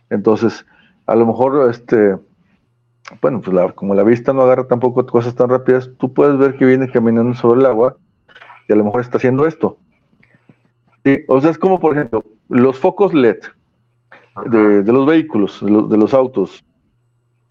[0.09, 0.65] entonces,
[1.07, 2.17] a lo mejor, este,
[3.21, 6.57] bueno, pues la, como la vista no agarra tampoco cosas tan rápidas, tú puedes ver
[6.57, 7.97] que viene caminando sobre el agua
[8.69, 9.77] y a lo mejor está haciendo esto.
[11.05, 13.39] Sí, o sea, es como, por ejemplo, los focos LED
[14.47, 16.65] de, los vehículos, de los, autos.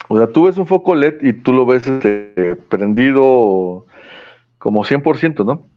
[0.07, 3.85] O sea, tú ves un foco LED y tú lo ves este, prendido
[4.57, 5.67] como 100%, ¿no?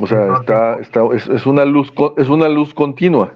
[0.00, 3.34] O sea, está, está, es, una luz, es una luz continua.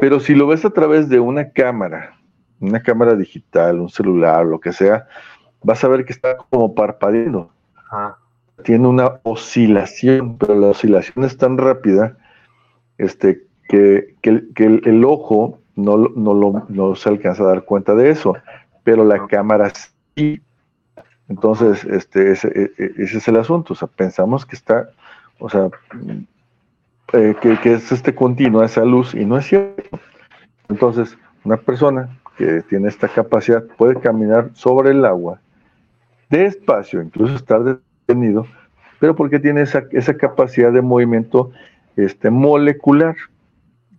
[0.00, 2.16] Pero si lo ves a través de una cámara,
[2.60, 5.06] una cámara digital, un celular, lo que sea,
[5.62, 7.50] vas a ver que está como parpadeando.
[8.64, 12.16] Tiene una oscilación, pero la oscilación es tan rápida
[13.00, 18.34] este, que, el, ojo no, no, se alcanza a dar cuenta de eso,
[18.84, 19.72] pero la cámara
[20.16, 20.40] sí.
[21.28, 23.72] Entonces, este, ese, e, e, ese, es el asunto.
[23.72, 24.90] O sea, pensamos que está,
[25.38, 25.68] o sea,
[27.12, 29.98] eh, que, es este continuo, esa luz, y no es cierto.
[30.68, 35.40] Entonces, una persona que tiene esta capacidad puede caminar sobre el agua
[36.30, 38.46] despacio, incluso estar detenido,
[38.98, 41.50] pero porque tiene esa, esa capacidad de movimiento
[42.04, 43.16] este, molecular.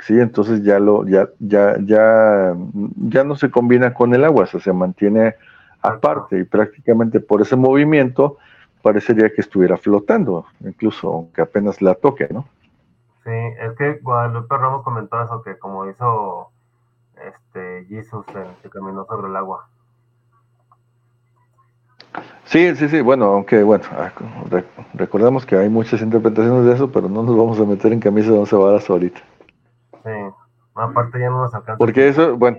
[0.01, 2.55] Sí, entonces ya lo, ya, ya, ya,
[2.97, 5.35] ya no se combina con el agua, se mantiene
[5.81, 8.37] aparte y prácticamente por ese movimiento
[8.81, 12.45] parecería que estuviera flotando, incluso aunque apenas la toque, ¿no?
[13.23, 16.49] Sí, es que Guadalupe Ramos comentó eso, que como hizo
[17.15, 18.25] este Jesus
[18.63, 19.67] que caminó sobre el agua.
[22.45, 24.11] Sí, sí, sí, bueno, aunque bueno, ah,
[24.93, 28.31] recordemos que hay muchas interpretaciones de eso, pero no nos vamos a meter en camisa
[28.31, 29.21] de once varas ahorita.
[30.03, 30.09] Sí,
[30.75, 31.77] aparte ya no nos alcanza.
[31.77, 32.57] Porque eso, bueno,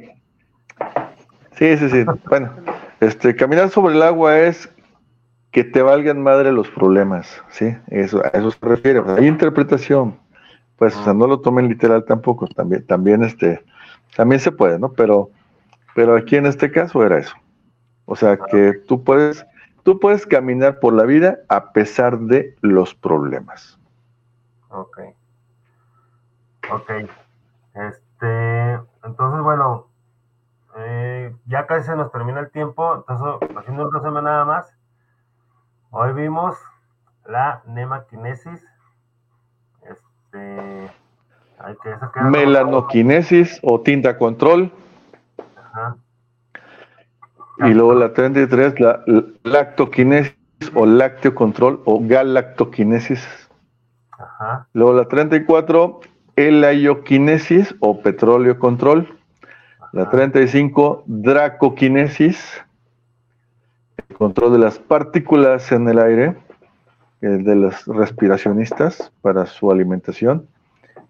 [1.57, 2.51] sí, sí, sí, bueno,
[3.01, 4.71] este, caminar sobre el agua es
[5.51, 7.77] que te valgan madre los problemas, ¿sí?
[7.89, 9.03] Eso, a eso se refiere.
[9.19, 10.19] Hay interpretación,
[10.77, 13.63] pues, o sea, no lo tomen literal tampoco, también, también, este,
[14.17, 14.93] también se puede, ¿no?
[14.95, 15.29] Pero,
[15.95, 17.35] pero aquí en este caso era eso.
[18.13, 19.47] O sea, que tú puedes,
[19.85, 23.79] tú puedes caminar por la vida a pesar de los problemas.
[24.69, 25.01] Ok.
[26.71, 26.91] Ok.
[27.73, 28.73] Este,
[29.03, 29.87] entonces, bueno,
[30.77, 34.77] eh, ya casi se nos termina el tiempo, entonces, haciendo un resumen nada más,
[35.91, 36.55] hoy vimos
[37.25, 38.63] la nemaquinesis,
[39.89, 40.91] este,
[41.61, 44.71] hay que melanoquinesis o tinta control.
[45.57, 45.97] Ajá.
[47.59, 49.05] Y luego la 33, la
[49.45, 50.35] lactoquinesis
[50.75, 50.87] o
[51.35, 53.27] control o galactoquinesis.
[54.11, 54.67] Ajá.
[54.73, 56.01] Luego la 34,
[56.37, 59.19] elaioquinesis o petróleo control.
[59.93, 62.63] La 35, dracoquinesis,
[64.09, 66.37] el control de las partículas en el aire,
[67.21, 70.49] de los respiracionistas para su alimentación,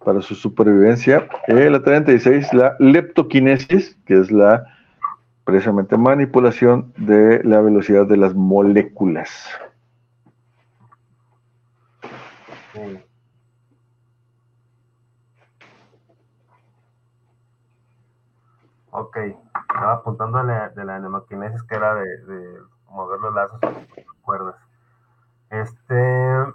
[0.04, 1.28] para su supervivencia.
[1.46, 4.64] Eh, la 36, la leptoquinesis, que es la
[5.44, 9.50] precisamente manipulación de la velocidad de las moléculas.
[18.90, 22.58] Ok, estaba apuntando de la, de la que era de,
[22.90, 23.60] mover los lazos
[24.20, 24.56] cuerdas.
[25.50, 26.54] Este,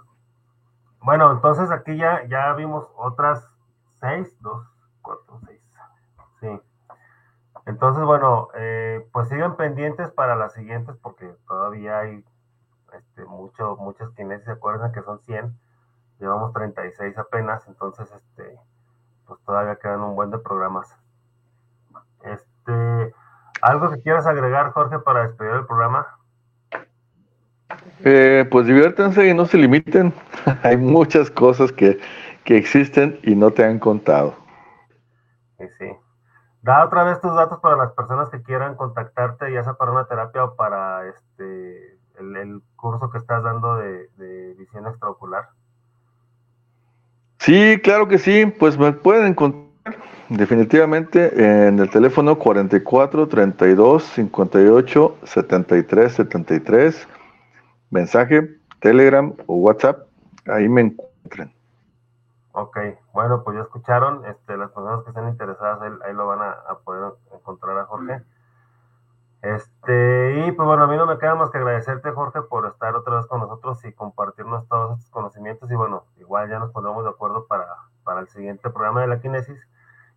[1.00, 3.48] bueno, entonces aquí ya, ya vimos otras
[4.00, 4.66] seis, dos,
[5.02, 5.60] cuatro, seis.
[6.40, 6.67] Sí.
[7.68, 12.24] Entonces, bueno, eh, pues sigan pendientes para las siguientes porque todavía hay
[12.96, 15.52] este, mucho, muchas quienes se acuerdan que son 100,
[16.18, 18.58] llevamos 36 apenas, entonces, este,
[19.26, 20.96] pues todavía quedan un buen de programas.
[22.24, 23.14] Este,
[23.60, 26.06] ¿Algo que quieras agregar, Jorge, para despedir el programa?
[28.02, 30.14] Eh, pues diviértanse y no se limiten.
[30.62, 32.00] hay muchas cosas que,
[32.44, 34.34] que existen y no te han contado.
[35.58, 36.07] Sí, sí.
[36.68, 40.04] Da otra vez tus datos para las personas que quieran contactarte, ya sea para una
[40.04, 45.48] terapia o para este el, curso que estás dando de, visión extraocular.
[47.38, 49.96] Sí, claro que sí, pues me pueden encontrar
[50.28, 57.08] definitivamente en el teléfono 44 32 58 73 73,
[57.88, 60.06] mensaje, Telegram o WhatsApp,
[60.46, 61.57] ahí me encuentran.
[62.52, 62.78] Ok,
[63.12, 67.12] bueno, pues ya escucharon, este, las personas que estén interesadas, ahí, lo van a, poder
[67.32, 68.22] encontrar a Jorge.
[69.42, 72.96] Este, y pues bueno, a mí no me queda más que agradecerte, Jorge, por estar
[72.96, 75.70] otra vez con nosotros y compartirnos todos estos conocimientos.
[75.70, 77.66] Y bueno, igual ya nos pondremos de acuerdo para,
[78.02, 79.60] para el siguiente programa de la Kinesis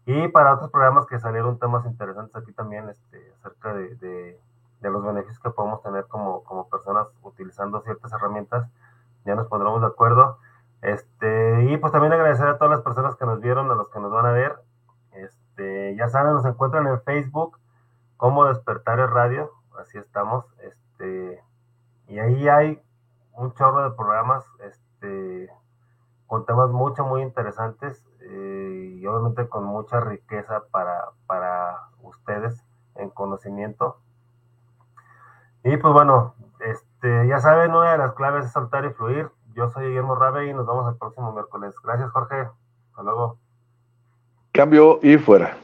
[0.06, 4.40] y para otros programas que salieron temas interesantes aquí también, este, acerca de, de,
[4.82, 8.68] de los beneficios que podemos tener como, como personas utilizando ciertas herramientas.
[9.26, 10.40] Ya nos pondremos de acuerdo.
[10.82, 14.00] Este, y pues también agradecer a todas las personas que nos vieron, a los que
[14.00, 14.56] nos van a ver.
[15.14, 17.60] Este, ya saben, nos encuentran en Facebook
[18.18, 20.46] como Despertar el Radio, así estamos.
[20.60, 21.44] Este,
[22.08, 22.82] y ahí hay
[23.34, 25.50] un chorro de programas este,
[26.28, 32.64] con temas mucho, muy interesantes eh, y obviamente con mucha riqueza para, para ustedes
[32.96, 33.98] en conocimiento.
[35.64, 39.30] Y pues bueno, este, ya saben, una de las claves es saltar y fluir.
[39.56, 41.76] Yo soy Guillermo Rabe y nos vemos el próximo miércoles.
[41.84, 42.48] Gracias, Jorge.
[42.90, 43.38] Hasta luego.
[44.52, 45.58] Cambio y fuera.